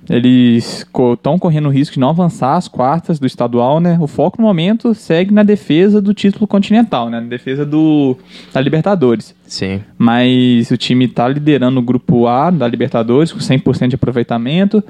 Eles 0.09 0.85
estão 1.13 1.39
correndo 1.39 1.67
o 1.67 1.71
risco 1.71 1.95
de 1.95 1.99
não 1.99 2.09
avançar 2.09 2.55
as 2.55 2.67
quartas 2.67 3.19
do 3.19 3.25
estadual, 3.25 3.79
né? 3.79 3.97
O 3.99 4.07
foco 4.07 4.39
no 4.39 4.47
momento 4.47 4.93
segue 4.93 5.33
na 5.33 5.43
defesa 5.43 6.01
do 6.01 6.13
título 6.13 6.47
continental, 6.47 7.09
né? 7.09 7.19
Na 7.19 7.27
defesa 7.27 7.65
do, 7.65 8.17
da 8.53 8.61
Libertadores. 8.61 9.35
Sim. 9.47 9.81
Mas 9.97 10.69
o 10.71 10.77
time 10.77 11.07
tá 11.07 11.27
liderando 11.27 11.79
o 11.79 11.83
grupo 11.83 12.27
A 12.27 12.51
da 12.51 12.67
Libertadores 12.67 13.31
com 13.31 13.39
100% 13.39 13.89
de 13.89 13.95
aproveitamento. 13.95 14.83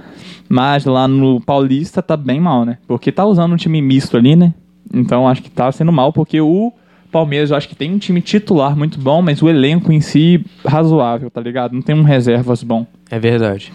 Mas 0.49 0.85
lá 0.85 1.07
no 1.07 1.41
Paulista 1.41 2.01
tá 2.01 2.17
bem 2.17 2.39
mal, 2.39 2.65
né? 2.65 2.77
Porque 2.87 3.11
tá 3.11 3.25
usando 3.25 3.53
um 3.53 3.57
time 3.57 3.81
misto 3.81 4.17
ali, 4.17 4.35
né? 4.35 4.53
Então 4.93 5.27
acho 5.27 5.41
que 5.41 5.49
tá 5.49 5.71
sendo 5.71 5.91
mal, 5.91 6.13
porque 6.13 6.39
o 6.39 6.71
Palmeiras 7.11 7.49
eu 7.49 7.57
acho 7.57 7.69
que 7.69 7.75
tem 7.75 7.93
um 7.93 7.97
time 7.97 8.21
titular 8.21 8.75
muito 8.75 8.99
bom, 8.99 9.21
mas 9.21 9.41
o 9.41 9.49
elenco 9.49 9.91
em 9.91 10.01
si 10.01 10.45
razoável, 10.65 11.31
tá 11.31 11.41
ligado? 11.41 11.73
Não 11.73 11.81
tem 11.81 11.95
um 11.95 12.03
reservas 12.03 12.61
bom. 12.61 12.85
É 13.09 13.17
verdade. 13.17 13.71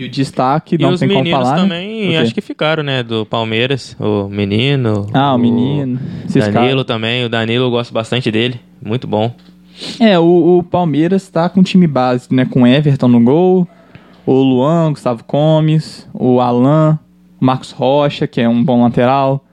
E 0.00 0.04
o 0.04 0.08
destaque 0.08 0.74
E 0.74 0.78
não 0.78 0.90
os 0.92 1.00
tem 1.00 1.08
como 1.08 1.22
meninos 1.22 1.44
falar, 1.46 1.56
também, 1.60 2.02
né? 2.02 2.06
O 2.06 2.10
quê? 2.10 2.16
acho 2.16 2.34
que 2.34 2.40
ficaram, 2.40 2.82
né? 2.82 3.02
Do 3.02 3.24
Palmeiras. 3.26 3.96
O 4.00 4.28
menino. 4.28 5.06
Ah, 5.12 5.34
o 5.34 5.38
menino. 5.38 5.98
Esses 6.26 6.48
Danilo 6.48 6.84
também. 6.84 7.24
O 7.24 7.28
Danilo 7.28 7.64
eu 7.66 7.70
gosto 7.70 7.92
bastante 7.92 8.30
dele. 8.30 8.60
Muito 8.84 9.06
bom. 9.06 9.34
É, 9.98 10.18
o, 10.18 10.58
o 10.58 10.62
Palmeiras 10.62 11.28
tá 11.28 11.48
com 11.48 11.62
time 11.62 11.86
base, 11.86 12.28
né? 12.34 12.44
Com 12.44 12.66
Everton 12.66 13.08
no 13.08 13.20
gol, 13.20 13.66
o 14.26 14.32
Luan, 14.32 14.90
Gustavo 14.90 15.24
Gomes, 15.26 16.06
o 16.12 16.40
Alan, 16.40 16.98
o 17.40 17.44
Marcos 17.44 17.70
Rocha, 17.72 18.26
que 18.26 18.40
é 18.40 18.48
um 18.48 18.62
bom 18.62 18.82
lateral. 18.82 19.44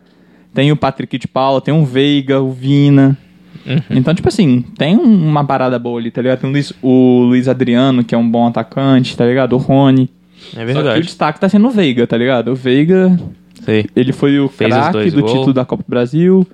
Tem 0.54 0.72
o 0.72 0.76
Patrick 0.76 1.18
de 1.18 1.28
Paula, 1.28 1.62
tem 1.62 1.74
o 1.74 1.86
Veiga, 1.86 2.42
o 2.42 2.52
Vina. 2.52 3.18
Uhum. 3.66 3.82
Então, 3.98 4.14
tipo 4.16 4.28
assim, 4.28 4.62
tem 4.78 4.96
um- 4.98 5.28
uma 5.30 5.44
parada 5.46 5.78
boa 5.78 6.00
ali, 6.00 6.10
tá 6.10 6.22
ligado? 6.22 6.40
Tem 6.40 6.50
o 6.50 6.54
Luiz, 6.54 6.74
o 6.82 7.22
Luiz 7.24 7.48
Adriano, 7.48 8.04
que 8.04 8.16
é 8.16 8.18
um 8.18 8.30
bom 8.30 8.48
atacante, 8.48 9.16
tá 9.16 9.26
ligado? 9.26 9.54
O 9.54 9.58
Rony. 9.58 10.10
É 10.56 10.60
Só 10.60 10.66
que 10.66 10.72
o 10.72 10.74
verdade. 10.74 11.02
destaque 11.06 11.40
tá 11.40 11.50
sendo 11.50 11.68
o 11.68 11.72
Veiga, 11.72 12.06
tá 12.08 12.18
ligado? 12.18 12.52
O 12.52 12.56
Veiga, 12.56 13.18
Sei. 13.64 13.86
ele 13.96 14.12
foi 14.14 14.40
o 14.40 14.48
Fez 14.48 14.74
craque 14.74 15.12
do 15.12 15.22
gols. 15.22 15.32
título 15.34 15.54
da 15.54 15.66
Copa 15.66 15.84
do 15.84 15.90
Brasil. 15.90 16.46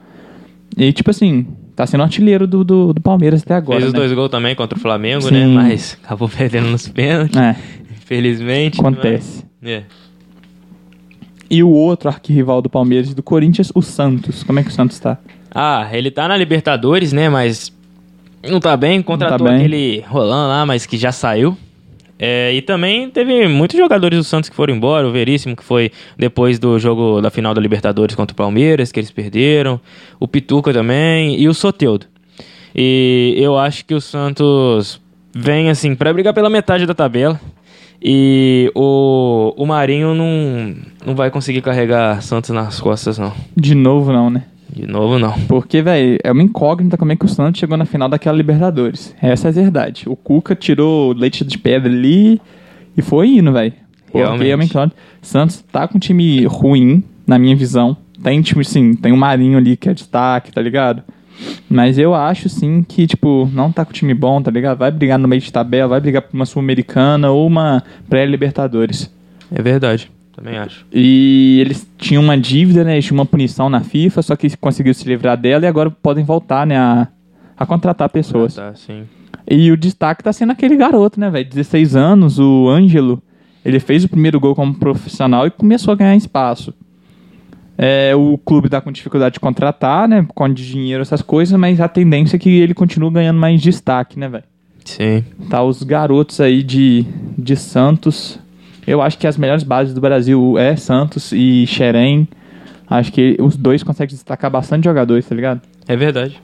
E, 0.78 0.92
tipo 0.92 1.12
assim, 1.12 1.46
tá 1.76 1.86
sendo 1.86 2.04
artilheiro 2.04 2.48
do, 2.48 2.64
do, 2.64 2.94
do 2.94 3.02
Palmeiras 3.02 3.42
até 3.44 3.54
agora, 3.56 3.80
Fez 3.80 3.88
os 3.90 3.94
né? 3.94 4.00
dois 4.00 4.12
gols 4.14 4.30
também 4.32 4.56
contra 4.56 4.78
o 4.78 4.82
Flamengo, 4.82 5.30
né? 5.32 5.46
Sim. 5.46 5.54
Mas 5.54 5.98
acabou 6.04 6.28
perdendo 6.36 6.68
nos 6.70 6.88
pênaltis. 6.88 7.36
É, 7.38 7.56
Infelizmente. 7.96 8.80
acontece. 8.80 9.44
mas- 9.62 9.72
é. 9.72 9.84
E 11.50 11.62
o 11.62 11.70
outro 11.70 12.10
arquirrival 12.10 12.62
do 12.62 12.70
Palmeiras 12.70 13.12
e 13.12 13.14
do 13.16 13.22
Corinthians, 13.22 13.72
o 13.76 13.82
Santos. 13.82 14.42
Como 14.44 14.60
é 14.60 14.64
que 14.64 14.70
o 14.70 14.72
Santos 14.72 14.98
tá? 15.00 15.18
Ah, 15.54 15.88
ele 15.92 16.10
tá 16.10 16.28
na 16.28 16.36
Libertadores, 16.36 17.14
né? 17.14 17.30
Mas 17.30 17.72
não 18.50 18.60
tá 18.60 18.76
bem. 18.76 19.02
Contratou 19.04 19.48
bem. 19.48 19.58
aquele 19.58 20.04
Roland 20.08 20.48
lá, 20.48 20.66
mas 20.66 20.88
que 20.88 20.98
já 20.98 21.12
saiu. 21.12 21.56
É, 22.26 22.54
e 22.54 22.62
também 22.62 23.10
teve 23.10 23.50
muitos 23.50 23.78
jogadores 23.78 24.18
do 24.18 24.24
Santos 24.24 24.50
que 24.50 24.56
foram 24.56 24.74
embora. 24.74 25.06
O 25.06 25.12
Veríssimo, 25.12 25.58
que 25.58 25.64
foi 25.64 25.92
depois 26.18 26.58
do 26.58 26.80
jogo 26.80 27.20
da 27.20 27.30
final 27.30 27.54
da 27.54 27.60
Libertadores 27.60 28.16
contra 28.16 28.34
o 28.34 28.38
Palmeiras, 28.38 28.94
que 28.94 29.00
eles 29.02 29.12
perderam. 29.12 29.78
O 30.22 30.26
Pituca 30.26 30.72
também. 30.72 31.38
E 31.38 31.50
o 31.50 31.54
Soteudo. 31.54 32.06
E 32.74 33.36
eu 33.38 33.58
acho 33.60 33.84
que 33.84 33.94
o 33.94 34.00
Santos 34.00 35.02
vem, 35.36 35.70
assim, 35.70 35.96
pra 35.96 36.14
brigar 36.14 36.34
pela 36.34 36.50
metade 36.50 36.86
da 36.86 36.94
tabela. 36.94 37.38
E 38.02 38.72
o, 38.74 39.54
o 39.58 39.66
Marinho 39.66 40.16
não, 40.16 40.78
não 41.06 41.16
vai 41.16 41.30
conseguir 41.30 41.62
carregar 41.62 42.22
Santos 42.22 42.52
nas 42.52 42.80
costas, 42.80 43.18
não. 43.18 43.34
De 43.54 43.76
novo, 43.76 44.14
não, 44.14 44.30
né? 44.30 44.46
De 44.74 44.88
novo, 44.88 45.20
não. 45.20 45.34
Porque, 45.48 45.82
velho, 45.82 46.18
é 46.24 46.32
uma 46.32 46.42
incógnita 46.42 46.98
como 46.98 47.12
é 47.12 47.16
que 47.16 47.26
o 47.26 47.30
Santos 47.30 47.60
chegou 47.60 47.78
na 47.78 47.86
final 47.86 48.10
daquela 48.10 48.36
Libertadores. 48.36 49.16
Essa 49.22 49.48
é 49.48 49.50
a 49.50 49.54
verdade. 49.54 50.06
O 50.08 50.16
Cuca 50.16 50.56
tirou 50.56 51.14
leite 51.14 51.46
de 51.46 51.58
pedra 51.58 51.92
ali 51.92 52.42
e 52.98 53.02
foi 53.02 53.28
indo, 53.28 53.52
velho. 53.52 53.74
Realmente. 54.12 54.50
é 54.50 54.56
uma 54.56 54.64
incógnita. 54.64 54.96
Santos 55.22 55.64
tá 55.72 55.88
com 55.88 55.98
um 55.98 56.00
time 56.00 56.46
ruim, 56.46 57.04
na 57.26 57.38
minha 57.38 57.56
visão. 57.56 57.96
Tem 58.24 58.42
time, 58.42 58.64
sim, 58.64 58.94
tem 58.94 59.12
o 59.12 59.18
Marinho 59.18 59.58
ali 59.58 59.78
que 59.78 59.90
é 59.90 59.94
destaque, 59.94 60.52
tá 60.52 60.62
ligado? 60.62 61.04
Mas 61.70 61.98
eu 61.98 62.14
acho, 62.14 62.48
sim, 62.48 62.84
que, 62.88 63.06
tipo, 63.06 63.50
não 63.54 63.72
tá 63.72 63.84
com 63.84 63.92
time 63.92 64.14
bom, 64.14 64.42
tá 64.42 64.50
ligado? 64.50 64.78
Vai 64.78 64.92
brigar 64.92 65.20
no 65.20 65.28
meio 65.28 65.42
de 65.42 65.52
tabela, 65.52 65.90
vai 65.90 66.00
brigar 66.00 66.22
por 66.22 66.34
uma 66.34 66.46
Sul-Americana 66.46 67.32
ou 67.32 67.46
uma 67.46 67.84
pré-Libertadores. 68.10 69.12
É 69.54 69.62
verdade. 69.62 70.10
Também 70.34 70.58
acho. 70.58 70.86
E 70.92 71.60
eles 71.62 71.88
tinham 71.98 72.24
uma 72.24 72.38
dívida, 72.38 72.84
né? 72.84 72.94
Eles 72.94 73.06
tinham 73.06 73.20
uma 73.20 73.26
punição 73.26 73.70
na 73.70 73.82
FIFA, 73.82 74.22
só 74.22 74.36
que 74.36 74.58
conseguiu 74.58 74.94
se 74.94 75.08
livrar 75.08 75.38
dela 75.38 75.66
e 75.66 75.68
agora 75.68 75.92
podem 75.92 76.24
voltar, 76.24 76.66
né? 76.66 76.78
A, 76.78 77.08
a 77.56 77.66
contratar 77.66 78.10
pessoas. 78.10 78.58
Ah, 78.58 78.72
tá, 78.72 78.76
sim. 78.76 79.04
E 79.50 79.72
o 79.72 79.78
destaque 79.78 80.24
tá 80.24 80.34
sendo 80.34 80.52
aquele 80.52 80.76
garoto, 80.76 81.20
né, 81.20 81.30
velho? 81.30 81.48
16 81.48 81.96
anos, 81.96 82.40
o 82.40 82.68
Ângelo. 82.68 83.22
Ele 83.64 83.80
fez 83.80 84.04
o 84.04 84.10
primeiro 84.10 84.40
gol 84.40 84.56
como 84.56 84.74
profissional 84.74 85.46
e 85.46 85.52
começou 85.52 85.92
a 85.92 85.96
ganhar 85.96 86.16
espaço. 86.16 86.74
É, 87.78 88.16
o 88.16 88.38
clube 88.38 88.70
tá 88.70 88.82
com 88.82 88.92
dificuldade 88.92 89.34
de 89.34 89.40
contratar, 89.40 90.08
né? 90.08 90.26
Com 90.34 90.50
de 90.50 90.68
dinheiro, 90.68 91.02
essas 91.02 91.22
coisas, 91.22 91.58
mas 91.60 91.80
a 91.80 91.88
tendência 91.88 92.36
é 92.38 92.40
que 92.40 92.50
ele 92.50 92.74
continue 92.74 93.12
ganhando 93.12 93.40
mais 93.40 93.62
destaque, 93.62 94.20
né, 94.20 94.28
velho? 94.28 94.44
Sim. 94.84 95.24
Tá 95.50 95.64
os 95.64 95.82
garotos 95.84 96.40
aí 96.42 96.62
de, 96.62 97.06
de 97.38 97.56
Santos. 97.56 98.40
Eu 98.86 99.02
acho 99.02 99.18
que 99.18 99.28
as 99.28 99.38
melhores 99.38 99.64
bases 99.64 99.94
do 99.94 100.02
Brasil 100.02 100.58
é 100.58 100.76
Santos 100.76 101.32
e 101.32 101.66
Xerém. 101.68 102.28
Acho 102.90 103.12
que 103.12 103.38
os 103.40 103.56
dois 103.56 103.82
conseguem 103.82 104.14
destacar 104.14 104.52
bastante 104.52 104.84
jogadores, 104.84 105.26
tá 105.26 105.34
ligado? 105.34 105.62
É 105.88 105.96
verdade. 105.96 106.40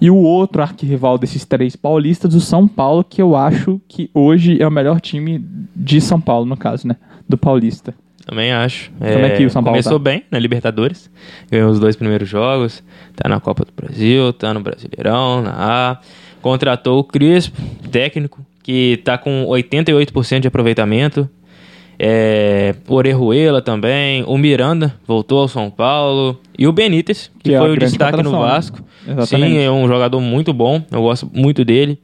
E 0.00 0.10
o 0.10 0.16
outro 0.16 0.62
arquirrival 0.62 1.18
desses 1.18 1.44
três 1.44 1.76
paulistas, 1.76 2.34
o 2.34 2.40
São 2.40 2.68
Paulo, 2.68 3.04
que 3.04 3.22
eu 3.22 3.36
acho 3.36 3.80
que 3.88 4.10
hoje 4.12 4.60
é 4.60 4.66
o 4.66 4.70
melhor 4.70 5.00
time 5.00 5.44
de 5.74 6.00
São 6.00 6.20
Paulo, 6.20 6.46
no 6.46 6.56
caso, 6.56 6.86
né? 6.86 6.96
Do 7.28 7.38
Paulista. 7.38 7.94
Também 8.26 8.52
acho. 8.52 8.90
Como 8.98 9.08
é 9.08 9.30
que 9.30 9.44
o 9.44 9.50
São 9.50 9.62
Paulo 9.62 9.74
Começou 9.76 9.98
tá? 9.98 10.04
bem 10.04 10.24
na 10.30 10.38
Libertadores. 10.38 11.10
Ganhou 11.50 11.70
os 11.70 11.78
dois 11.78 11.94
primeiros 11.94 12.28
jogos. 12.28 12.82
Tá 13.14 13.28
na 13.28 13.38
Copa 13.38 13.64
do 13.64 13.72
Brasil, 13.72 14.32
tá 14.32 14.52
no 14.54 14.60
Brasileirão, 14.60 15.42
na 15.42 15.52
A. 15.56 15.98
Contratou 16.40 16.98
o 16.98 17.04
Crispo, 17.04 17.60
técnico, 17.90 18.44
que 18.64 19.00
tá 19.04 19.16
com 19.16 19.46
88% 19.46 20.40
de 20.40 20.48
aproveitamento. 20.48 21.28
É, 21.96 22.74
o 22.88 22.94
Orejuela 22.94 23.62
também. 23.62 24.24
O 24.26 24.36
Miranda 24.36 24.96
voltou 25.06 25.40
ao 25.40 25.48
São 25.48 25.70
Paulo. 25.70 26.40
E 26.58 26.66
o 26.66 26.72
Benítez, 26.72 27.30
que, 27.38 27.50
Que 27.50 27.54
é 27.54 27.58
foi 27.58 27.68
o 27.70 27.74
grande 27.74 27.92
destaque 27.92 28.22
no 28.22 28.32
né? 28.32 28.38
Vasco. 28.38 28.80
Exatamente. 29.06 29.52
Sim, 29.52 29.58
é 29.58 29.70
um 29.70 29.86
jogador 29.86 30.20
muito 30.20 30.52
bom. 30.52 30.82
Eu 30.90 31.02
gosto 31.02 31.30
muito 31.32 31.64
dele. 31.64 31.98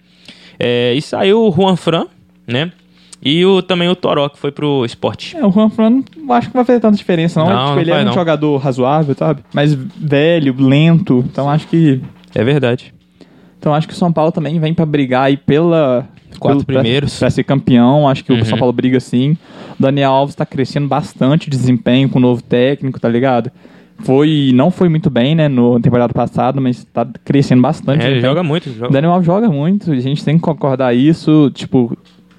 É, 0.58 0.92
e 0.94 1.00
saiu 1.02 1.40
o 1.48 1.50
Juan 1.50 1.74
Fran, 1.74 2.06
né? 2.46 2.70
E 3.22 3.44
o, 3.44 3.60
também 3.62 3.88
o 3.88 3.96
Toró, 3.96 4.28
que 4.28 4.38
foi 4.38 4.52
pro 4.52 4.84
esporte. 4.84 5.36
É, 5.36 5.44
o 5.44 5.50
Juan 5.50 5.70
Fran 5.70 6.02
não 6.16 6.34
acho 6.34 6.48
que 6.48 6.54
vai 6.54 6.64
fazer 6.64 6.80
tanta 6.80 6.96
diferença, 6.96 7.40
não. 7.40 7.48
Não, 7.48 7.54
É, 7.56 7.58
tipo, 7.62 7.74
não 7.74 7.80
ele 7.80 7.90
é 7.90 8.00
um 8.02 8.04
não. 8.04 8.12
jogador 8.12 8.56
razoável, 8.58 9.14
sabe? 9.14 9.42
Mas 9.52 9.74
velho, 9.74 10.54
lento. 10.58 11.24
Então 11.30 11.48
acho 11.48 11.66
que. 11.66 12.00
É 12.34 12.44
verdade. 12.44 12.94
Então 13.60 13.74
acho 13.74 13.86
que 13.86 13.92
o 13.92 13.96
São 13.96 14.10
Paulo 14.10 14.32
também 14.32 14.58
vem 14.58 14.72
pra 14.72 14.86
brigar 14.86 15.24
aí 15.26 15.36
pela. 15.36 16.08
Quatro 16.38 16.64
pelo- 16.64 16.78
primeiros. 16.80 17.18
Pra, 17.18 17.28
ser 17.28 17.44
campeão. 17.44 18.08
Acho 18.08 18.24
que 18.24 18.32
Uhum. 18.32 18.40
o 18.40 18.44
São 18.46 18.56
Paulo 18.58 18.72
briga 18.72 18.98
sim. 18.98 19.36
O 19.78 19.82
Daniel 19.82 20.10
Alves 20.12 20.34
tá 20.34 20.46
crescendo 20.46 20.88
bastante 20.88 21.50
de 21.50 21.56
desempenho 21.58 22.08
com 22.08 22.18
o 22.18 22.22
novo 22.22 22.42
técnico, 22.42 22.98
tá 22.98 23.08
ligado? 23.08 23.50
Foi. 23.98 24.50
Não 24.54 24.70
foi 24.70 24.88
muito 24.88 25.10
bem, 25.10 25.34
né, 25.34 25.46
no 25.48 25.78
temporada 25.78 26.14
passada, 26.14 26.58
mas 26.58 26.84
tá 26.84 27.06
crescendo 27.22 27.60
bastante. 27.60 28.00
É, 28.00 28.06
ele 28.06 28.14
desempenho. 28.14 28.30
joga 28.30 28.42
muito. 28.42 28.70
O 28.70 28.72
Joga... 28.72 28.92
Daniel 28.92 29.12
Alves 29.12 29.26
joga 29.26 29.48
muito, 29.50 29.92
a 29.92 30.00
gente 30.00 30.24
tem 30.24 30.36
que 30.36 30.40
concordar 30.40 30.94
isso, 30.96 31.50
tipo, 31.52 31.94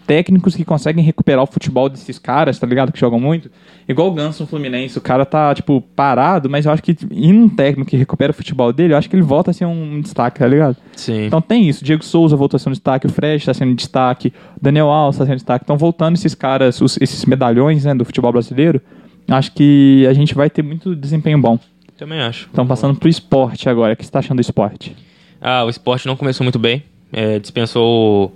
técnicos 0.07 0.55
que 0.55 0.65
conseguem 0.65 1.03
recuperar 1.31 1.43
o 1.43 1.47
futebol 1.47 1.89
desses 1.89 2.19
caras, 2.19 2.59
tá 2.59 2.67
ligado? 2.67 2.91
Que 2.91 2.99
jogam 2.99 3.19
muito. 3.19 3.49
Igual 3.87 4.09
o 4.09 4.11
Ganso 4.13 4.43
no 4.43 4.47
Fluminense, 4.47 4.97
o 4.97 5.01
cara 5.01 5.25
tá, 5.25 5.53
tipo, 5.55 5.81
parado, 5.95 6.49
mas 6.49 6.65
eu 6.65 6.71
acho 6.71 6.81
que 6.83 6.95
em 7.11 7.33
um 7.33 7.49
técnico 7.49 7.89
que 7.89 7.97
recupera 7.97 8.31
o 8.31 8.33
futebol 8.33 8.71
dele, 8.71 8.93
eu 8.93 8.97
acho 8.97 9.09
que 9.09 9.15
ele 9.15 9.23
volta 9.23 9.51
a 9.51 9.53
ser 9.53 9.65
um 9.65 9.99
destaque, 10.01 10.39
tá 10.39 10.47
ligado? 10.47 10.77
Sim. 10.95 11.25
Então 11.25 11.41
tem 11.41 11.67
isso, 11.67 11.83
Diego 11.83 12.03
Souza 12.03 12.35
voltou 12.35 12.55
a 12.57 12.59
ser 12.59 12.69
um 12.69 12.71
destaque, 12.71 13.07
o 13.07 13.09
Fred 13.09 13.43
tá 13.45 13.53
sendo 13.53 13.73
destaque, 13.75 14.33
o 14.55 14.61
Daniel 14.63 14.89
Alves 14.89 15.17
tá 15.17 15.25
sendo 15.25 15.35
destaque. 15.35 15.63
Então 15.65 15.77
voltando 15.77 16.15
esses 16.15 16.35
caras, 16.35 16.79
os- 16.81 16.97
esses 17.01 17.25
medalhões, 17.25 17.83
né, 17.85 17.93
do 17.95 18.05
futebol 18.05 18.31
brasileiro, 18.31 18.79
acho 19.27 19.51
que 19.53 20.05
a 20.07 20.13
gente 20.13 20.33
vai 20.35 20.49
ter 20.49 20.61
muito 20.63 20.95
desempenho 20.95 21.39
bom. 21.41 21.57
Também 21.97 22.19
acho. 22.21 22.47
Então 22.51 22.65
passando 22.65 22.97
pro 22.97 23.09
esporte 23.09 23.67
agora, 23.69 23.93
o 23.93 23.97
que 23.97 24.05
você 24.05 24.11
tá 24.11 24.19
achando 24.19 24.37
do 24.37 24.41
esporte? 24.41 24.95
Ah, 25.41 25.63
o 25.65 25.69
esporte 25.69 26.05
não 26.07 26.15
começou 26.15 26.43
muito 26.43 26.59
bem. 26.59 26.83
É, 27.13 27.39
dispensou 27.39 28.33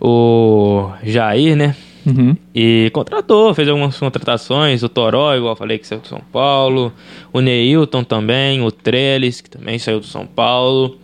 o, 0.00 0.06
o 0.08 0.90
Jair, 1.02 1.56
né? 1.56 1.74
Uhum. 2.06 2.36
E 2.54 2.88
contratou, 2.92 3.52
fez 3.52 3.68
algumas 3.68 3.98
contratações. 3.98 4.82
O 4.82 4.88
Toró, 4.88 5.34
igual 5.34 5.52
eu 5.52 5.56
falei, 5.56 5.78
que 5.78 5.86
saiu 5.86 6.00
do 6.00 6.06
São 6.06 6.20
Paulo. 6.32 6.92
O 7.32 7.40
Neilton 7.40 8.04
também. 8.04 8.62
O 8.62 8.70
Trellis, 8.70 9.40
que 9.40 9.50
também 9.50 9.78
saiu 9.78 9.98
do 10.00 10.06
São 10.06 10.24
Paulo. 10.26 10.96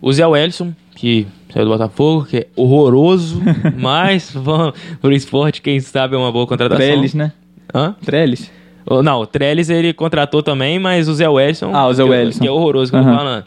O 0.00 0.12
Zé 0.12 0.26
Wellison, 0.26 0.72
que 0.94 1.26
saiu 1.52 1.64
do 1.64 1.70
Botafogo, 1.72 2.24
que 2.26 2.36
é 2.38 2.46
horroroso. 2.54 3.42
mas 3.76 4.30
vamos 4.32 4.74
pro 5.00 5.12
esporte, 5.12 5.60
quem 5.60 5.80
sabe 5.80 6.14
é 6.14 6.18
uma 6.18 6.30
boa 6.30 6.46
contratação. 6.46 6.84
Trellis, 6.86 7.14
né? 7.14 7.32
Hã? 7.74 7.96
Trellis? 8.04 8.50
Não, 9.02 9.20
o 9.22 9.26
Trellis 9.26 9.70
ele 9.70 9.92
contratou 9.94 10.42
também, 10.42 10.78
mas 10.78 11.08
o 11.08 11.14
Zé 11.14 11.28
Wellison. 11.28 11.70
Ah, 11.74 11.88
o 11.88 11.92
Zé 11.94 12.04
que- 12.04 12.10
Wellison. 12.10 12.40
Que 12.40 12.46
é 12.48 12.50
horroroso 12.50 12.92
que 12.92 12.98
eu 12.98 13.02
tô 13.02 13.08
falando. 13.08 13.44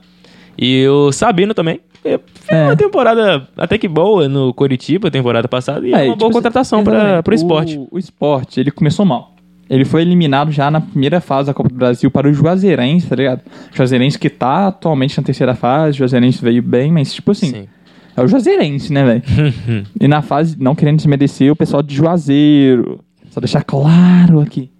E 0.57 0.87
o 0.87 1.11
Sabino 1.11 1.53
também. 1.53 1.79
Fez 2.01 2.19
É. 2.47 2.63
uma 2.65 2.75
temporada 2.75 3.47
até 3.57 3.77
que 3.77 3.87
boa 3.87 4.27
no 4.29 4.53
Coritiba, 4.53 5.11
temporada 5.11 5.47
passada, 5.47 5.87
e 5.87 5.91
é, 5.91 5.95
uma 5.95 6.03
tipo, 6.03 6.15
boa 6.17 6.31
contratação 6.31 6.83
para 6.83 7.21
pro 7.23 7.33
esporte. 7.35 7.77
O, 7.77 7.87
o 7.91 7.97
esporte, 7.99 8.59
ele 8.59 8.71
começou 8.71 9.05
mal. 9.05 9.33
Ele 9.69 9.83
foi 9.83 10.01
eliminado 10.01 10.49
já 10.51 10.71
na 10.71 10.79
primeira 10.79 11.19
fase 11.19 11.47
da 11.47 11.53
Copa 11.53 11.67
do 11.69 11.75
Brasil 11.75 12.09
para 12.09 12.29
o 12.29 12.33
Juazeirense, 12.33 13.07
tá 13.07 13.15
ligado? 13.15 13.41
Juazeirense 13.73 14.17
que 14.17 14.29
tá 14.29 14.67
atualmente 14.67 15.17
na 15.17 15.23
terceira 15.23 15.55
fase, 15.55 15.97
o 15.97 15.99
Juazeirense 15.99 16.41
veio 16.41 16.63
bem, 16.63 16.89
mas 16.91 17.13
tipo 17.13 17.31
assim, 17.31 17.47
Sim. 17.51 17.67
é 18.15 18.21
o 18.23 18.27
Juazeirense, 18.27 18.93
né, 18.93 19.03
velho? 19.03 19.23
e 19.99 20.07
na 20.07 20.21
fase, 20.21 20.55
não 20.57 20.73
querendo 20.73 20.95
desmerecer 20.97 21.51
o 21.51 21.55
pessoal 21.55 21.83
de 21.83 21.93
Juazeiro, 21.93 23.01
só 23.29 23.41
deixar 23.41 23.61
claro 23.63 24.39
aqui. 24.39 24.71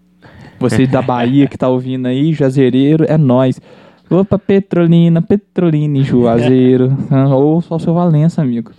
Vocês 0.60 0.90
da 0.90 1.02
Bahia 1.02 1.48
que 1.48 1.58
tá 1.58 1.68
ouvindo 1.68 2.08
aí, 2.08 2.34
Juazeireiro, 2.34 3.06
é 3.08 3.18
nós. 3.18 3.60
Opa, 4.10 4.40
Petrolina, 4.40 5.22
Petrolina 5.22 5.98
e 5.98 6.04
Juazeiro. 6.04 6.96
Ah, 7.12 7.28
Ou 7.36 7.62
só 7.62 7.76
o 7.76 7.80
seu 7.80 7.94
Valença, 7.94 8.42
amigo. 8.42 8.72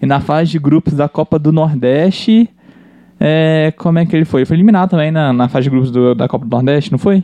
E 0.00 0.06
na 0.06 0.20
fase 0.20 0.50
de 0.50 0.58
grupos 0.58 0.94
da 0.94 1.08
Copa 1.08 1.38
do 1.38 1.52
Nordeste, 1.52 2.48
é, 3.20 3.72
como 3.76 3.98
é 3.98 4.06
que 4.06 4.14
ele 4.16 4.24
foi? 4.24 4.40
Ele 4.40 4.46
foi 4.46 4.56
eliminado 4.56 4.90
também 4.90 5.10
na, 5.10 5.32
na 5.32 5.48
fase 5.48 5.64
de 5.64 5.70
grupos 5.70 5.90
do- 5.90 6.14
da 6.14 6.26
Copa 6.28 6.44
do 6.46 6.50
Nordeste, 6.50 6.90
não 6.90 6.98
foi? 6.98 7.22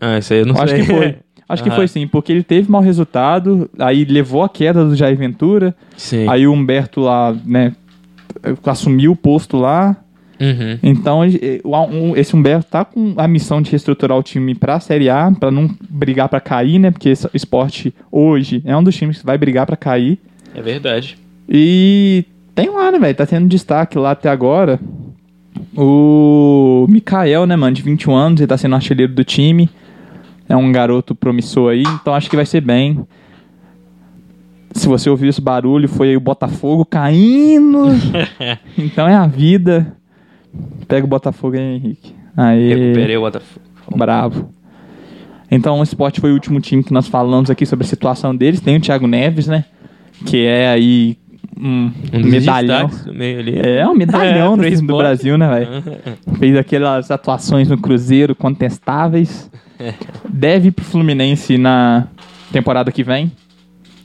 Ah, 0.00 0.18
isso 0.18 0.32
aí 0.32 0.40
eu 0.40 0.46
não 0.46 0.54
Acho 0.56 0.68
sei. 0.74 0.80
que 0.80 0.86
foi. 0.86 1.16
Acho 1.48 1.62
que 1.64 1.68
Aham. 1.68 1.76
foi 1.76 1.88
sim, 1.88 2.06
porque 2.06 2.32
ele 2.32 2.44
teve 2.44 2.70
mau 2.70 2.80
resultado, 2.80 3.68
aí 3.78 4.04
levou 4.04 4.44
a 4.44 4.48
queda 4.48 4.84
do 4.84 4.94
Jair 4.94 5.16
Ventura, 5.16 5.74
Sim. 5.96 6.28
aí 6.28 6.46
o 6.46 6.52
Humberto 6.52 7.00
lá, 7.00 7.34
né, 7.44 7.72
assumiu 8.64 9.12
o 9.12 9.16
posto 9.16 9.56
lá. 9.56 9.96
Uhum. 10.40 10.78
Então, 10.82 11.20
esse 12.16 12.34
Humberto 12.34 12.70
tá 12.70 12.84
com 12.84 13.12
a 13.18 13.28
missão 13.28 13.60
de 13.60 13.70
reestruturar 13.70 14.16
o 14.16 14.22
time 14.22 14.54
pra 14.54 14.80
Série 14.80 15.10
A, 15.10 15.30
pra 15.30 15.50
não 15.50 15.68
brigar 15.88 16.30
pra 16.30 16.40
cair, 16.40 16.78
né? 16.78 16.90
Porque 16.90 17.10
esse 17.10 17.28
esporte 17.34 17.94
hoje 18.10 18.62
é 18.64 18.74
um 18.74 18.82
dos 18.82 18.96
times 18.96 19.18
que 19.18 19.26
vai 19.26 19.36
brigar 19.36 19.66
pra 19.66 19.76
cair. 19.76 20.18
É 20.54 20.62
verdade. 20.62 21.18
E 21.46 22.24
tem 22.54 22.70
lá, 22.70 22.90
né, 22.90 22.98
velho? 22.98 23.14
Tá 23.14 23.26
tendo 23.26 23.46
destaque 23.46 23.98
lá 23.98 24.12
até 24.12 24.30
agora. 24.30 24.80
O 25.76 26.86
Mikael, 26.88 27.44
né, 27.44 27.54
mano, 27.54 27.76
de 27.76 27.82
21 27.82 28.14
anos, 28.14 28.40
ele 28.40 28.48
tá 28.48 28.56
sendo 28.56 28.74
artilheiro 28.74 29.12
do 29.12 29.24
time. 29.24 29.68
É 30.48 30.56
um 30.56 30.72
garoto 30.72 31.14
promissor 31.14 31.72
aí, 31.72 31.82
então 31.82 32.14
acho 32.14 32.30
que 32.30 32.34
vai 32.34 32.46
ser 32.46 32.60
bem. 32.60 33.06
Se 34.72 34.88
você 34.88 35.10
ouviu 35.10 35.28
esse 35.28 35.40
barulho, 35.40 35.88
foi 35.88 36.10
aí 36.10 36.16
o 36.16 36.20
Botafogo 36.20 36.84
caindo. 36.84 37.88
então 38.78 39.06
é 39.06 39.14
a 39.14 39.26
vida. 39.26 39.96
Pega 40.88 41.04
o 41.04 41.08
Botafogo 41.08 41.56
aí, 41.56 41.76
Henrique. 41.76 42.14
Aí. 42.36 42.68
Recuperei 42.74 43.16
o 43.16 43.20
Botafogo. 43.20 43.66
Bravo. 43.96 44.50
Então 45.50 45.80
o 45.80 45.82
Sport 45.82 46.20
foi 46.20 46.30
o 46.30 46.34
último 46.34 46.60
time 46.60 46.82
que 46.82 46.92
nós 46.92 47.08
falamos 47.08 47.50
aqui 47.50 47.66
sobre 47.66 47.84
a 47.84 47.88
situação 47.88 48.34
deles. 48.34 48.60
Tem 48.60 48.76
o 48.76 48.80
Thiago 48.80 49.06
Neves, 49.06 49.46
né? 49.48 49.64
Que 50.24 50.44
é 50.46 50.68
aí 50.68 51.18
um, 51.58 51.90
Um 52.12 52.20
medalhão. 52.24 52.90
ali. 53.08 53.58
É, 53.58 53.86
um 53.86 53.94
medalhão 53.94 54.54
É, 54.62 54.70
do, 54.70 54.86
do. 54.86 54.96
Brasil, 54.96 55.36
né, 55.36 55.48
velho? 55.48 55.68
Fez 56.38 56.56
aquelas 56.56 57.10
atuações 57.10 57.68
no 57.68 57.76
Cruzeiro 57.78 58.34
contestáveis. 58.34 59.50
Deve 60.28 60.68
ir 60.68 60.72
pro 60.72 60.84
Fluminense 60.84 61.58
na 61.58 62.06
temporada 62.52 62.92
que 62.92 63.02
vem. 63.02 63.32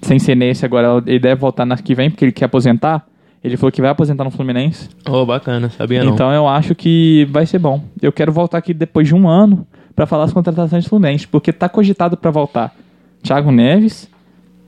Sem 0.01 0.19
ser 0.19 0.35
nesse 0.35 0.65
agora, 0.65 1.01
ele 1.07 1.17
deve 1.17 1.41
voltar 1.41 1.65
na 1.65 1.75
que 1.77 1.95
vem, 1.95 2.11
porque 2.11 2.25
ele 2.25 2.31
quer 2.31 2.45
aposentar. 2.45 3.03
Ele 3.45 3.57
falou 3.57 3.71
que 3.71 3.79
vai 3.79 3.91
aposentar 3.91 4.23
no 4.23 4.31
Fluminense. 4.31 4.89
Oh, 5.07 5.23
bacana, 5.23 5.69
sabia 5.69 6.03
não. 6.03 6.13
Então 6.13 6.33
eu 6.33 6.47
acho 6.47 6.73
que 6.73 7.27
vai 7.29 7.45
ser 7.45 7.59
bom. 7.59 7.83
Eu 8.01 8.11
quero 8.11 8.31
voltar 8.31 8.57
aqui 8.57 8.73
depois 8.73 9.07
de 9.07 9.13
um 9.13 9.29
ano 9.29 9.67
pra 9.95 10.07
falar 10.07 10.23
as 10.23 10.33
contratações 10.33 10.83
do 10.83 10.89
Fluminense, 10.89 11.27
porque 11.27 11.53
tá 11.53 11.69
cogitado 11.69 12.17
pra 12.17 12.31
voltar 12.31 12.75
Thiago 13.21 13.51
Neves, 13.51 14.09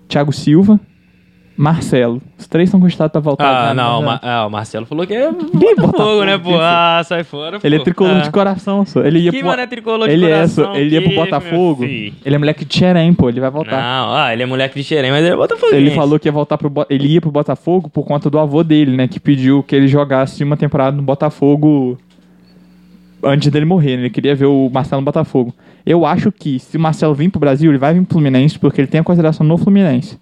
Thiago 0.08 0.32
Silva, 0.32 0.80
Marcelo. 1.58 2.22
Os 2.38 2.46
três 2.46 2.68
estão 2.70 2.80
cogitados 2.80 3.12
pra 3.12 3.20
voltar. 3.20 3.50
Ah, 3.50 3.68
já, 3.70 3.74
não, 3.74 3.98
o, 3.98 4.02
né? 4.02 4.06
Ma- 4.06 4.20
ah, 4.22 4.46
o 4.46 4.50
Marcelo 4.52 4.86
falou 4.86 5.08
que 5.08 5.14
é 5.16 5.34
Quem 5.34 5.76
Botafogo, 5.76 6.24
né, 6.24 6.38
pô? 6.38 6.52
Ah, 6.60 7.02
sai 7.04 7.24
fora, 7.24 7.60
pô. 7.60 7.66
Ele 7.68 7.78
é 7.78 7.80
tricolor 7.80 8.18
ah. 8.18 8.20
de 8.20 8.30
coração, 8.30 8.86
só. 8.86 9.02
Ele 9.02 9.20
ia 9.20 9.32
Que 9.32 9.40
pro... 9.40 9.48
mano 9.48 9.62
é 9.64 9.68
tricolor 9.68 10.08
de 10.08 10.14
ele 10.14 10.26
é, 10.28 10.30
coração? 10.36 10.66
só. 10.66 10.76
Ele 10.76 10.94
ia 10.96 11.02
pro 11.02 11.16
Botafogo. 11.16 11.84
Ele 11.84 12.14
é 12.24 12.38
moleque 12.38 12.64
de 12.64 12.78
Xerém, 12.78 13.12
pô. 13.14 13.28
Ele 13.28 13.40
vai 13.40 13.50
voltar. 13.50 13.82
Não, 13.82 14.14
ah, 14.16 14.32
ele 14.32 14.44
é 14.44 14.46
moleque 14.46 14.76
de 14.80 14.84
Xerém, 14.84 15.10
mas 15.10 15.24
ele 15.26 15.34
é 15.34 15.36
Botafogo. 15.36 15.74
Ele 15.74 15.90
falou 15.92 16.20
que 16.20 16.28
ia 16.28 16.32
voltar 16.32 16.58
pro 16.60 16.70
Bo- 16.70 16.86
ele 16.90 17.08
ia 17.08 17.22
pro 17.22 17.32
Botafogo 17.32 17.90
por 17.90 18.06
conta 18.06 18.30
do 18.30 18.38
avô 18.38 18.64
dele, 18.64 18.96
né, 18.96 19.08
que 19.08 19.20
pediu 19.20 19.64
que 19.64 19.76
ele 19.76 19.88
jogasse 19.88 20.44
uma 20.44 20.56
temporada 20.56 20.96
no 20.96 21.02
Botafogo 21.04 21.98
antes 23.24 23.50
dele 23.50 23.66
morrer, 23.66 23.98
né? 23.98 24.04
Ele 24.04 24.10
queria 24.12 24.36
ver 24.36 24.46
o 24.46 24.70
Marcelo 24.72 25.02
no 25.02 25.06
Botafogo. 25.06 25.54
Eu 25.86 26.06
acho 26.06 26.32
que 26.32 26.60
se 26.60 26.78
o 26.78 26.80
Marcelo 26.80 27.16
vir 27.16 27.30
pro 27.32 27.40
Brasil, 27.40 27.72
ele 27.72 27.78
vai 27.80 27.94
vir 27.94 28.04
pro 28.04 28.14
Fluminense 28.14 28.60
porque 28.60 28.80
ele 28.80 28.88
tem 28.88 29.02
a 29.02 29.04
consideração 29.04 29.46
no 29.46 29.58
Fluminense. 29.58 30.20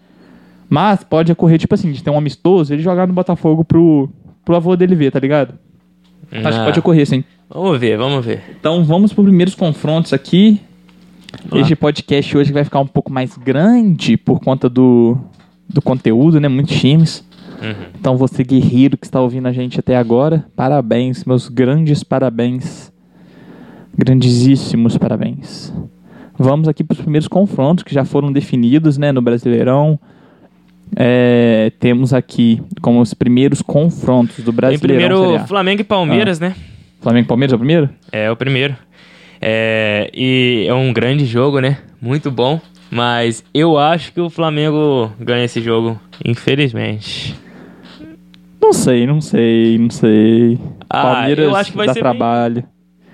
Mas 0.69 1.03
pode 1.03 1.31
ocorrer 1.31 1.59
tipo 1.59 1.73
assim, 1.75 1.91
de 1.91 2.03
ter 2.03 2.09
um 2.09 2.17
amistoso, 2.17 2.73
ele 2.73 2.81
jogar 2.81 3.07
no 3.07 3.13
Botafogo 3.13 3.63
pro 3.63 4.09
pro 4.43 4.55
avô 4.55 4.75
dele 4.75 4.95
ver, 4.95 5.11
tá 5.11 5.19
ligado? 5.19 5.55
Acho 6.31 6.59
que 6.59 6.65
pode 6.65 6.79
ocorrer, 6.79 7.07
sim. 7.07 7.23
Vamos 7.49 7.79
ver, 7.79 7.97
vamos 7.97 8.25
ver. 8.25 8.43
Então 8.59 8.83
vamos 8.83 9.11
para 9.13 9.21
os 9.21 9.27
primeiros 9.27 9.55
confrontos 9.55 10.13
aqui. 10.13 10.61
Este 11.53 11.75
podcast 11.75 12.37
hoje 12.37 12.53
vai 12.53 12.63
ficar 12.63 12.79
um 12.79 12.87
pouco 12.87 13.11
mais 13.11 13.37
grande 13.37 14.17
por 14.17 14.39
conta 14.39 14.69
do, 14.69 15.17
do 15.67 15.81
conteúdo, 15.81 16.39
né? 16.39 16.47
Muitos 16.47 16.79
times. 16.79 17.25
Uhum. 17.61 17.85
Então 17.99 18.17
você 18.17 18.43
guerreiro 18.43 18.97
que 18.97 19.05
está 19.05 19.21
ouvindo 19.21 19.47
a 19.47 19.51
gente 19.51 19.79
até 19.79 19.95
agora, 19.95 20.45
parabéns, 20.55 21.23
meus 21.25 21.47
grandes 21.47 22.03
parabéns. 22.03 22.91
Grandíssimos 23.97 24.97
parabéns. 24.97 25.73
Vamos 26.37 26.67
aqui 26.67 26.83
para 26.83 26.95
os 26.95 27.01
primeiros 27.01 27.27
confrontos 27.27 27.83
que 27.83 27.93
já 27.93 28.03
foram 28.03 28.31
definidos, 28.31 28.97
né, 28.97 29.11
no 29.11 29.21
Brasileirão. 29.21 29.97
É, 30.95 31.71
temos 31.79 32.13
aqui 32.13 32.61
como 32.81 32.99
os 33.01 33.13
primeiros 33.13 33.61
confrontos 33.61 34.37
do 34.37 34.45
Tem 34.51 34.53
Brasileirão. 34.55 35.19
primeiro. 35.21 35.47
Flamengo 35.47 35.81
e 35.81 35.83
Palmeiras, 35.83 36.39
né? 36.39 36.55
Flamengo 37.01 37.25
e 37.25 37.27
Palmeiras 37.27 37.53
é 37.53 37.55
o 37.55 37.59
primeiro? 37.59 37.89
É 38.11 38.31
o 38.31 38.35
primeiro. 38.35 38.75
É, 39.41 40.09
e 40.13 40.65
é 40.67 40.73
um 40.73 40.91
grande 40.93 41.25
jogo, 41.25 41.59
né? 41.59 41.77
Muito 42.01 42.31
bom. 42.31 42.59
Mas 42.89 43.43
eu 43.53 43.77
acho 43.77 44.13
que 44.13 44.21
o 44.21 44.29
Flamengo 44.29 45.11
ganha 45.19 45.43
esse 45.45 45.61
jogo, 45.61 45.99
infelizmente. 46.23 47.35
Não 48.61 48.73
sei, 48.73 49.05
não 49.05 49.21
sei, 49.21 49.77
não 49.77 49.89
sei. 49.89 50.57
Ah, 50.89 51.01
Palmeiras 51.01 51.45
eu 51.45 51.55
acho 51.55 51.71
que 51.71 51.77
vai 51.77 51.87
dá 51.87 51.93
ser 51.93 51.99
trabalho. 51.99 52.63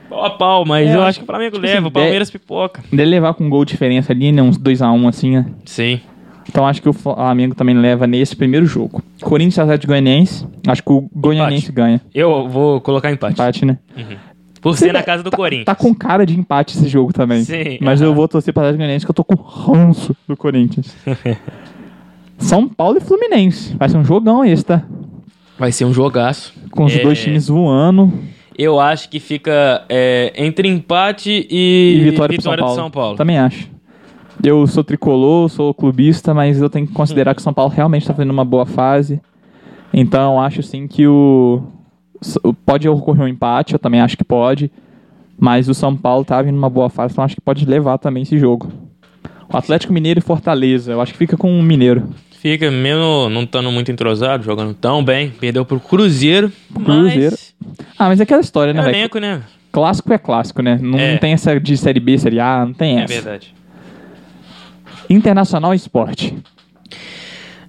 Pau 0.09 0.26
a 0.26 0.30
pau, 0.30 0.65
mas 0.65 0.89
É, 0.89 0.95
eu 0.95 1.01
acho 1.03 1.19
que 1.19 1.24
o 1.24 1.26
Flamengo 1.26 1.51
tipo 1.55 1.65
leva, 1.65 1.80
assim, 1.80 1.88
o 1.88 1.91
Palmeiras 1.91 2.30
pipoca. 2.30 2.84
Dele 2.91 3.11
levar 3.11 3.34
com 3.34 3.45
um 3.45 3.49
gol 3.49 3.63
de 3.65 3.72
diferença 3.72 4.11
ali, 4.11 4.32
né? 4.32 4.41
Uns 4.41 4.57
2x1 4.57 5.07
assim, 5.07 5.32
né? 5.38 5.45
Sim. 5.65 6.01
Então 6.52 6.68
acho 6.68 6.82
que 6.82 6.89
o 6.89 6.93
Flamengo 6.93 7.56
também 7.56 7.74
leva 7.76 8.06
nesse 8.06 8.36
primeiro 8.36 8.66
jogo. 8.66 9.02
Corinthians 9.22 9.56
e 9.56 9.62
Atlético 9.62 9.88
Goianiense. 9.93 10.45
Acho 10.68 10.84
que 10.84 10.91
o 10.91 11.10
Goianiense 11.16 11.72
ganha. 11.72 12.02
Eu 12.14 12.49
vou 12.49 12.82
colocar 12.82 13.10
empate. 13.10 13.34
Empate, 13.34 13.66
né? 13.66 13.78
Por 14.62 14.78
ser 14.78 14.91
na 14.93 15.02
casa 15.02 15.24
do 15.24 15.32
tá, 15.32 15.38
Corinthians. 15.38 15.66
Tá 15.66 15.74
com 15.74 15.95
cara 15.95 16.26
de 16.26 16.38
empate 16.38 16.78
esse 16.78 16.88
jogo 16.89 17.14
também. 17.14 17.43
Sim, 17.45 17.80
Mas 17.82 18.02
eu 18.02 18.10
aham. 18.10 18.16
vou 18.16 18.28
torcer 18.28 18.54
para 18.54 18.64
Atlético 18.64 18.80
Goianiense 18.80 19.06
que 19.06 19.10
eu 19.12 19.16
tô 19.16 19.24
com 19.24 19.34
ranço 19.36 20.16
do 20.28 20.36
Corinthians. 20.36 20.93
São 22.38 22.68
Paulo 22.68 22.97
e 22.97 23.02
Fluminense. 23.02 23.76
Vai 23.78 23.88
ser 23.89 23.97
um 23.97 24.04
jogão 24.06 24.43
esse, 24.43 24.66
tá? 24.66 24.84
Vai 25.58 25.72
ser 25.72 25.86
um 25.86 25.93
jogaço. 25.93 26.54
Com 26.72 26.86
os 26.86 26.93
É, 26.95 26.99
dois 26.99 27.22
times 27.22 27.47
voando. 27.47 28.12
Eu 28.58 28.80
acho 28.80 29.10
que 29.10 29.20
fica 29.20 29.84
é, 29.88 30.34
entre 30.36 30.68
empate 30.68 31.47
e, 31.49 31.97
E 32.02 32.10
vitória, 32.10 32.36
pro 32.36 32.43
São 32.43 32.56
do. 32.56 32.76
São 32.76 32.91
Paulo. 32.91 33.16
Também 33.16 33.38
acho. 33.38 33.70
Eu 34.43 34.65
sou 34.65 34.83
tricolor, 34.83 35.49
sou 35.49 35.73
clubista, 35.73 36.33
mas 36.33 36.59
eu 36.61 36.69
tenho 36.69 36.87
que 36.87 36.93
considerar 36.93 37.35
que 37.35 37.41
o 37.41 37.43
São 37.43 37.53
Paulo 37.53 37.71
realmente 37.71 38.07
tá 38.07 38.13
fazendo 38.13 38.31
uma 38.31 38.45
boa 38.45 38.65
fase. 38.65 39.21
Então 39.93 40.33
eu 40.33 40.39
acho 40.39 40.63
sim 40.63 40.87
que 40.87 41.05
o. 41.07 41.61
Pode 42.65 42.87
ocorrer 42.87 43.23
um 43.23 43.27
empate, 43.27 43.73
eu 43.73 43.79
também 43.79 43.99
acho 44.01 44.17
que 44.17 44.23
pode. 44.23 44.71
Mas 45.39 45.67
o 45.67 45.73
São 45.73 45.95
Paulo 45.95 46.23
tá 46.23 46.41
vindo 46.41 46.55
numa 46.55 46.69
boa 46.69 46.89
fase, 46.89 47.13
então 47.13 47.23
acho 47.23 47.35
que 47.35 47.41
pode 47.41 47.65
levar 47.65 47.97
também 47.97 48.23
esse 48.23 48.37
jogo. 48.37 48.71
O 49.51 49.57
Atlético 49.57 49.91
Mineiro 49.91 50.19
e 50.19 50.23
Fortaleza, 50.23 50.91
eu 50.91 51.01
acho 51.01 51.11
que 51.13 51.17
fica 51.17 51.35
com 51.35 51.59
o 51.59 51.63
Mineiro. 51.63 52.09
Fica, 52.31 52.71
mesmo 52.71 53.29
não 53.29 53.43
estando 53.43 53.71
muito 53.71 53.91
entrosado, 53.91 54.43
jogando 54.43 54.73
tão 54.73 55.03
bem, 55.03 55.29
perdeu 55.29 55.65
pro 55.65 55.79
Cruzeiro. 55.79 56.51
Cruzeiro. 56.73 57.35
Mas 57.35 57.55
Ah, 57.99 58.07
mas 58.07 58.19
é 58.19 58.23
aquela 58.23 58.41
história, 58.41 58.73
né, 58.73 58.79
é 58.79 58.83
velho? 58.83 58.95
elenco, 58.97 59.19
né? 59.19 59.41
Clássico 59.71 60.11
é 60.13 60.17
clássico, 60.17 60.61
né? 60.61 60.79
Não 60.81 60.97
É. 60.97 61.17
tem 61.17 61.33
essa 61.33 61.59
de 61.59 61.75
Série 61.77 61.99
B, 61.99 62.17
Série 62.17 62.39
A, 62.39 62.65
não 62.65 62.73
tem 62.73 62.99
É 62.99 63.03
essa. 63.03 63.13
verdade. 63.13 63.53
Internacional 65.12 65.74
e 65.74 65.78
Esporte. 65.78 66.36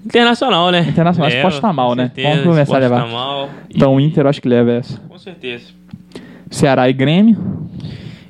Internacional, 0.04 0.70
né? 0.70 0.80
Internacional, 0.88 1.30
Leva, 1.30 1.48
esporte 1.48 1.60
tá 1.60 1.72
mal, 1.72 1.94
né? 1.94 2.04
certeza, 2.06 2.28
Vamos 2.28 2.44
começar 2.44 2.76
a 2.76 2.78
levar. 2.80 3.02
Tá 3.02 3.08
mal. 3.08 3.50
Então 3.70 3.94
o 3.94 4.00
Inter 4.00 4.24
eu 4.24 4.30
acho 4.30 4.42
que 4.42 4.48
leva 4.48 4.72
essa. 4.72 4.98
Com 5.08 5.18
certeza. 5.18 5.66
Ceará 6.50 6.88
e 6.88 6.92
Grêmio. 6.92 7.36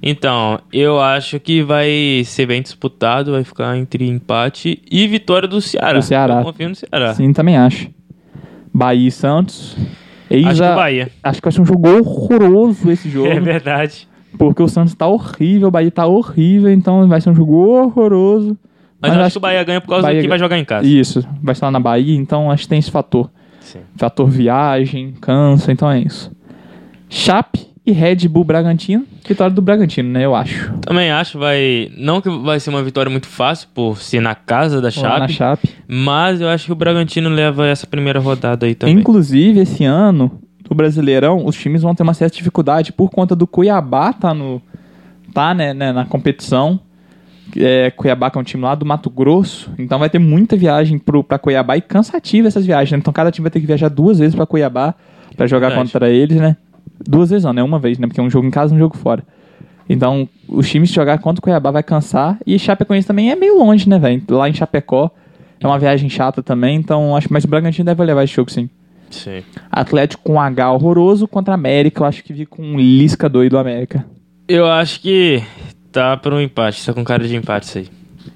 Então, 0.03 0.59
eu 0.73 1.01
acho 1.01 1.39
que 1.39 1.63
vai 1.63 2.23
ser 2.25 2.47
bem 2.47 2.61
disputado, 2.61 3.33
vai 3.33 3.45
ficar 3.45 3.77
entre 3.77 4.07
empate 4.07 4.83
e 4.91 5.07
vitória 5.07 5.47
do 5.49 5.61
Ceará. 5.61 5.99
Do 5.99 6.03
Ceará. 6.03 6.39
Eu 6.41 6.45
confio 6.45 6.69
no 6.69 6.75
Ceará. 6.75 7.15
Sim, 7.15 7.33
também 7.33 7.57
acho. 7.57 7.89
Bahia 8.75 9.09
e 9.09 9.11
Santos. 9.13 9.77
Acho 10.29 10.63
que 10.63 10.75
Bahia. 10.75 11.09
Acho 11.23 11.41
que 11.41 11.45
vai 11.47 11.53
ser 11.53 11.61
um 11.61 11.67
jogo 11.67 11.89
horroroso 11.89 12.91
esse 12.91 13.09
jogo. 13.11 13.29
É 13.29 13.39
verdade. 13.39 14.09
porque 14.37 14.63
o 14.63 14.69
Santos 14.69 14.95
tá 14.95 15.07
horrível, 15.07 15.69
o 15.69 15.71
Bahia 15.71 15.91
tá 15.91 16.07
horrível, 16.07 16.71
então 16.73 17.07
vai 17.07 17.21
ser 17.21 17.31
um 17.31 17.35
jogo 17.35 17.55
horroroso. 17.55 18.57
Mas, 19.03 19.15
eu 19.15 19.21
acho 19.21 19.33
que 19.33 19.39
o 19.39 19.41
Bahia 19.41 19.65
ganha 19.65 19.81
por 19.81 19.89
causa 19.89 20.07
Bahia 20.07 20.21
do 20.21 20.23
que 20.23 20.29
vai 20.29 20.39
jogar 20.39 20.59
em 20.59 20.65
casa. 20.65 20.87
Isso, 20.87 21.27
vai 21.43 21.55
lá 21.61 21.71
na 21.71 21.81
Bahia, 21.81 22.17
então 22.17 22.51
acho 22.51 22.63
que 22.63 22.69
tem 22.69 22.79
esse 22.79 22.91
fator. 22.91 23.29
Sim. 23.61 23.81
Fator 23.97 24.29
viagem, 24.29 25.15
cansa, 25.21 25.73
então 25.73 25.91
é 25.91 26.01
isso. 26.01 26.31
Chape 27.09 27.67
e 27.85 27.93
Red 27.93 28.29
Bull 28.29 28.45
Bragantino. 28.45 29.05
Vitória 29.27 29.55
do 29.55 29.61
Bragantino, 29.61 30.09
né? 30.09 30.25
Eu 30.25 30.35
acho. 30.35 30.73
Também 30.81 31.11
acho 31.11 31.39
vai 31.39 31.91
não 31.97 32.21
que 32.21 32.31
vai 32.31 32.61
ser 32.61 32.71
uma 32.71 32.83
vitória 32.83 33.11
muito 33.11 33.27
fácil 33.27 33.69
por 33.75 33.99
ser 33.99 34.21
na 34.21 34.35
casa 34.35 34.81
da 34.81 34.89
Lá 34.97 35.19
na 35.19 35.29
Chape, 35.29 35.67
Chape. 35.67 35.71
mas 35.89 36.41
eu 36.41 36.49
acho 36.49 36.67
que 36.67 36.73
o 36.73 36.77
Bragantino 36.77 37.29
leva 37.29 37.67
essa 37.67 37.87
primeira 37.87 38.21
rodada 38.21 38.67
aí 38.67 38.75
também. 38.75 38.95
Inclusive, 38.95 39.61
esse 39.61 39.85
ano, 39.85 40.31
no 40.69 40.77
Brasileirão, 40.77 41.45
os 41.45 41.57
times 41.57 41.83
vão 41.83 41.95
ter 41.95 42.03
uma 42.03 42.15
certa 42.15 42.37
dificuldade 42.37 42.93
por 42.93 43.11
conta 43.11 43.35
do 43.35 43.47
Cuiabá 43.47 44.13
tá 44.13 44.33
no. 44.33 44.63
tá, 45.35 45.53
né, 45.53 45.75
né, 45.75 45.93
na 45.93 46.05
competição. 46.05 46.81
É, 47.57 47.91
Cuiabá 47.91 48.31
que 48.31 48.39
é 48.39 48.41
um 48.41 48.45
time 48.45 48.63
lá 48.63 48.75
do 48.75 48.87
Mato 48.87 49.11
Grosso, 49.11 49.71
então 49.79 49.99
vai 49.99 50.09
ter 50.09 50.19
muita 50.19 50.57
viagem 50.57 50.99
pro, 50.99 51.23
pra 51.23 51.39
Cuiabá 51.39 51.77
e 51.77 51.83
cansativa 51.83 52.49
essas 52.49 52.65
viagens, 52.65 52.93
né? 52.93 52.99
Então 52.99 53.13
cada 53.13 53.31
time 53.31 53.45
vai 53.45 53.51
ter 53.51 53.61
que 53.61 53.67
viajar 53.67 53.89
duas 53.89 54.19
vezes 54.19 54.35
pra 54.35 54.47
Cuiabá 54.47 54.95
pra 55.37 55.47
jogar 55.47 55.69
Verdade. 55.69 55.93
contra 55.93 56.09
eles, 56.11 56.39
né? 56.39 56.57
Duas 57.07 57.31
vezes 57.31 57.45
não, 57.45 57.53
né? 57.53 57.63
Uma 57.63 57.79
vez, 57.79 57.99
né? 57.99 58.07
Porque 58.07 58.21
é 58.21 58.23
um 58.23 58.31
jogo 58.31 58.47
em 58.47 58.51
casa 58.51 58.73
e 58.73 58.77
um 58.77 58.79
jogo 58.79 58.97
fora. 58.97 59.23
Então, 59.89 60.29
os 60.49 60.71
times 60.71 60.91
que 60.91 60.97
jogar 60.97 61.19
contra 61.19 61.41
o 61.41 61.43
Cuiabá 61.43 61.71
vai 61.71 61.83
cansar. 61.83 62.39
E 62.47 62.59
Chapecoense 62.59 63.07
também 63.07 63.31
é 63.31 63.37
meio 63.37 63.59
longe, 63.59 63.89
né, 63.89 63.99
velho? 63.99 64.23
Lá 64.31 64.49
em 64.49 64.55
Chapecó. 64.55 65.11
É 65.61 65.67
uma 65.67 65.79
viagem 65.79 66.09
chata 66.09 66.43
também, 66.43 66.77
então 66.77 67.15
acho 67.15 67.33
mas 67.33 67.45
o 67.45 67.49
Bragantino 67.49 67.85
deve 67.85 68.03
levar 68.03 68.25
esse 68.25 68.35
jogo 68.35 68.51
sim. 68.51 68.69
Sim. 69.11 69.43
Atlético 69.71 70.23
com 70.25 70.41
H 70.41 70.73
horroroso 70.73 71.29
contra 71.29 71.55
América. 71.55 72.03
Eu 72.03 72.07
acho 72.07 72.25
que 72.25 72.33
vi 72.33 72.47
com 72.47 72.63
um 72.63 72.77
Lisca 72.77 73.29
doido 73.29 73.57
América. 73.57 74.05
Eu 74.49 74.67
acho 74.67 75.01
que 75.01 75.43
tá 75.93 76.17
para 76.17 76.35
um 76.35 76.41
empate, 76.41 76.85
tá 76.85 76.93
com 76.93 77.05
cara 77.05 77.27
de 77.27 77.37
empate 77.37 77.67
isso 77.67 77.79
aí. 77.79 77.89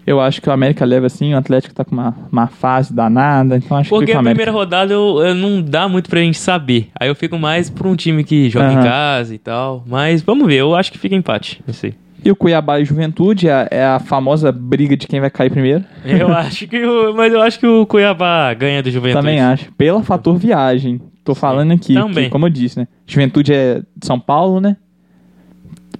Eu 0.06 0.20
acho 0.20 0.40
que 0.42 0.48
o 0.48 0.52
América 0.52 0.84
leva 0.84 1.06
assim, 1.06 1.34
o 1.34 1.36
Atlético 1.36 1.74
tá 1.74 1.84
com 1.84 1.92
uma, 1.92 2.14
uma 2.30 2.46
fase 2.46 2.92
danada, 2.92 3.56
então 3.56 3.76
acho 3.76 3.88
que 3.88 3.94
Porque 3.94 4.06
fica 4.06 4.14
com 4.14 4.18
a 4.18 4.20
América. 4.20 4.42
primeira 4.44 4.52
rodada 4.52 4.92
eu, 4.92 5.18
eu 5.20 5.34
não 5.34 5.60
dá 5.62 5.88
muito 5.88 6.08
pra 6.10 6.20
gente 6.20 6.38
saber. 6.38 6.88
Aí 6.98 7.08
eu 7.08 7.14
fico 7.14 7.38
mais 7.38 7.70
pra 7.70 7.86
um 7.88 7.94
time 7.96 8.22
que 8.24 8.48
joga 8.50 8.72
em 8.72 8.76
Aham. 8.76 8.84
casa 8.84 9.34
e 9.34 9.38
tal. 9.38 9.84
Mas 9.86 10.22
vamos 10.22 10.46
ver, 10.46 10.56
eu 10.56 10.74
acho 10.74 10.90
que 10.92 10.98
fica 10.98 11.14
empate. 11.14 11.60
Não 11.66 11.74
sei. 11.74 11.94
E 12.24 12.30
o 12.30 12.34
Cuiabá 12.36 12.80
e 12.80 12.84
Juventude 12.84 13.48
é, 13.48 13.68
é 13.70 13.84
a 13.84 14.00
famosa 14.00 14.50
briga 14.50 14.96
de 14.96 15.06
quem 15.06 15.20
vai 15.20 15.30
cair 15.30 15.50
primeiro. 15.50 15.84
Eu 16.04 16.28
acho 16.34 16.66
que 16.66 16.84
o, 16.84 17.14
mas 17.14 17.32
eu 17.32 17.40
acho 17.40 17.58
que 17.60 17.66
o 17.66 17.86
Cuiabá 17.86 18.52
ganha 18.54 18.82
do 18.82 18.90
Juventude. 18.90 19.20
Também 19.22 19.40
acho. 19.40 19.70
Pelo 19.74 20.02
fator 20.02 20.36
viagem. 20.36 21.00
Tô 21.24 21.34
falando 21.34 21.72
aqui, 21.72 21.94
Também. 21.94 22.24
que, 22.24 22.30
como 22.30 22.46
eu 22.46 22.50
disse, 22.50 22.78
né? 22.78 22.86
Juventude 23.06 23.52
é 23.52 23.80
de 23.96 24.06
São 24.06 24.18
Paulo, 24.18 24.60
né? 24.60 24.76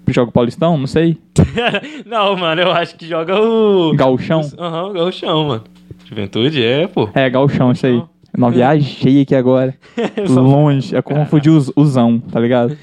Joga 0.09 0.31
o 0.31 0.33
Paulistão, 0.33 0.79
não 0.79 0.87
sei. 0.87 1.19
não, 2.07 2.37
mano, 2.37 2.63
eu 2.63 2.73
acho 2.73 2.97
que 2.97 3.07
joga 3.07 3.41
o 3.41 3.95
Gauchão. 3.95 4.41
Aham, 4.59 4.91
o 4.91 4.93
Gauchão, 4.93 5.49
mano. 5.49 5.65
Juventude 6.05 6.65
é, 6.65 6.87
pô. 6.87 7.09
É, 7.15 7.29
Gauchão, 7.29 7.73
isso 7.73 7.87
aí. 7.87 8.03
Uma 8.37 8.51
viagem 8.51 9.23
aqui 9.23 9.35
agora. 9.35 9.75
Longe. 10.29 10.95
É 10.95 11.03
como 11.03 11.21
confundir 11.21 11.51
os, 11.51 11.73
usão, 11.75 12.21
tá 12.21 12.39
ligado? 12.39 12.77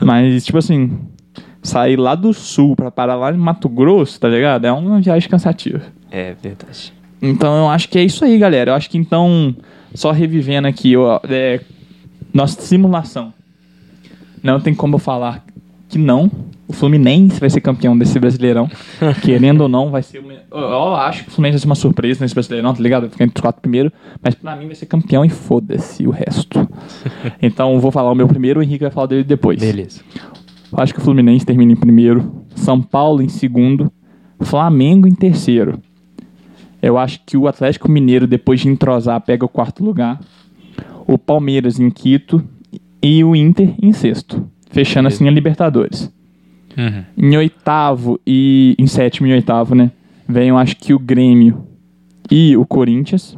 Mas, 0.00 0.44
tipo 0.44 0.58
assim, 0.58 0.98
sair 1.62 1.96
lá 1.96 2.14
do 2.14 2.32
sul 2.32 2.74
pra 2.74 2.90
parar 2.90 3.14
lá 3.14 3.32
em 3.32 3.36
Mato 3.36 3.68
Grosso, 3.68 4.18
tá 4.18 4.28
ligado? 4.28 4.66
É 4.66 4.72
uma 4.72 5.00
viagem 5.00 5.28
cansativa. 5.28 5.82
É 6.10 6.34
verdade. 6.34 6.92
Então 7.22 7.56
eu 7.56 7.68
acho 7.68 7.88
que 7.88 7.98
é 7.98 8.04
isso 8.04 8.24
aí, 8.24 8.38
galera. 8.38 8.72
Eu 8.72 8.74
acho 8.74 8.90
que 8.90 8.98
então, 8.98 9.54
só 9.94 10.10
revivendo 10.10 10.66
aqui, 10.66 10.96
ó, 10.96 11.20
é, 11.28 11.60
nossa 12.32 12.60
simulação. 12.60 13.32
Não 14.42 14.60
tem 14.60 14.74
como 14.74 14.96
eu 14.96 14.98
falar 14.98 15.44
que 15.88 15.98
não. 15.98 16.30
O 16.68 16.72
Fluminense 16.74 17.40
vai 17.40 17.48
ser 17.48 17.62
campeão 17.62 17.96
desse 17.96 18.20
Brasileirão. 18.20 18.68
Querendo 19.24 19.62
ou 19.62 19.68
não, 19.68 19.90
vai 19.90 20.02
ser. 20.02 20.18
Uma... 20.18 20.34
Eu, 20.34 20.58
eu 20.58 20.94
acho 20.94 21.24
que 21.24 21.30
o 21.30 21.32
Fluminense 21.32 21.54
vai 21.54 21.60
ser 21.60 21.66
uma 21.66 21.74
surpresa 21.74 22.20
nesse 22.20 22.34
Brasileirão, 22.34 22.74
tá 22.74 22.82
ligado? 22.82 23.02
Vai 23.02 23.10
ficar 23.10 23.24
entre 23.24 23.38
os 23.38 23.40
quatro 23.40 23.62
primeiros. 23.62 23.90
Mas 24.22 24.34
pra 24.34 24.54
mim 24.54 24.66
vai 24.66 24.74
ser 24.74 24.84
campeão 24.84 25.24
e 25.24 25.30
foda-se 25.30 26.06
o 26.06 26.10
resto. 26.10 26.68
Então 27.40 27.78
vou 27.80 27.90
falar 27.90 28.10
o 28.10 28.14
meu 28.14 28.28
primeiro, 28.28 28.60
o 28.60 28.62
Henrique 28.62 28.84
vai 28.84 28.90
falar 28.90 29.06
dele 29.06 29.24
depois. 29.24 29.58
Beleza. 29.58 30.02
Eu 30.70 30.78
acho 30.78 30.92
que 30.92 31.00
o 31.00 31.02
Fluminense 31.02 31.46
termina 31.46 31.72
em 31.72 31.76
primeiro, 31.76 32.44
São 32.54 32.82
Paulo 32.82 33.22
em 33.22 33.28
segundo, 33.28 33.90
Flamengo 34.40 35.06
em 35.06 35.14
terceiro. 35.14 35.80
Eu 36.82 36.98
acho 36.98 37.20
que 37.24 37.36
o 37.36 37.48
Atlético 37.48 37.90
Mineiro, 37.90 38.26
depois 38.26 38.60
de 38.60 38.68
entrosar, 38.68 39.20
pega 39.20 39.44
o 39.44 39.48
quarto 39.48 39.82
lugar. 39.82 40.20
O 41.06 41.16
Palmeiras 41.16 41.80
em 41.80 41.90
quinto 41.90 42.44
e 43.02 43.24
o 43.24 43.34
Inter 43.34 43.74
em 43.80 43.92
sexto. 43.92 44.46
Fechando 44.70 45.08
assim 45.08 45.26
a 45.26 45.30
Libertadores. 45.30 46.12
Uhum. 46.78 47.04
Em 47.16 47.36
oitavo 47.36 48.20
e. 48.24 48.76
Em 48.78 48.86
sétimo 48.86 49.26
e 49.26 49.32
oitavo, 49.32 49.74
né? 49.74 49.90
Eu 50.32 50.56
acho 50.56 50.76
que 50.76 50.94
o 50.94 50.98
Grêmio 50.98 51.66
e 52.30 52.56
o 52.56 52.64
Corinthians. 52.64 53.36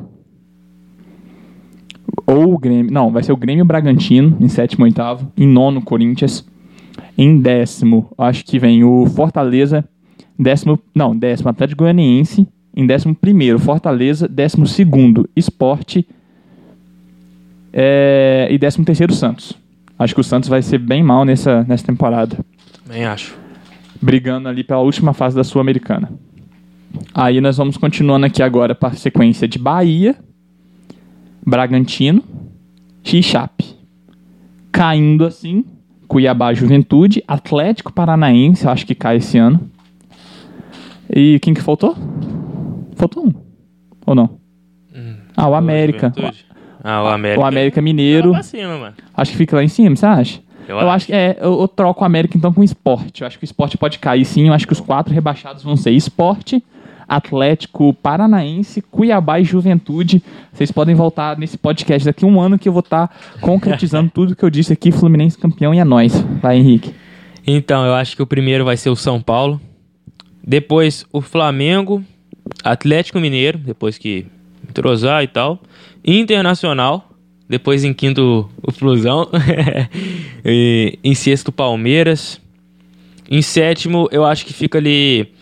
Ou 2.27 2.55
o 2.55 2.59
Grêmio. 2.59 2.93
Não, 2.93 3.11
vai 3.11 3.23
ser 3.23 3.33
o 3.33 3.37
Grêmio 3.37 3.65
Bragantino 3.65 4.37
em 4.39 4.49
sétimo 4.49 4.85
e 4.85 4.89
oitavo. 4.89 5.33
Em 5.37 5.47
nono, 5.47 5.81
Corinthians. 5.81 6.47
Em 7.17 7.41
décimo, 7.41 8.11
acho 8.19 8.45
que 8.45 8.59
vem 8.59 8.85
o 8.85 9.07
Fortaleza. 9.07 9.89
Décimo. 10.39 10.79
Não, 10.95 11.17
décimo, 11.17 11.49
Atlético 11.49 11.85
Goianiense. 11.85 12.47
Em 12.77 12.87
décimo 12.87 13.15
primeiro, 13.15 13.59
Fortaleza. 13.59 14.29
Décimo 14.29 14.67
segundo, 14.67 15.29
Esporte. 15.35 16.07
É, 17.73 18.49
e 18.51 18.59
décimo 18.59 18.85
terceiro, 18.85 19.15
Santos. 19.15 19.57
Acho 19.99 20.15
que 20.15 20.21
o 20.21 20.25
Santos 20.25 20.49
vai 20.49 20.61
ser 20.61 20.79
bem 20.79 21.03
mal 21.03 21.25
nessa, 21.25 21.63
nessa 21.65 21.87
temporada 21.87 22.37
Também 22.91 23.05
acho. 23.05 23.39
brigando 24.03 24.49
ali 24.49 24.65
pela 24.65 24.81
última 24.81 25.15
fase 25.15 25.37
da 25.37 25.45
Sul-Americana. 25.45 26.11
Aí 27.15 27.41
nós 27.41 27.57
vamos 27.57 27.77
continuando 27.77 28.27
aqui 28.27 28.43
agora 28.43 28.75
para 28.75 28.89
a 28.89 28.97
sequência 28.97 29.47
de 29.47 29.61
Bahia, 29.61 30.17
Bragantino 31.47 32.25
e 33.05 33.23
Chape. 33.23 33.77
Caindo 34.73 35.25
assim, 35.25 35.65
Cuiabá 36.09 36.53
Juventude, 36.53 37.23
Atlético 37.29 37.93
Paranaense, 37.93 38.65
eu 38.65 38.73
acho 38.73 38.85
que 38.85 38.95
cai 38.97 39.19
esse 39.19 39.39
ano. 39.39 39.71
E 41.09 41.39
quem 41.39 41.55
que 41.55 41.61
faltou? 41.61 41.97
Faltou 42.97 43.25
um. 43.25 43.33
Ou 44.05 44.17
não? 44.17 44.41
Ah, 45.37 45.49
o 45.49 45.55
América. 45.55 46.13
Juventude. 46.17 46.45
Ah, 46.83 47.05
o 47.05 47.07
América. 47.07 47.41
O 47.41 47.47
América 47.47 47.81
Mineiro. 47.81 48.31
Lá 48.31 48.39
pra 48.39 48.43
cima, 48.43 48.79
mano. 48.79 48.97
Acho 49.17 49.31
que 49.31 49.39
fica 49.39 49.55
lá 49.55 49.63
em 49.63 49.69
cima, 49.69 49.95
você 49.95 50.07
acha? 50.07 50.41
Eu 50.71 50.81
Eu, 50.81 50.91
acho 50.91 51.07
que 51.07 51.13
é, 51.13 51.37
eu, 51.41 51.61
eu 51.61 51.69
troco 51.69 52.03
o 52.03 52.05
América 52.05 52.37
então 52.37 52.53
com 52.53 52.61
o 52.61 52.65
esporte. 52.65 53.23
Eu 53.23 53.27
acho 53.27 53.39
que 53.39 53.45
o 53.45 53.47
esporte 53.47 53.77
pode 53.77 53.99
cair 53.99 54.25
sim. 54.25 54.49
Eu 54.49 54.55
acho 54.55 54.67
que 54.67 54.73
os 54.73 54.81
quatro 54.81 55.13
rebaixados 55.13 55.63
vão 55.63 55.77
ser 55.77 55.91
esporte, 55.91 56.63
Atlético 57.09 57.93
Paranaense, 57.95 58.81
Cuiabá 58.83 59.41
e 59.41 59.45
Juventude. 59.45 60.23
Vocês 60.53 60.71
podem 60.71 60.95
voltar 60.95 61.37
nesse 61.37 61.59
podcast 61.59 62.05
daqui 62.05 62.25
a 62.25 62.29
um 62.29 62.41
ano 62.41 62.59
que 62.59 62.69
eu 62.69 62.73
vou 62.73 62.81
estar 62.81 63.15
concretizando 63.41 64.11
tudo 64.15 64.37
que 64.37 64.45
eu 64.45 64.51
disse 64.51 64.73
aqui. 64.73 64.93
Fluminense 64.93 65.37
campeão 65.37 65.75
e 65.75 65.79
é 65.79 65.85
nóis. 65.85 66.15
Vai, 66.41 66.59
Henrique. 66.59 66.95
Então, 67.47 67.85
eu 67.85 67.95
acho 67.95 68.15
que 68.15 68.23
o 68.23 68.27
primeiro 68.27 68.65
vai 68.65 68.77
ser 68.77 68.91
o 68.91 68.97
São 68.97 69.21
Paulo. 69.21 69.61
Depois 70.47 71.05
o 71.13 71.21
Flamengo, 71.21 72.03
Atlético 72.63 73.19
Mineiro, 73.19 73.59
depois 73.59 73.99
que 73.99 74.27
entrosar 74.69 75.25
e 75.25 75.27
tal. 75.27 75.59
Internacional. 76.05 77.10
Depois 77.51 77.83
em 77.83 77.93
quinto 77.93 78.49
o 78.63 78.71
Flusão. 78.71 79.29
e, 80.47 80.97
em 81.03 81.17
sexto 81.17 81.51
Palmeiras. 81.51 82.41
Em 83.29 83.43
sétimo 83.43 84.09
eu 84.13 84.25
acho 84.25 84.47
que 84.47 84.53
fica 84.53 84.79
ali 84.79 85.33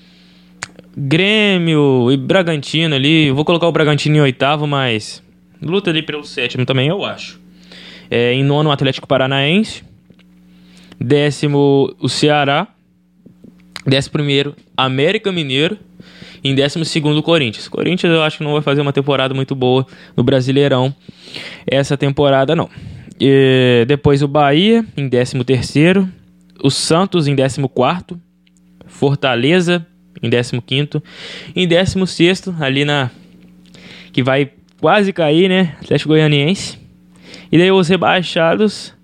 Grêmio 0.97 2.11
e 2.11 2.17
Bragantino 2.17 2.95
ali. 2.95 3.27
Eu 3.27 3.35
vou 3.35 3.45
colocar 3.45 3.69
o 3.69 3.73
Bragantino 3.73 4.17
em 4.17 4.21
oitavo, 4.23 4.67
mas 4.67 5.23
luta 5.61 5.91
ali 5.91 6.01
pelo 6.01 6.25
sétimo 6.25 6.65
também, 6.65 6.89
eu 6.89 7.05
acho. 7.05 7.39
É, 8.11 8.33
em 8.33 8.43
nono, 8.43 8.71
o 8.71 8.73
Atlético 8.73 9.07
Paranaense. 9.07 9.85
Décimo, 10.99 11.95
o 12.01 12.09
Ceará. 12.09 12.69
Décimo 13.87 14.15
primeiro, 14.15 14.57
América 14.75 15.31
Mineiro. 15.31 15.79
Em 16.43 16.55
décimo 16.55 16.85
segundo, 16.85 17.19
o 17.19 17.23
Corinthians. 17.23 17.69
Corinthians 17.69 18.13
eu 18.13 18.23
acho 18.23 18.39
que 18.39 18.45
não 18.45 18.53
vai 18.53 18.63
fazer 18.63 18.81
uma 18.81 18.93
temporada 18.93 19.35
muito 19.35 19.55
boa 19.55 19.87
no 20.17 20.23
Brasileirão 20.23 20.95
essa 21.67 21.97
temporada, 21.97 22.55
não. 22.55 22.69
E 23.21 23.85
depois 23.87 24.23
o 24.23 24.29
Bahia, 24.29 24.85
em 24.97 25.09
décimo 25.09 25.45
terceiro. 25.45 26.09
O 26.63 26.71
Santos, 26.71 27.27
em 27.27 27.35
décimo 27.35 27.69
quarto. 27.69 28.21
Fortaleza, 28.87 29.87
em 30.23 30.31
15º. 30.31 31.03
Em 31.55 31.67
16º, 31.69 32.61
ali 32.61 32.85
na... 32.85 33.11
Que 34.13 34.23
vai 34.23 34.51
quase 34.81 35.13
cair, 35.13 35.49
né? 35.49 35.77
Atlético 35.81 36.11
Goianiense. 36.11 36.79
E 37.51 37.59
daí 37.59 37.71
os 37.71 37.89
rebaixados, 37.89 38.95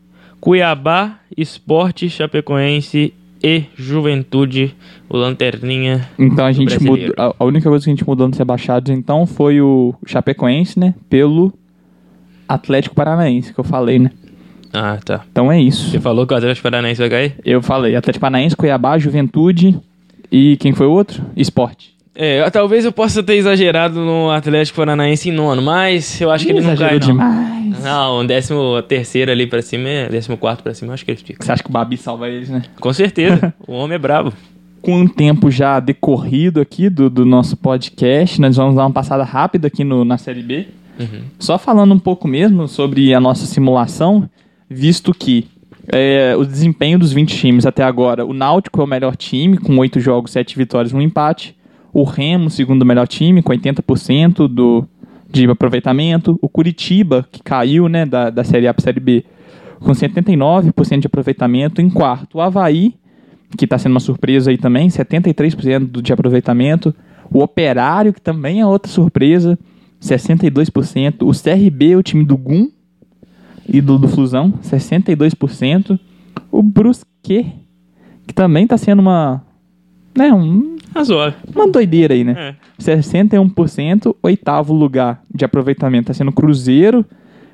Cuiabá, 0.41 1.18
Esporte, 1.37 2.09
Chapecoense 2.09 3.12
e 3.43 3.64
Juventude, 3.76 4.74
o 5.09 5.17
Lanterninha 5.17 6.09
Então 6.19 6.45
a 6.45 6.53
gente 6.53 6.83
mudou. 6.83 7.15
A, 7.17 7.45
única 7.45 7.69
coisa 7.69 7.85
que 7.85 7.91
a 7.91 7.95
gente 7.95 8.07
mudou 8.07 8.29
nos 8.29 8.39
rebaixados 8.39 8.91
então 8.93 9.27
foi 9.27 9.61
o 9.61 9.95
Chapecoense, 10.07 10.79
né? 10.79 10.95
Pelo 11.09 11.53
Atlético 12.49 12.95
Paranaense, 12.95 13.53
que 13.53 13.61
eu 13.61 13.65
falei, 13.65 13.99
né? 13.99 14.11
Ah, 14.73 14.99
tá. 15.05 15.23
Então 15.31 15.51
é 15.53 15.61
isso. 15.61 15.91
Você 15.91 16.01
falou 16.01 16.27
que 16.27 16.35
o 16.35 16.37
Atlético 16.37 16.65
Paranaense 16.65 17.01
vai 17.01 17.11
cair? 17.11 17.37
Eu 17.45 17.63
falei 17.63 17.95
Atlético 17.95 18.21
Paranaense, 18.21 18.57
Cuiabá, 18.57 18.99
Juventude 18.99 19.79
e 20.31 20.57
quem 20.57 20.73
foi 20.73 20.87
o 20.87 20.91
outro? 20.91 21.23
Esporte. 21.37 21.95
É, 22.17 22.49
talvez 22.51 22.85
eu 22.85 22.93
possa 22.93 23.23
ter 23.23 23.35
exagerado 23.35 24.01
no 24.01 24.31
Atlético 24.31 24.77
Paranaense 24.77 25.29
em 25.29 25.33
nono, 25.33 25.61
mas 25.61 26.21
eu 26.21 26.31
acho 26.31 26.45
que 26.47 26.53
ele 26.53 26.61
não 26.61 26.77
cai, 26.77 26.93
não. 26.93 26.99
demais. 27.01 27.83
Não, 27.83 28.25
décimo 28.25 28.81
terceiro 28.83 29.33
ali 29.33 29.47
pra 29.47 29.61
cima, 29.61 29.89
é- 29.89 30.09
décimo 30.09 30.37
quarto 30.37 30.63
pra 30.63 30.73
cima, 30.75 30.91
eu 30.91 30.95
acho 30.95 31.05
que 31.05 31.11
ele 31.11 31.19
fica. 31.19 31.45
Você 31.45 31.51
acha 31.51 31.63
que 31.63 31.69
o 31.69 31.73
Babi 31.73 31.97
salva 31.97 32.29
eles, 32.29 32.49
né? 32.49 32.63
Com 32.81 32.93
certeza, 32.93 33.53
o 33.67 33.73
homem 33.73 33.97
é 33.97 33.99
brabo. 33.99 34.33
Com 34.85 35.01
um 35.01 35.09
tempo 35.09 35.51
já 35.51 35.80
decorrido 35.80 36.61
aqui 36.61 36.91
do, 36.91 37.09
do 37.09 37.24
nosso 37.24 37.57
podcast, 37.57 38.39
nós 38.39 38.57
vamos 38.57 38.76
dar 38.76 38.82
uma 38.82 38.93
passada 38.93 39.24
rápida 39.24 39.68
aqui 39.68 39.82
no, 39.82 40.05
na 40.05 40.18
Série 40.18 40.43
B. 40.43 40.66
Só 41.39 41.57
falando 41.57 41.95
um 41.95 41.99
pouco 41.99 42.28
mesmo 42.28 42.68
sobre 42.68 43.14
a 43.14 43.18
nossa 43.18 43.47
simulação, 43.47 44.28
visto 44.68 45.14
que 45.14 45.49
é, 45.91 46.37
o 46.37 46.45
desempenho 46.45 46.99
dos 46.99 47.14
20 47.14 47.35
times 47.35 47.64
até 47.64 47.82
agora, 47.82 48.26
o 48.26 48.35
Náutico 48.35 48.78
é 48.78 48.85
o 48.85 48.87
melhor 48.87 49.16
time, 49.16 49.57
com 49.57 49.74
8 49.78 50.01
jogos, 50.01 50.32
7 50.32 50.55
vitórias 50.55 50.93
e 50.93 50.95
um 50.95 51.01
empate. 51.01 51.57
O 51.91 52.05
Remo, 52.05 52.51
segundo 52.51 52.85
melhor 52.85 53.09
time, 53.09 53.43
com 53.43 53.55
80% 53.55 54.47
do, 54.47 54.87
de 55.30 55.49
aproveitamento. 55.49 56.39
O 56.43 56.49
Curitiba, 56.49 57.26
que 57.32 57.43
caiu 57.43 57.89
né, 57.89 58.05
da, 58.05 58.28
da 58.28 58.45
Série 58.45 58.68
A 58.68 58.74
para 58.74 58.82
a 58.82 58.85
Série 58.85 59.01
B, 59.01 59.24
com 59.80 59.93
79% 59.93 61.01
de 61.01 61.07
aproveitamento. 61.07 61.80
Em 61.80 61.89
quarto, 61.89 62.37
o 62.37 62.41
Havaí, 62.43 62.95
que 63.57 63.65
está 63.65 63.79
sendo 63.79 63.93
uma 63.93 64.01
surpresa 64.01 64.51
aí 64.51 64.59
também, 64.59 64.89
73% 64.89 65.87
do- 65.87 66.03
de 66.03 66.13
aproveitamento. 66.13 66.95
O 67.31 67.43
Operário, 67.43 68.13
que 68.13 68.21
também 68.21 68.61
é 68.61 68.67
outra 68.67 68.91
surpresa, 68.91 69.59
62%. 70.01 71.23
O 71.27 71.33
CRB, 71.33 71.97
o 71.97 72.03
time 72.03 72.25
do 72.25 72.37
Gum 72.37 72.69
e 73.69 73.81
do, 73.81 73.99
do 73.99 74.09
Flusão, 74.09 74.53
62%. 74.63 75.99
O 76.51 76.63
Brusque, 76.63 77.47
que 78.27 78.35
também 78.35 78.65
está 78.65 78.77
sendo 78.77 79.01
uma, 79.01 79.43
né, 80.17 80.33
um- 80.33 80.77
Razoável. 80.95 81.39
uma 81.55 81.69
doideira 81.69 82.15
aí, 82.15 82.23
né? 82.25 82.35
É. 82.37 82.55
61%, 82.79 84.15
oitavo 84.23 84.73
lugar 84.75 85.23
de 85.35 85.45
aproveitamento 85.45 86.03
está 86.11 86.15
sendo 86.15 86.33
Cruzeiro, 86.33 87.05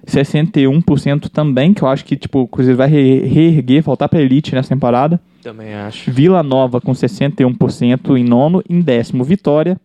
61% 0.06 1.28
também, 1.28 1.72
que 1.74 1.82
eu 1.82 1.88
acho 1.88 2.04
que 2.04 2.16
tipo, 2.16 2.40
o 2.40 2.48
Cruzeiro 2.48 2.76
vai 2.78 2.88
re- 2.88 3.20
reerguer, 3.26 3.82
voltar 3.82 4.08
para 4.08 4.20
elite 4.20 4.54
nessa 4.54 4.70
temporada. 4.70 5.20
Também 5.42 5.74
acho. 5.74 6.10
Vila 6.10 6.42
Nova 6.42 6.80
com 6.80 6.92
61% 6.92 8.16
em 8.16 8.24
nono, 8.24 8.62
em 8.68 8.80
décimo 8.80 9.24
Vitória 9.24 9.78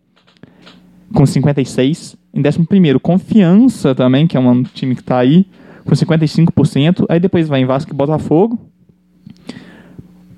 com 1.14 1.24
56, 1.24 2.16
em 2.34 2.42
décimo 2.42 2.66
primeiro 2.66 2.98
Confiança 2.98 3.94
também, 3.94 4.26
que 4.26 4.36
é 4.36 4.40
um 4.40 4.62
time 4.64 4.94
que 4.96 5.02
tá 5.04 5.18
aí 5.18 5.46
com 5.84 5.92
55%, 5.94 7.06
aí 7.08 7.20
depois 7.20 7.46
vai 7.48 7.60
em 7.60 7.64
Vasco 7.64 7.92
e 7.92 7.94
Botafogo. 7.94 8.58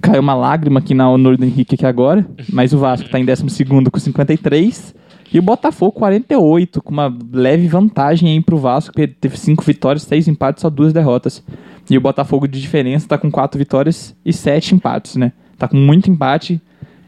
Caiu 0.01 0.21
uma 0.21 0.35
lágrima 0.35 0.79
aqui 0.79 0.95
na 0.95 1.11
honor 1.11 1.37
do 1.37 1.45
Henrique 1.45 1.75
aqui 1.75 1.87
agora, 1.87 2.25
mas 2.53 2.73
o 2.73 2.79
Vasco 2.79 3.09
tá 3.09 3.19
em 3.19 3.25
décimo 3.25 3.51
segundo 3.51 3.91
com 3.91 3.99
53 3.99 4.95
e 5.33 5.39
o 5.39 5.43
Botafogo 5.43 5.93
48, 5.93 6.83
com 6.83 6.93
uma 6.93 7.15
leve 7.33 7.67
vantagem 7.67 8.31
aí 8.31 8.41
pro 8.41 8.57
Vasco, 8.57 8.95
que 8.95 9.07
teve 9.07 9.37
cinco 9.37 9.63
vitórias, 9.63 10.03
seis 10.03 10.27
empates, 10.27 10.63
só 10.63 10.71
duas 10.71 10.93
derrotas. 10.93 11.43
E 11.91 11.97
o 11.97 12.01
Botafogo 12.01 12.47
de 12.47 12.61
diferença 12.61 13.09
tá 13.09 13.19
com 13.19 13.31
quatro 13.31 13.59
vitórias 13.59 14.15
e 14.25 14.33
sete 14.33 14.75
empates, 14.75 15.17
né? 15.17 15.33
Tá 15.59 15.67
com 15.69 15.77
muito 15.77 16.11
empate. 16.11 16.61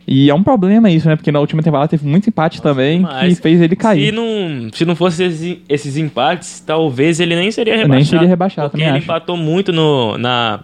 E 0.06 0.28
é 0.28 0.34
um 0.34 0.42
problema 0.42 0.90
isso, 0.90 1.08
né? 1.08 1.16
Porque 1.16 1.30
na 1.30 1.38
última 1.38 1.62
temporada 1.62 1.88
teve 1.88 2.06
muito 2.06 2.28
empate 2.28 2.60
também, 2.60 3.00
Mas 3.00 3.36
que 3.36 3.42
fez 3.42 3.60
ele 3.60 3.76
cair. 3.76 4.06
Se 4.06 4.12
não, 4.12 4.70
se 4.72 4.84
não 4.84 4.96
fosse 4.96 5.22
esses, 5.22 5.58
esses 5.68 5.96
empates, 5.96 6.60
talvez 6.60 7.20
ele 7.20 7.36
nem 7.36 7.50
seria 7.50 7.74
rebaixado. 7.74 7.94
Nem 7.94 8.04
seria 8.04 8.28
rebaixado, 8.28 8.70
Porque 8.70 8.78
também 8.78 8.88
ele 8.88 8.98
acho. 8.98 9.04
empatou 9.04 9.36
muito 9.36 9.72
no, 9.72 10.18
na, 10.18 10.60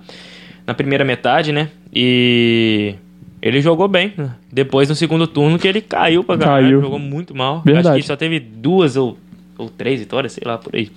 na 0.66 0.74
primeira 0.74 1.04
metade, 1.04 1.52
né? 1.52 1.68
E 1.94 2.96
ele 3.46 3.60
jogou 3.60 3.86
bem. 3.88 4.12
né? 4.16 4.30
Depois, 4.52 4.88
no 4.88 4.94
segundo 4.94 5.26
turno, 5.26 5.58
que 5.58 5.68
ele 5.68 5.80
caiu 5.80 6.24
pra 6.24 6.36
caralho. 6.36 6.66
Caiu. 6.66 6.80
Jogou 6.82 6.98
muito 6.98 7.34
mal. 7.34 7.62
Verdade. 7.64 7.88
Acho 7.88 8.00
que 8.00 8.06
só 8.06 8.16
teve 8.16 8.40
duas 8.40 8.96
ou, 8.96 9.16
ou 9.56 9.68
três 9.68 10.00
vitórias, 10.00 10.32
sei 10.32 10.42
lá, 10.44 10.58
por 10.58 10.74
aí. 10.74 10.90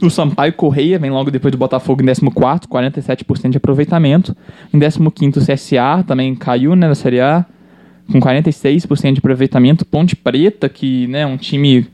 O 0.00 0.08
Sampaio 0.08 0.52
Correia 0.52 0.98
vem 0.98 1.10
logo 1.10 1.30
depois 1.30 1.50
do 1.50 1.58
Botafogo 1.58 2.02
em 2.02 2.06
14, 2.06 2.68
47% 2.68 3.50
de 3.50 3.56
aproveitamento. 3.56 4.36
Em 4.72 4.78
15, 4.78 5.38
o 5.38 5.44
CSA 5.44 6.04
também 6.06 6.34
caiu 6.36 6.76
né, 6.76 6.86
na 6.86 6.94
Série 6.94 7.20
A, 7.20 7.44
com 8.10 8.20
46% 8.20 9.12
de 9.12 9.18
aproveitamento. 9.18 9.84
Ponte 9.84 10.14
Preta, 10.14 10.68
que 10.68 11.08
né, 11.08 11.22
é 11.22 11.26
um 11.26 11.36
time 11.36 11.86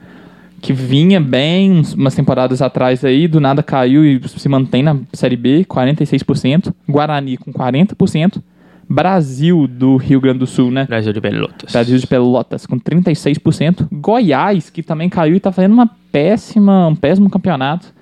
que 0.60 0.72
vinha 0.72 1.20
bem 1.20 1.82
umas 1.94 2.14
temporadas 2.14 2.60
atrás 2.60 3.04
aí, 3.04 3.28
do 3.28 3.40
nada 3.40 3.62
caiu 3.62 4.04
e 4.04 4.20
se 4.28 4.48
mantém 4.48 4.82
na 4.82 4.96
Série 5.12 5.36
B, 5.36 5.64
46%. 5.68 6.74
Guarani 6.88 7.36
com 7.36 7.52
40%. 7.52 8.42
Brasil 8.88 9.66
do 9.66 9.96
Rio 9.96 10.20
Grande 10.20 10.38
do 10.40 10.46
Sul, 10.46 10.70
né? 10.70 10.84
Brasil 10.84 11.12
de 11.12 11.20
Pelotas. 11.20 11.72
Brasil 11.72 11.98
de 11.98 12.06
Pelotas 12.06 12.66
com 12.66 12.78
36%. 12.78 13.88
Goiás, 13.92 14.70
que 14.70 14.82
também 14.82 15.08
caiu 15.08 15.36
e 15.36 15.40
tá 15.40 15.50
fazendo 15.52 15.72
uma 15.72 15.88
péssima, 16.10 16.86
um 16.88 16.94
péssimo 16.96 17.28
campeonato. 17.30 17.92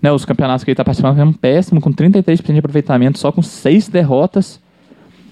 Né, 0.00 0.10
os 0.10 0.24
campeonatos 0.24 0.64
que 0.64 0.70
ele 0.72 0.76
tá 0.76 0.84
participando 0.84 1.20
é 1.20 1.24
um 1.24 1.32
péssimo, 1.32 1.80
com 1.80 1.92
33% 1.92 2.52
de 2.52 2.58
aproveitamento, 2.58 3.18
só 3.20 3.30
com 3.30 3.40
6 3.40 3.88
derrotas. 3.88 4.60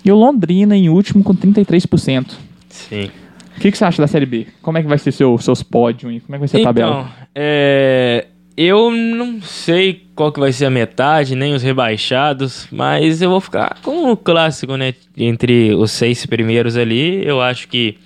E 0.04 0.12
o 0.12 0.16
Londrina 0.16 0.76
em 0.76 0.88
último 0.88 1.24
com 1.24 1.34
33%. 1.34 2.34
Sim. 2.68 3.10
O 3.56 3.60
que, 3.60 3.70
que 3.72 3.76
você 3.76 3.84
acha 3.84 4.00
da 4.00 4.06
Série 4.06 4.24
B? 4.26 4.46
Como 4.62 4.78
é 4.78 4.82
que 4.82 4.88
vai 4.88 4.96
ser 4.96 5.10
seu, 5.12 5.36
seus 5.38 5.62
pódios? 5.62 6.22
Como 6.22 6.36
é 6.36 6.38
que 6.38 6.38
vai 6.38 6.48
ser 6.48 6.56
a 6.58 6.60
Então, 6.60 6.72
tabela? 6.72 7.10
é, 7.34 8.26
eu 8.62 8.90
não 8.90 9.40
sei 9.40 10.02
qual 10.14 10.30
que 10.30 10.38
vai 10.38 10.52
ser 10.52 10.66
a 10.66 10.70
metade, 10.70 11.34
nem 11.34 11.54
os 11.54 11.62
rebaixados, 11.62 12.68
mas 12.70 13.22
eu 13.22 13.30
vou 13.30 13.40
ficar 13.40 13.78
com 13.82 14.12
o 14.12 14.16
clássico, 14.16 14.76
né? 14.76 14.92
Entre 15.16 15.74
os 15.74 15.90
seis 15.92 16.26
primeiros 16.26 16.76
ali, 16.76 17.26
eu 17.26 17.40
acho 17.40 17.66
que, 17.68 17.96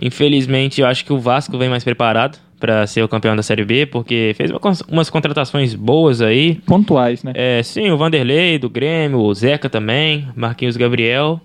infelizmente, 0.00 0.80
eu 0.80 0.86
acho 0.86 1.04
que 1.04 1.12
o 1.12 1.18
Vasco 1.18 1.58
vem 1.58 1.68
mais 1.68 1.82
preparado 1.82 2.38
para 2.60 2.86
ser 2.86 3.02
o 3.02 3.08
campeão 3.08 3.34
da 3.34 3.42
Série 3.42 3.64
B, 3.64 3.84
porque 3.84 4.32
fez 4.36 4.52
uma 4.52 4.60
umas 4.86 5.10
contratações 5.10 5.74
boas 5.74 6.22
aí. 6.22 6.54
Pontuais, 6.66 7.24
né? 7.24 7.32
É, 7.34 7.60
sim, 7.64 7.90
o 7.90 7.96
Vanderlei 7.96 8.60
do 8.60 8.70
Grêmio, 8.70 9.18
o 9.18 9.34
Zeca 9.34 9.68
também, 9.68 10.28
Marquinhos 10.36 10.76
Gabriel 10.76 11.40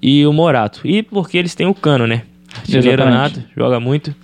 e 0.00 0.24
o 0.24 0.32
Morato. 0.32 0.82
E 0.84 1.02
porque 1.02 1.36
eles 1.36 1.52
têm 1.56 1.66
o 1.66 1.74
Cano, 1.74 2.06
né? 2.06 2.22
Artilheiro 2.56 3.04
nato, 3.04 3.42
joga 3.56 3.80
muito. 3.80 4.14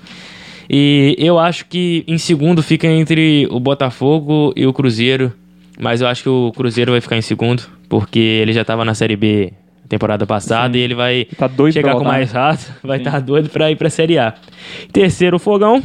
E 0.69 1.15
eu 1.19 1.39
acho 1.39 1.67
que 1.67 2.05
em 2.07 2.19
segundo 2.19 2.63
fica 2.63 2.87
entre 2.87 3.47
o 3.51 3.61
Botafogo 3.61 4.53
e 4.57 4.67
o 4.67 4.73
Cruzeiro. 4.73 5.33
Mas 5.79 6.01
eu 6.01 6.07
acho 6.07 6.23
que 6.23 6.29
o 6.29 6.53
Cruzeiro 6.55 6.93
vai 6.93 7.01
ficar 7.01 7.17
em 7.17 7.23
segundo, 7.23 7.65
porque 7.89 8.19
ele 8.19 8.53
já 8.53 8.61
estava 8.63 8.85
na 8.85 8.95
Série 8.95 9.17
B 9.17 9.53
temporada 9.89 10.27
passada, 10.27 10.77
e 10.79 10.81
ele 10.81 10.95
vai 10.95 11.27
Tá 11.37 11.51
chegar 11.71 11.95
com 11.95 12.05
mais 12.05 12.33
né? 12.33 12.41
raça, 12.41 12.77
vai 12.83 12.99
estar 12.99 13.21
doido 13.21 13.51
pra 13.51 13.71
ir 13.71 13.77
pra 13.77 13.91
Série 13.91 14.19
A. 14.19 14.35
Terceiro, 14.93 15.37
o 15.37 15.39
Fogão. 15.41 15.83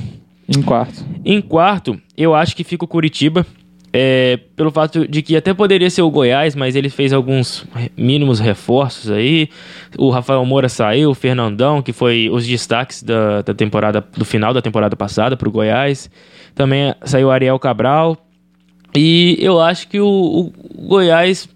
Em 0.48 0.62
quarto. 0.62 1.06
Em 1.24 1.42
quarto, 1.42 2.00
eu 2.18 2.34
acho 2.34 2.56
que 2.56 2.64
fica 2.64 2.86
o 2.86 2.88
Curitiba. 2.88 3.46
É, 3.92 4.38
pelo 4.56 4.72
fato 4.72 5.08
de 5.08 5.22
que 5.22 5.36
até 5.36 5.54
poderia 5.54 5.90
ser 5.90 6.02
o 6.02 6.10
Goiás, 6.12 6.56
mas 6.56 6.76
ele 6.76 6.90
fez 6.90 7.12
alguns 7.14 7.66
mínimos 7.98 8.40
reforços 8.40 9.10
aí. 9.10 9.50
O 9.98 10.10
Rafael 10.10 10.46
Moura 10.46 10.70
saiu, 10.70 11.10
o 11.12 11.16
Fernandão, 11.16 11.82
que 11.82 11.92
foi 11.92 12.30
os 12.32 12.46
destaques 12.46 13.02
da, 13.04 13.42
da 13.42 13.54
temporada, 13.54 14.04
do 14.16 14.24
final 14.26 14.54
da 14.54 14.62
temporada 14.62 14.96
passada 14.96 15.36
pro 15.36 15.52
Goiás. 15.52 16.10
Também 16.54 16.94
saiu 17.04 17.28
o 17.28 17.32
Ariel 17.32 17.58
Cabral. 17.58 18.18
E 18.96 19.38
eu 19.40 19.60
acho 19.62 19.88
que 19.88 20.00
o, 20.00 20.06
o 20.08 20.88
Goiás 20.88 21.48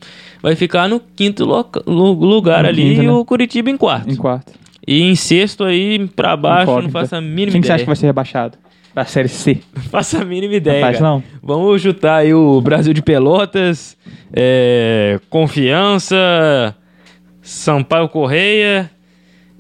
vai 0.42 0.56
ficar 0.56 0.88
no 0.88 1.00
quinto 1.00 1.46
loca- 1.46 1.82
lugar 1.88 2.64
No 2.64 2.70
ali 2.70 2.84
quinto, 2.90 3.02
e 3.04 3.06
né? 3.08 3.12
o 3.12 3.26
Curitiba 3.26 3.70
em 3.70 3.78
quarto. 3.78 4.10
Em 4.12 4.16
quarto. 4.16 4.54
E 4.88 5.02
em 5.02 5.16
sexto 5.16 5.64
aí, 5.64 6.08
pra 6.16 6.36
baixo, 6.36 6.66
não 6.68 6.74
Incógnita. 6.80 7.00
faço 7.00 7.16
a 7.16 7.22
mínima 7.22 7.52
Quem 7.54 7.62
que 7.62 7.68
você 7.68 7.72
ideia. 7.72 7.76
acha 7.76 7.84
que 7.84 7.88
vai 7.90 7.96
ser 7.96 8.06
rebaixado? 8.06 8.58
Da 8.94 9.06
Série 9.06 9.28
C. 9.28 9.60
Não 9.76 9.84
faço 9.84 10.18
a 10.18 10.26
mínima 10.26 10.54
ideia. 10.54 10.82
faz, 10.82 10.98
cara. 10.98 11.10
não? 11.10 11.24
Vamos 11.42 11.82
chutar 11.82 12.18
aí 12.18 12.34
o 12.34 12.62
Brasil 12.62 12.94
de 12.94 13.02
Pelotas, 13.02 13.98
é, 14.32 15.20
Confiança, 15.30 16.76
Sampaio 17.42 18.08
Correia 18.08 18.90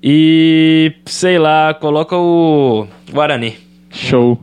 e 0.02 0.94
sei 1.06 1.40
lá, 1.40 1.74
coloca 1.74 2.16
o 2.16 2.88
Guarani. 3.12 3.56
Show. 3.90 4.40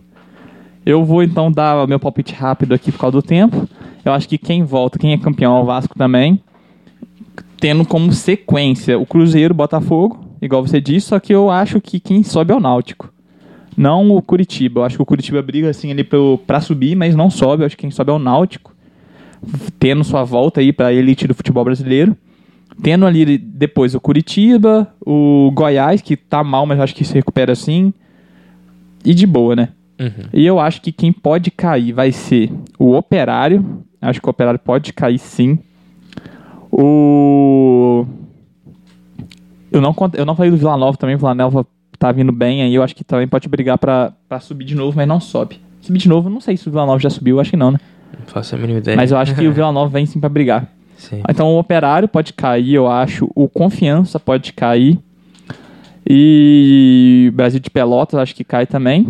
Eu 0.84 1.04
vou 1.04 1.22
então 1.22 1.52
dar 1.52 1.86
meu 1.86 2.00
palpite 2.00 2.34
rápido 2.34 2.74
aqui 2.74 2.90
por 2.90 2.98
causa 2.98 3.12
do 3.12 3.22
tempo. 3.22 3.68
Eu 4.04 4.12
acho 4.12 4.28
que 4.28 4.38
quem 4.38 4.64
volta, 4.64 4.98
quem 4.98 5.12
é 5.12 5.18
campeão 5.18 5.56
é 5.58 5.60
o 5.60 5.64
Vasco 5.64 5.96
também. 5.96 6.42
Tendo 7.58 7.84
como 7.84 8.12
sequência 8.12 8.98
o 8.98 9.04
Cruzeiro, 9.04 9.52
Botafogo, 9.52 10.18
igual 10.40 10.66
você 10.66 10.80
disse, 10.80 11.08
só 11.08 11.20
que 11.20 11.34
eu 11.34 11.50
acho 11.50 11.80
que 11.80 12.00
quem 12.00 12.22
sobe 12.22 12.52
é 12.52 12.56
o 12.56 12.60
Náutico. 12.60 13.12
Não 13.80 14.10
o 14.10 14.20
Curitiba. 14.20 14.80
Eu 14.80 14.84
acho 14.84 14.96
que 14.96 15.02
o 15.02 15.06
Curitiba 15.06 15.40
briga 15.40 15.70
assim 15.70 15.90
ali 15.90 16.04
pro, 16.04 16.38
pra 16.46 16.60
subir, 16.60 16.94
mas 16.94 17.16
não 17.16 17.30
sobe. 17.30 17.62
Eu 17.62 17.66
acho 17.66 17.74
que 17.78 17.80
quem 17.80 17.90
sobe 17.90 18.10
é 18.10 18.14
o 18.14 18.18
Náutico. 18.18 18.76
Tendo 19.78 20.04
sua 20.04 20.22
volta 20.22 20.60
aí 20.60 20.70
pra 20.70 20.92
elite 20.92 21.26
do 21.26 21.32
futebol 21.32 21.64
brasileiro. 21.64 22.14
Tendo 22.82 23.06
ali 23.06 23.38
depois 23.38 23.94
o 23.94 24.00
Curitiba, 24.00 24.86
o 25.00 25.50
Goiás, 25.54 26.02
que 26.02 26.14
tá 26.14 26.44
mal, 26.44 26.66
mas 26.66 26.78
acho 26.78 26.94
que 26.94 27.06
se 27.06 27.14
recupera 27.14 27.52
assim. 27.52 27.94
E 29.02 29.14
de 29.14 29.26
boa, 29.26 29.56
né? 29.56 29.70
Uhum. 29.98 30.28
E 30.30 30.44
eu 30.44 30.60
acho 30.60 30.82
que 30.82 30.92
quem 30.92 31.10
pode 31.10 31.50
cair 31.50 31.92
vai 31.92 32.12
ser 32.12 32.52
o 32.78 32.94
Operário. 32.94 33.82
Acho 33.98 34.20
que 34.20 34.26
o 34.26 34.30
Operário 34.30 34.60
pode 34.60 34.92
cair 34.92 35.18
sim. 35.18 35.58
O. 36.70 38.04
Eu 39.72 39.80
não, 39.80 39.96
eu 40.12 40.26
não 40.26 40.36
falei 40.36 40.50
do 40.50 40.58
Vila 40.58 40.76
Nova 40.76 40.98
também. 40.98 41.16
O 41.16 41.18
Vila 41.18 41.34
Nova 41.34 41.66
tá 42.00 42.10
vindo 42.10 42.32
bem 42.32 42.62
aí. 42.62 42.74
Eu 42.74 42.82
acho 42.82 42.96
que 42.96 43.04
também 43.04 43.28
pode 43.28 43.46
brigar 43.48 43.76
pra, 43.78 44.12
pra 44.26 44.40
subir 44.40 44.64
de 44.64 44.74
novo, 44.74 44.96
mas 44.96 45.06
não 45.06 45.20
sobe. 45.20 45.60
Subir 45.82 45.98
de 45.98 46.08
novo, 46.08 46.28
não 46.30 46.40
sei 46.40 46.56
se 46.56 46.66
o 46.66 46.70
Vila 46.72 46.86
Nova 46.86 46.98
já 46.98 47.10
subiu, 47.10 47.38
acho 47.38 47.50
que 47.50 47.56
não, 47.56 47.70
né? 47.70 47.78
Não 48.18 48.26
faço 48.26 48.54
a 48.54 48.58
mínima 48.58 48.78
ideia. 48.78 48.96
Mas 48.96 49.12
eu 49.12 49.18
acho 49.18 49.34
que 49.34 49.46
o 49.46 49.52
Vila 49.54 49.70
Nova 49.70 49.90
vem 49.90 50.06
sim 50.06 50.18
pra 50.18 50.28
brigar. 50.28 50.66
Sim. 50.96 51.22
Então 51.28 51.48
o 51.48 51.58
Operário 51.58 52.08
pode 52.08 52.32
cair, 52.32 52.74
eu 52.74 52.88
acho. 52.88 53.30
O 53.34 53.48
Confiança 53.48 54.18
pode 54.18 54.52
cair. 54.54 54.98
E 56.08 57.30
Brasil 57.34 57.60
de 57.60 57.70
Pelotas 57.70 58.18
acho 58.18 58.34
que 58.34 58.44
cai 58.44 58.66
também. 58.66 59.06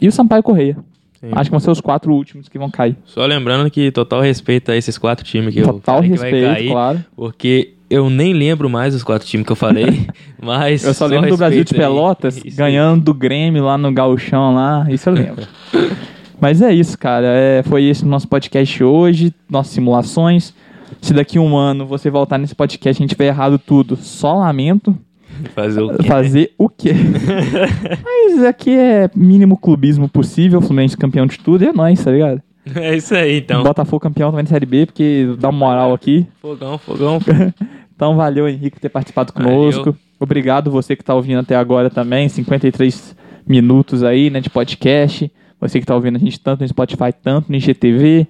E 0.00 0.08
o 0.08 0.12
Sampaio 0.12 0.42
Correia. 0.42 0.76
Sim. 1.20 1.28
Acho 1.32 1.44
que 1.44 1.50
vão 1.50 1.60
ser 1.60 1.70
os 1.70 1.80
quatro 1.80 2.12
últimos 2.12 2.48
que 2.48 2.58
vão 2.58 2.70
cair. 2.70 2.96
Só 3.04 3.24
lembrando 3.24 3.70
que 3.70 3.90
total 3.90 4.20
respeito 4.20 4.70
a 4.70 4.76
esses 4.76 4.98
quatro 4.98 5.24
times 5.24 5.54
que 5.54 5.60
eu 5.60 5.66
Total 5.66 5.96
falei 5.96 6.10
que 6.10 6.16
vai 6.18 6.30
respeito, 6.30 6.54
cair, 6.54 6.70
claro. 6.70 7.04
porque 7.14 7.73
eu 7.88 8.08
nem 8.08 8.32
lembro 8.32 8.68
mais 8.68 8.94
os 8.94 9.02
quatro 9.02 9.26
times 9.26 9.46
que 9.46 9.52
eu 9.52 9.56
falei, 9.56 10.06
mas 10.42 10.84
Eu 10.84 10.94
só 10.94 11.06
lembro 11.06 11.30
do 11.30 11.36
Brasil 11.36 11.64
de. 11.64 11.74
Pelotas 11.74 12.40
aí. 12.42 12.50
ganhando 12.50 13.04
do 13.04 13.14
Grêmio 13.14 13.64
lá 13.64 13.76
no 13.76 13.92
Gauchão 13.92 14.54
lá. 14.54 14.86
Isso 14.88 15.08
eu 15.08 15.14
lembro. 15.14 15.46
Mas 16.40 16.60
é 16.60 16.74
isso, 16.74 16.98
cara. 16.98 17.26
É, 17.28 17.62
foi 17.62 17.84
esse 17.84 18.04
o 18.04 18.06
nosso 18.06 18.28
podcast 18.28 18.82
hoje, 18.84 19.32
nossas 19.48 19.72
simulações. 19.72 20.52
Se 21.00 21.14
daqui 21.14 21.38
a 21.38 21.40
um 21.40 21.56
ano 21.56 21.86
você 21.86 22.10
voltar 22.10 22.36
nesse 22.36 22.54
podcast 22.54 23.00
e 23.00 23.02
a 23.02 23.04
gente 23.04 23.14
tiver 23.14 23.28
errado 23.28 23.58
tudo, 23.58 23.96
só 23.96 24.34
lamento. 24.34 24.94
Fazer 25.54 25.80
o 25.80 25.96
quê? 25.96 26.02
Fazer 26.06 26.52
o 26.58 26.68
quê? 26.68 26.92
Mas 28.04 28.44
aqui 28.44 28.76
é 28.76 29.08
mínimo 29.14 29.56
clubismo 29.56 30.08
possível, 30.08 30.60
Fluminense 30.60 30.96
campeão 30.96 31.26
de 31.26 31.38
tudo 31.38 31.64
e 31.64 31.68
é 31.68 31.72
nóis, 31.72 32.02
tá 32.04 32.10
ligado? 32.10 32.42
É 32.74 32.96
isso 32.96 33.14
aí, 33.14 33.38
então. 33.38 33.62
Botafogo 33.62 34.00
campeão 34.00 34.30
também 34.30 34.44
da 34.44 34.50
Série 34.50 34.66
B, 34.66 34.86
porque 34.86 35.34
dá 35.38 35.50
uma 35.50 35.58
moral 35.58 35.92
aqui. 35.92 36.26
Fogão, 36.40 36.78
fogão. 36.78 37.18
Então 37.96 38.16
valeu, 38.16 38.48
Henrique, 38.48 38.72
por 38.72 38.80
ter 38.80 38.88
participado 38.88 39.32
conosco. 39.32 39.84
Valeu. 39.84 39.96
Obrigado 40.18 40.70
você 40.70 40.96
que 40.96 41.04
tá 41.04 41.14
ouvindo 41.14 41.38
até 41.38 41.54
agora 41.54 41.88
também, 41.88 42.28
53 42.28 43.14
minutos 43.46 44.02
aí, 44.02 44.30
né, 44.30 44.40
de 44.40 44.50
podcast. 44.50 45.30
Você 45.60 45.80
que 45.80 45.86
tá 45.86 45.94
ouvindo 45.94 46.16
a 46.16 46.18
gente 46.18 46.40
tanto 46.40 46.62
no 46.62 46.68
Spotify, 46.68 47.12
tanto 47.22 47.50
no 47.50 47.56
IGTV. 47.56 48.26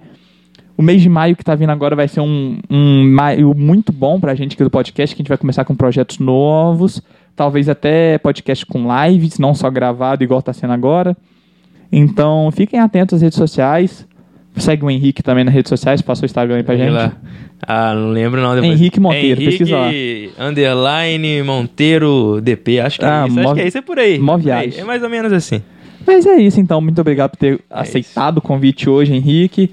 O 0.77 0.81
mês 0.81 1.01
de 1.01 1.09
maio 1.09 1.35
que 1.35 1.43
tá 1.43 1.55
vindo 1.55 1.71
agora 1.71 1.95
vai 1.95 2.07
ser 2.07 2.19
um, 2.19 2.59
um 2.69 3.09
maio 3.09 3.53
muito 3.55 3.91
bom 3.91 4.19
pra 4.19 4.35
gente 4.35 4.53
aqui 4.53 4.63
do 4.63 4.69
podcast, 4.69 5.15
que 5.15 5.21
a 5.21 5.23
gente 5.23 5.29
vai 5.29 5.37
começar 5.37 5.63
com 5.65 5.73
projetos 5.73 6.19
novos, 6.19 7.01
talvez 7.35 7.67
até 7.69 8.17
podcast 8.17 8.65
com 8.65 8.85
lives, 9.05 9.39
não 9.39 9.53
só 9.53 9.69
gravado 9.69 10.23
igual 10.23 10.41
tá 10.41 10.53
sendo 10.53 10.73
agora. 10.73 11.15
Então, 11.91 12.49
fiquem 12.51 12.79
atentos 12.79 13.15
às 13.15 13.21
redes 13.21 13.37
sociais. 13.37 14.05
Segue 14.57 14.85
o 14.85 14.89
Henrique 14.89 15.21
também 15.21 15.43
nas 15.43 15.53
redes 15.53 15.69
sociais, 15.69 16.01
passa 16.01 16.23
o 16.23 16.25
Instagram 16.25 16.55
aí 16.57 16.63
pra 16.63 16.75
Sei 16.75 16.85
gente. 16.85 16.93
lá. 16.93 17.11
Ah, 17.67 17.93
não 17.93 18.09
lembro 18.09 18.41
não. 18.41 18.55
Depois. 18.55 18.71
Henrique 18.73 18.99
Monteiro, 18.99 19.41
Henrique, 19.41 19.57
pesquisa 19.57 19.77
lá. 19.77 19.89
underline 20.49 21.43
Monteiro 21.43 22.39
DP. 22.41 22.79
Acho 22.79 22.99
que 22.99 23.05
Ah, 23.05 23.23
é 23.23 23.27
isso. 23.27 23.35
mó- 23.35 23.41
Acho 23.41 23.53
que 23.55 23.61
é 23.61 23.67
isso. 23.67 23.77
É 23.77 23.81
por 23.81 23.99
aí. 23.99 24.19
mó 24.19 24.37
viagem. 24.37 24.79
É 24.79 24.83
mais 24.83 25.01
ou 25.03 25.09
menos 25.09 25.31
assim. 25.33 25.61
Mas 26.05 26.25
é 26.25 26.35
isso 26.37 26.59
então, 26.59 26.79
muito 26.79 26.99
obrigado 27.01 27.31
por 27.31 27.37
ter 27.37 27.59
aceitado 27.69 28.37
o 28.37 28.41
convite 28.41 28.89
hoje, 28.89 29.13
Henrique. 29.13 29.71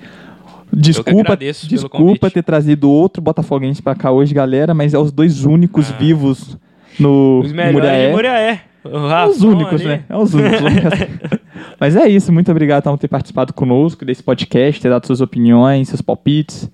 Desculpa, 0.73 1.37
desculpa 1.69 2.31
ter 2.31 2.43
trazido 2.43 2.91
outro 2.91 3.21
botafoguense 3.23 3.83
pra 3.83 3.95
cá 3.95 4.11
hoje, 4.11 4.33
galera, 4.33 4.73
mas 4.73 4.95
é 4.95 4.99
os 4.99 5.13
dois 5.13 5.45
únicos 5.45 5.91
vivos 5.93 6.57
no 6.99 7.41
Ah. 7.43 7.47
Os 7.47 7.53
melhores 7.53 7.75
Muriaé. 7.75 8.07
de 8.07 8.13
Muriaé. 8.15 8.61
É 8.85 9.27
os 9.27 9.43
únicos, 9.43 9.83
né? 9.83 10.05
É 10.09 10.17
os 10.17 10.35
únicos. 10.35 10.61
mas 11.79 11.97
é 11.97 12.09
isso, 12.09 12.33
muito 12.33 12.51
obrigado 12.51 12.85
por 12.85 12.99
ter 12.99 13.09
participado 13.09 13.53
conosco 13.53 14.05
desse 14.05 14.23
podcast, 14.23 14.81
ter 14.81 14.89
dado 14.89 15.07
suas 15.07 15.21
opiniões, 15.21 15.89
seus 15.89 16.01
palpites. 16.03 16.71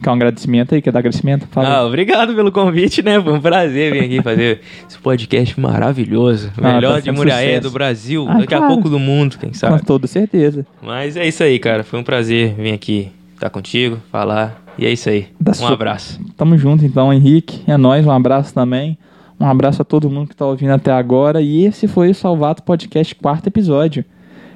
Quer 0.00 0.10
um 0.10 0.12
agradecimento 0.12 0.76
aí? 0.76 0.80
Quer 0.80 0.92
dar 0.92 1.00
agradecimento? 1.00 1.48
Fala. 1.50 1.68
Ah, 1.78 1.84
obrigado 1.84 2.32
pelo 2.32 2.52
convite, 2.52 3.02
né? 3.02 3.20
Foi 3.20 3.32
um 3.32 3.40
prazer 3.40 3.92
vir 3.92 4.04
aqui 4.04 4.22
fazer 4.22 4.60
esse 4.88 4.96
podcast 4.96 5.58
maravilhoso. 5.58 6.52
Ah, 6.62 6.74
Melhor 6.74 6.94
tá 6.94 7.00
de 7.00 7.10
Muriaé, 7.10 7.46
sucesso. 7.46 7.62
do 7.62 7.70
Brasil, 7.72 8.26
Ah, 8.28 8.34
daqui 8.38 8.54
a 8.54 8.58
claro. 8.58 8.72
pouco 8.74 8.88
do 8.88 9.00
mundo, 9.00 9.36
quem 9.38 9.48
Com 9.48 9.54
sabe. 9.56 9.84
toda 9.84 10.06
certeza. 10.06 10.64
Mas 10.80 11.16
é 11.16 11.26
isso 11.26 11.42
aí, 11.42 11.58
cara. 11.58 11.82
Foi 11.82 11.98
um 11.98 12.04
prazer 12.04 12.54
vir 12.54 12.72
aqui 12.72 13.10
estar 13.34 13.50
contigo, 13.50 13.98
falar. 14.12 14.62
E 14.78 14.86
é 14.86 14.92
isso 14.92 15.08
aí. 15.10 15.26
Da 15.40 15.50
um 15.50 15.54
sua- 15.54 15.72
abraço. 15.72 16.20
Tamo 16.36 16.56
junto 16.56 16.84
então, 16.84 17.12
Henrique. 17.12 17.62
É 17.66 17.76
nóis, 17.76 18.06
um 18.06 18.12
abraço 18.12 18.54
também. 18.54 18.96
Um 19.40 19.46
abraço 19.46 19.82
a 19.82 19.84
todo 19.84 20.10
mundo 20.10 20.28
que 20.28 20.36
tá 20.36 20.46
ouvindo 20.46 20.72
até 20.72 20.90
agora. 20.92 21.40
E 21.40 21.64
esse 21.64 21.86
foi 21.86 22.10
o 22.10 22.14
Salvato 22.14 22.62
Podcast, 22.62 23.14
quarto 23.14 23.46
episódio. 23.46 24.04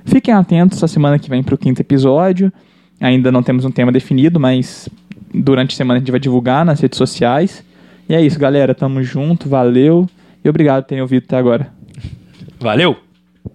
Fiquem 0.05 0.35
atentos 0.35 0.83
a 0.83 0.89
semana 0.89 1.18
que 1.18 1.30
vem 1.30 1.43
pro 1.43 1.57
quinto 1.57 1.80
episódio. 1.80 2.53
Ainda 3.01 3.30
não 3.30 3.43
temos 3.43 3.64
um 3.64 3.70
tema 3.70 3.93
definido, 3.93 4.41
mas 4.41 4.89
durante 5.33 5.74
a 5.74 5.76
semana 5.76 5.99
a 5.99 6.01
gente 6.01 6.11
vai 6.11 6.20
divulgar 6.20 6.64
nas 6.64 6.80
redes 6.80 6.99
sociais. 6.99 7.64
E 8.09 8.14
é 8.14 8.20
isso, 8.20 8.39
galera. 8.39 8.74
Tamo 8.74 9.03
junto, 9.03 9.49
valeu. 9.49 10.09
E 10.45 10.49
obrigado 10.49 10.83
por 10.83 10.89
terem 10.89 11.03
ouvido 11.03 11.24
até 11.24 11.37
agora. 11.37 11.72
Valeu! 12.59 13.11